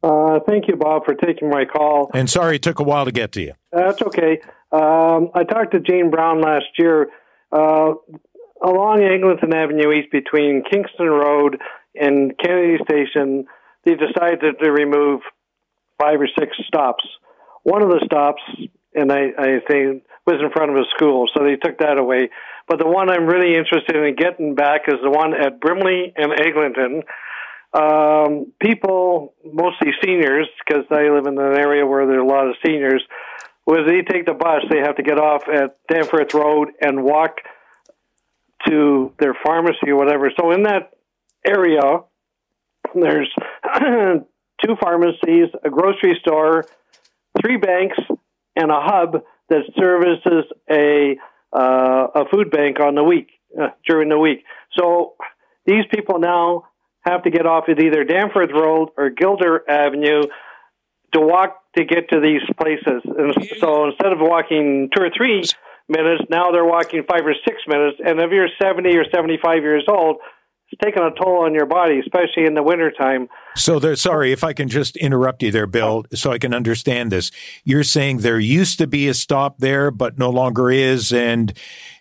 Uh, 0.01 0.39
thank 0.47 0.67
you, 0.67 0.75
Bob, 0.75 1.05
for 1.05 1.13
taking 1.13 1.49
my 1.49 1.65
call. 1.65 2.09
And 2.13 2.29
sorry 2.29 2.55
it 2.55 2.61
took 2.61 2.79
a 2.79 2.83
while 2.83 3.05
to 3.05 3.11
get 3.11 3.31
to 3.33 3.41
you. 3.41 3.53
That's 3.71 4.01
okay. 4.01 4.39
Um, 4.71 5.29
I 5.33 5.43
talked 5.43 5.71
to 5.73 5.79
Jane 5.79 6.09
Brown 6.09 6.41
last 6.41 6.65
year. 6.77 7.09
Uh, 7.51 7.93
along 8.63 9.03
Eglinton 9.03 9.53
Avenue 9.53 9.91
East 9.91 10.11
between 10.11 10.63
Kingston 10.69 11.07
Road 11.07 11.57
and 11.95 12.37
Kennedy 12.37 12.77
Station, 12.83 13.45
they 13.85 13.95
decided 13.95 14.55
to 14.61 14.71
remove 14.71 15.21
five 15.99 16.19
or 16.21 16.27
six 16.37 16.55
stops. 16.67 17.03
One 17.63 17.81
of 17.81 17.89
the 17.89 18.01
stops, 18.05 18.41
and 18.93 19.11
I, 19.11 19.31
I 19.37 19.59
think, 19.67 20.03
was 20.25 20.41
in 20.41 20.51
front 20.51 20.71
of 20.71 20.77
a 20.77 20.83
school, 20.95 21.27
so 21.35 21.43
they 21.43 21.55
took 21.55 21.79
that 21.79 21.97
away. 21.97 22.29
But 22.67 22.79
the 22.79 22.87
one 22.87 23.09
I'm 23.09 23.25
really 23.25 23.55
interested 23.55 23.95
in 23.95 24.15
getting 24.15 24.55
back 24.55 24.81
is 24.87 24.95
the 25.01 25.09
one 25.09 25.33
at 25.33 25.59
Brimley 25.59 26.13
and 26.15 26.33
Eglinton. 26.33 27.03
Um, 27.73 28.53
people, 28.61 29.33
mostly 29.43 29.91
seniors, 30.03 30.47
because 30.65 30.85
I 30.91 31.09
live 31.09 31.27
in 31.27 31.37
an 31.37 31.57
area 31.57 31.85
where 31.85 32.05
there 32.05 32.19
are 32.19 32.23
a 32.23 32.27
lot 32.27 32.47
of 32.47 32.55
seniors, 32.65 33.03
when 33.65 33.85
they 33.85 34.01
take 34.01 34.25
the 34.25 34.33
bus, 34.33 34.63
they 34.69 34.79
have 34.79 34.95
to 34.95 35.03
get 35.03 35.19
off 35.19 35.43
at 35.53 35.77
Danforth 35.89 36.33
Road 36.33 36.69
and 36.79 37.03
walk 37.03 37.39
to 38.65 39.13
their 39.19 39.35
pharmacy 39.45 39.89
or 39.89 39.97
whatever. 39.97 40.31
So 40.39 40.51
in 40.51 40.63
that 40.63 40.91
area, 41.47 42.01
there's 42.93 43.33
two 44.65 44.75
pharmacies, 44.81 45.49
a 45.63 45.69
grocery 45.69 46.17
store, 46.21 46.65
three 47.41 47.57
banks, 47.57 47.97
and 48.55 48.71
a 48.71 48.79
hub 48.79 49.23
that 49.49 49.63
services 49.77 50.45
a 50.69 51.17
uh, 51.53 52.07
a 52.15 52.25
food 52.29 52.51
bank 52.51 52.79
on 52.79 52.95
the 52.95 53.03
week 53.03 53.29
uh, 53.59 53.69
during 53.87 54.09
the 54.09 54.19
week. 54.19 54.43
So 54.77 55.15
these 55.65 55.85
people 55.93 56.19
now 56.19 56.65
have 57.01 57.23
to 57.23 57.29
get 57.29 57.45
off 57.45 57.65
at 57.69 57.81
either 57.81 58.03
Danforth 58.03 58.51
Road 58.51 58.89
or 58.97 59.09
Gilder 59.09 59.63
Avenue 59.69 60.23
to 61.13 61.21
walk 61.21 61.61
to 61.77 61.85
get 61.85 62.09
to 62.09 62.19
these 62.19 62.41
places. 62.59 63.01
And 63.05 63.33
so 63.59 63.85
instead 63.87 64.11
of 64.11 64.19
walking 64.19 64.89
two 64.93 65.03
or 65.03 65.09
three 65.15 65.43
minutes, 65.87 66.23
now 66.29 66.51
they're 66.51 66.65
walking 66.65 67.03
five 67.07 67.25
or 67.25 67.35
six 67.47 67.61
minutes. 67.67 67.97
And 68.03 68.19
if 68.19 68.31
you're 68.31 68.49
70 68.61 68.95
or 68.97 69.05
75 69.09 69.63
years 69.63 69.85
old, 69.87 70.17
it's 70.69 70.81
taking 70.83 71.01
a 71.01 71.11
toll 71.11 71.45
on 71.45 71.53
your 71.53 71.65
body, 71.65 71.99
especially 71.99 72.45
in 72.45 72.53
the 72.53 72.63
wintertime. 72.63 73.29
So 73.55 73.79
there, 73.79 73.95
sorry 73.95 74.31
if 74.31 74.43
I 74.43 74.53
can 74.53 74.67
just 74.67 74.97
interrupt 74.97 75.41
you 75.43 75.51
there, 75.51 75.67
Bill, 75.67 76.05
so 76.13 76.31
I 76.31 76.39
can 76.39 76.53
understand 76.53 77.11
this. 77.11 77.31
You're 77.63 77.83
saying 77.83 78.19
there 78.19 78.39
used 78.39 78.77
to 78.79 78.87
be 78.87 79.07
a 79.07 79.13
stop 79.13 79.59
there, 79.59 79.91
but 79.91 80.17
no 80.17 80.29
longer 80.29 80.69
is, 80.69 81.13
and 81.13 81.53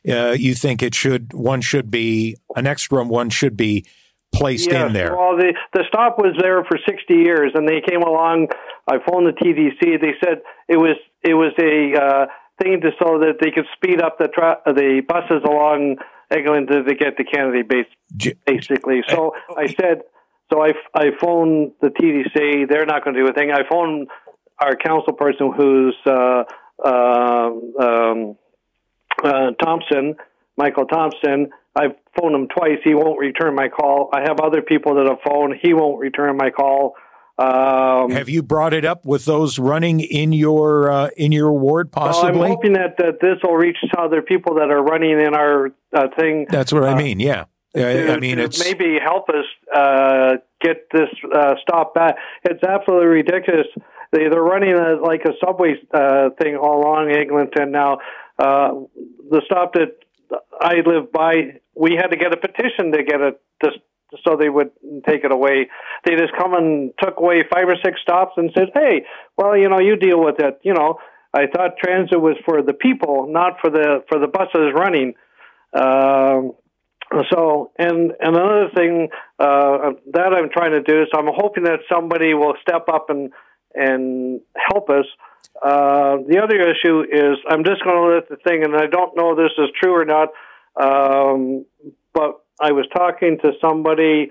uh, 0.08 0.34
you 0.36 0.54
think 0.54 0.82
it 0.82 0.94
should 0.94 1.32
one 1.32 1.60
should 1.60 1.90
be 1.90 2.36
an 2.56 2.66
extra 2.66 3.04
one 3.04 3.30
should 3.30 3.56
be 3.56 3.86
placed 4.34 4.70
Yes, 4.70 4.86
in 4.86 4.92
there. 4.92 5.16
Well, 5.16 5.36
the 5.36 5.54
the 5.72 5.84
stop 5.88 6.18
was 6.18 6.36
there 6.40 6.64
for 6.64 6.78
60 6.84 7.14
years, 7.14 7.52
and 7.54 7.68
they 7.68 7.80
came 7.80 8.02
along. 8.02 8.48
I 8.88 8.98
phoned 8.98 9.26
the 9.26 9.32
TTC. 9.32 10.00
They 10.00 10.14
said 10.22 10.42
it 10.68 10.76
was 10.76 10.96
it 11.22 11.34
was 11.34 11.52
a 11.60 11.94
uh, 12.00 12.26
thing 12.62 12.80
to 12.80 12.90
so 12.98 13.20
that 13.20 13.38
they 13.40 13.50
could 13.50 13.66
speed 13.74 14.02
up 14.02 14.18
the 14.18 14.28
tra- 14.28 14.60
the 14.66 15.02
buses 15.06 15.42
along 15.44 15.96
Eglinton 16.30 16.84
to 16.84 16.94
get 16.94 17.16
to 17.16 17.24
Kennedy, 17.24 17.62
base, 17.62 17.86
basically. 18.46 19.02
So 19.08 19.34
I 19.56 19.66
said, 19.66 20.02
so 20.52 20.62
I 20.62 20.72
I 20.94 21.10
phoned 21.20 21.72
the 21.80 21.88
TTC. 21.88 22.68
They're 22.68 22.86
not 22.86 23.04
going 23.04 23.14
to 23.14 23.22
do 23.22 23.28
a 23.28 23.32
thing. 23.32 23.50
I 23.50 23.68
phoned 23.68 24.08
our 24.58 24.76
council 24.76 25.12
person, 25.12 25.52
who's 25.56 25.96
uh, 26.06 26.44
uh, 26.84 27.50
um, 27.78 28.36
uh, 29.22 29.50
Thompson, 29.62 30.16
Michael 30.56 30.86
Thompson. 30.86 31.50
I've 31.74 31.96
phoned 32.18 32.34
him 32.34 32.48
twice. 32.48 32.78
He 32.84 32.94
won't 32.94 33.18
return 33.18 33.54
my 33.54 33.68
call. 33.68 34.08
I 34.12 34.22
have 34.22 34.40
other 34.40 34.62
people 34.62 34.94
that 34.94 35.06
have 35.06 35.18
phoned. 35.26 35.56
He 35.62 35.74
won't 35.74 36.00
return 36.00 36.36
my 36.36 36.50
call. 36.50 36.94
Um, 37.38 38.10
Have 38.12 38.30
you 38.30 38.42
brought 38.42 38.72
it 38.72 38.86
up 38.86 39.04
with 39.04 39.26
those 39.26 39.58
running 39.58 40.00
in 40.00 40.32
your 40.32 40.90
uh, 40.90 41.10
in 41.18 41.32
your 41.32 41.52
ward, 41.52 41.90
well, 41.94 42.24
I'm 42.24 42.34
hoping 42.34 42.72
that, 42.72 42.96
that 42.96 43.20
this 43.20 43.36
will 43.42 43.56
reach 43.56 43.76
other 43.98 44.22
people 44.22 44.54
that 44.54 44.70
are 44.70 44.82
running 44.82 45.20
in 45.20 45.34
our 45.34 45.66
uh, 45.94 46.08
thing. 46.18 46.46
That's 46.48 46.72
what 46.72 46.84
I 46.84 46.94
mean. 46.94 47.20
Yeah, 47.20 47.44
I, 47.74 48.14
I 48.14 48.20
mean 48.20 48.38
it's 48.38 48.58
maybe 48.64 48.98
help 49.02 49.28
us 49.28 49.44
uh, 49.74 50.36
get 50.62 50.88
this 50.92 51.08
uh, 51.34 51.56
stop 51.60 51.94
back. 51.94 52.16
It's 52.44 52.62
absolutely 52.62 53.08
ridiculous. 53.08 53.66
They, 54.12 54.28
they're 54.30 54.42
running 54.42 54.72
a, 54.72 54.94
like 55.02 55.22
a 55.26 55.32
subway 55.44 55.74
uh, 55.92 56.30
thing 56.40 56.56
all 56.56 56.80
along 56.80 57.10
Eglinton 57.10 57.70
now. 57.70 57.98
Uh, 58.38 58.84
the 59.30 59.42
stop 59.44 59.74
that 59.74 59.98
I 60.58 60.76
live 60.86 61.12
by 61.12 61.60
we 61.74 61.98
had 62.00 62.08
to 62.08 62.16
get 62.16 62.32
a 62.32 62.36
petition 62.38 62.92
to 62.92 63.02
get 63.02 63.20
it 63.20 63.40
just 63.62 63.78
so 64.24 64.36
they 64.36 64.48
would 64.48 64.70
take 65.08 65.24
it 65.24 65.32
away. 65.32 65.68
They 66.04 66.16
just 66.16 66.32
come 66.38 66.54
and 66.54 66.92
took 67.02 67.18
away 67.18 67.42
five 67.52 67.68
or 67.68 67.76
six 67.84 68.00
stops 68.00 68.32
and 68.36 68.50
said, 68.56 68.70
"Hey, 68.74 69.04
well, 69.36 69.56
you 69.56 69.68
know, 69.68 69.80
you 69.80 69.96
deal 69.96 70.22
with 70.22 70.36
it." 70.38 70.60
You 70.62 70.74
know, 70.74 70.98
I 71.34 71.46
thought 71.46 71.78
transit 71.82 72.20
was 72.20 72.36
for 72.44 72.62
the 72.62 72.72
people, 72.72 73.26
not 73.28 73.60
for 73.60 73.70
the 73.70 74.04
for 74.08 74.18
the 74.18 74.28
buses 74.28 74.72
running. 74.74 75.14
Um, 75.72 76.52
so, 77.30 77.70
and, 77.78 78.12
and 78.18 78.36
another 78.36 78.68
thing 78.74 79.08
uh, 79.38 79.92
that 80.12 80.32
I'm 80.32 80.50
trying 80.50 80.72
to 80.72 80.82
do 80.82 81.02
is 81.02 81.08
I'm 81.14 81.28
hoping 81.28 81.64
that 81.64 81.80
somebody 81.92 82.34
will 82.34 82.54
step 82.62 82.88
up 82.92 83.10
and 83.10 83.32
and 83.74 84.40
help 84.56 84.88
us. 84.90 85.04
Uh, 85.62 86.16
the 86.28 86.40
other 86.42 86.56
issue 86.70 87.02
is 87.02 87.38
I'm 87.48 87.64
just 87.64 87.84
going 87.84 87.96
to 87.96 88.14
let 88.14 88.28
the 88.28 88.36
thing, 88.36 88.64
and 88.64 88.74
I 88.74 88.86
don't 88.86 89.16
know 89.16 89.32
if 89.32 89.36
this 89.36 89.52
is 89.58 89.70
true 89.80 89.94
or 89.94 90.04
not, 90.04 90.28
um, 90.80 91.64
but 92.12 92.40
I 92.60 92.72
was 92.72 92.86
talking 92.94 93.38
to 93.42 93.52
somebody, 93.60 94.30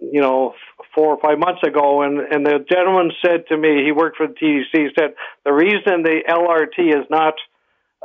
you 0.00 0.20
know, 0.20 0.54
four 0.94 1.14
or 1.14 1.20
five 1.20 1.38
months 1.38 1.62
ago, 1.62 2.02
and, 2.02 2.18
and 2.18 2.44
the 2.44 2.64
gentleman 2.70 3.12
said 3.24 3.46
to 3.48 3.56
me, 3.56 3.84
he 3.84 3.92
worked 3.92 4.16
for 4.16 4.26
the 4.26 4.34
TTC, 4.34 4.88
said 4.98 5.14
the 5.44 5.52
reason 5.52 6.02
the 6.02 6.22
LRT 6.28 6.88
is 6.88 7.06
not 7.10 7.34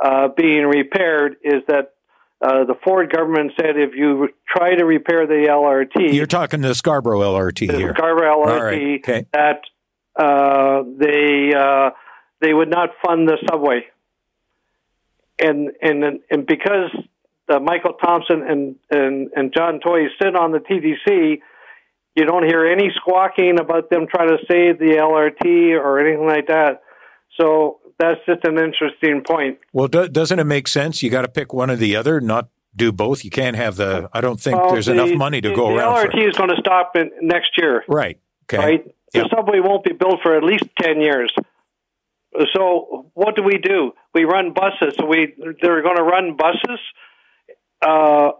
uh, 0.02 0.28
being 0.36 0.64
repaired 0.64 1.36
is 1.42 1.62
that 1.68 1.94
uh, 2.40 2.64
the 2.64 2.74
Ford 2.84 3.10
government 3.10 3.52
said 3.58 3.76
if 3.76 3.94
you 3.94 4.28
try 4.46 4.74
to 4.74 4.84
repair 4.84 5.26
the 5.26 5.46
LRT, 5.48 6.12
You're 6.12 6.26
talking 6.26 6.60
the 6.60 6.74
Scarborough 6.74 7.20
LRT 7.20 7.68
the 7.68 7.78
here. 7.78 7.94
Scarborough 7.96 8.44
LRT, 8.44 8.60
right, 8.60 9.00
okay. 9.00 9.26
that 9.32 9.60
uh, 10.16 10.82
they 10.98 11.54
uh, 11.56 11.90
they 12.40 12.52
would 12.52 12.70
not 12.70 12.90
fund 13.04 13.28
the 13.28 13.38
subway, 13.48 13.86
and 15.38 15.70
and 15.80 16.20
and 16.30 16.46
because 16.46 16.90
uh, 17.52 17.58
Michael 17.60 17.94
Thompson 17.94 18.42
and, 18.42 18.76
and 18.90 19.30
and 19.34 19.52
John 19.54 19.80
Tory 19.80 20.10
sit 20.22 20.34
on 20.34 20.52
the 20.52 20.58
TTC, 20.58 21.40
you 22.14 22.24
don't 22.24 22.44
hear 22.44 22.66
any 22.66 22.90
squawking 22.94 23.58
about 23.60 23.90
them 23.90 24.06
trying 24.12 24.28
to 24.28 24.38
save 24.50 24.78
the 24.78 24.96
LRT 24.98 25.78
or 25.78 26.00
anything 26.00 26.26
like 26.26 26.46
that. 26.46 26.82
So 27.38 27.80
that's 27.98 28.20
just 28.26 28.44
an 28.44 28.58
interesting 28.58 29.22
point. 29.26 29.58
Well, 29.72 29.88
do, 29.88 30.08
doesn't 30.08 30.38
it 30.38 30.44
make 30.44 30.68
sense? 30.68 31.02
You 31.02 31.10
got 31.10 31.22
to 31.22 31.28
pick 31.28 31.52
one 31.52 31.70
or 31.70 31.76
the 31.76 31.96
other, 31.96 32.20
not 32.20 32.48
do 32.74 32.92
both. 32.92 33.24
You 33.24 33.30
can't 33.30 33.56
have 33.56 33.76
the. 33.76 34.08
I 34.12 34.20
don't 34.20 34.40
think 34.40 34.60
Well, 34.60 34.72
there's 34.72 34.86
the- 34.86 34.92
enough 34.92 35.16
money 35.16 35.40
to 35.40 35.50
the, 35.50 35.54
go 35.54 35.68
the 35.68 35.76
around. 35.76 36.10
The 36.10 36.16
LRT 36.16 36.28
is 36.28 36.36
going 36.36 36.50
to 36.50 36.56
stop 36.60 36.96
in 36.96 37.10
next 37.22 37.52
year. 37.58 37.84
Right. 37.88 38.18
Okay. 38.44 38.58
Right? 38.58 38.94
The 39.12 39.28
subway 39.30 39.60
won't 39.60 39.84
be 39.84 39.92
built 39.92 40.20
for 40.22 40.36
at 40.36 40.42
least 40.42 40.64
10 40.80 41.00
years. 41.00 41.32
So 42.52 43.10
what 43.14 43.36
do 43.36 43.44
we 43.44 43.58
do? 43.58 43.92
We 44.12 44.24
run 44.24 44.52
buses. 44.52 44.96
So 44.98 45.06
we 45.06 45.34
they're 45.62 45.82
going 45.82 45.96
to 45.96 46.02
run 46.02 46.36
buses 46.36 46.80
uh, 47.84 48.30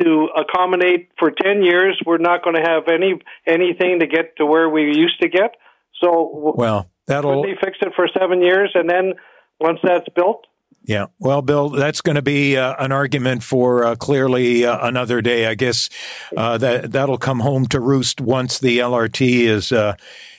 to 0.00 0.28
accommodate 0.36 1.10
for 1.18 1.30
10 1.30 1.62
years. 1.62 2.00
We're 2.06 2.18
not 2.18 2.44
going 2.44 2.56
to 2.56 2.62
have 2.62 2.84
any 2.88 3.14
anything 3.46 4.00
to 4.00 4.06
get 4.06 4.36
to 4.36 4.46
where 4.46 4.68
we 4.68 4.96
used 4.96 5.20
to 5.20 5.28
get. 5.28 5.56
So 6.00 6.54
Well, 6.56 6.88
that'll. 7.06 7.42
they 7.42 7.56
fix 7.60 7.78
it 7.80 7.92
for 7.96 8.08
7 8.08 8.40
years 8.40 8.70
and 8.74 8.88
then 8.88 9.14
once 9.60 9.80
that's 9.82 10.08
built 10.14 10.46
Yeah. 10.84 11.06
Well, 11.18 11.42
Bill, 11.42 11.70
that's 11.70 12.00
going 12.00 12.16
to 12.16 12.22
be 12.22 12.56
uh, 12.56 12.76
an 12.78 12.92
argument 12.92 13.42
for 13.42 13.84
uh, 13.84 13.96
clearly 13.96 14.64
uh, 14.64 14.86
another 14.86 15.20
day. 15.20 15.46
I 15.46 15.54
guess 15.54 15.90
uh, 16.36 16.56
that 16.58 16.92
that'll 16.92 17.18
come 17.18 17.40
home 17.40 17.66
to 17.66 17.80
roost 17.80 18.20
once 18.20 18.58
the 18.60 18.78
LRT 18.78 19.40
is 19.40 19.72
uh, 19.72 19.96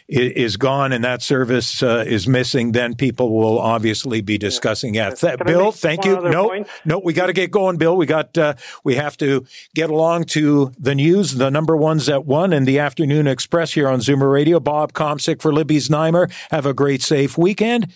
is 0.10 0.58
gone 0.58 0.92
and 0.92 1.04
that 1.04 1.22
service 1.22 1.84
uh, 1.84 2.04
is 2.08 2.28
missing. 2.28 2.72
Then 2.72 2.96
people 2.96 3.32
will 3.38 3.60
obviously 3.60 4.22
be 4.22 4.38
discussing 4.40 4.96
it. 4.96 5.18
Th- 5.18 5.38
Can 5.38 5.46
Bill, 5.46 5.72
thank 5.72 6.04
you. 6.04 6.18
other 6.18 6.30
No, 6.32 6.48
point? 6.50 6.68
no, 6.84 6.98
we 7.00 7.14
got 7.14 7.28
to 7.28 7.34
get 7.34 7.52
going, 7.52 7.78
Bill. 7.78 7.96
We 7.96 8.06
got 8.08 8.38
uh, 8.38 8.56
we 8.84 8.96
have 8.96 9.16
to 9.18 9.46
get 9.76 9.90
along 9.90 10.26
to 10.26 10.72
the 10.80 10.96
news. 10.96 11.36
The 11.36 11.52
number 11.52 11.78
one's 11.78 12.10
at 12.10 12.26
one 12.26 12.54
in 12.54 12.66
the 12.66 12.80
afternoon 12.80 13.28
express 13.28 13.74
here 13.74 13.88
on 13.88 14.00
Zoomer 14.00 14.32
Radio. 14.32 14.60
Bob 14.60 14.94
Komsic 14.94 15.42
for 15.42 15.54
Libby's 15.54 15.90
Znaimer. 15.90 16.32
Have 16.52 16.66
a 16.66 16.74
great, 16.74 17.02
safe 17.04 17.38
weekend. 17.38 17.94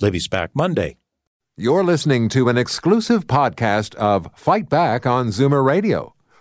Libby's 0.00 0.28
back 0.28 0.50
Monday. 0.54 0.96
You're 1.56 1.84
listening 1.84 2.28
to 2.30 2.48
an 2.50 2.58
exclusive 2.58 3.26
podcast 3.26 3.94
of 3.94 4.28
Fight 4.36 4.68
Back 4.68 5.06
on 5.06 5.28
Zoomer 5.28 5.64
Radio. 5.64 6.14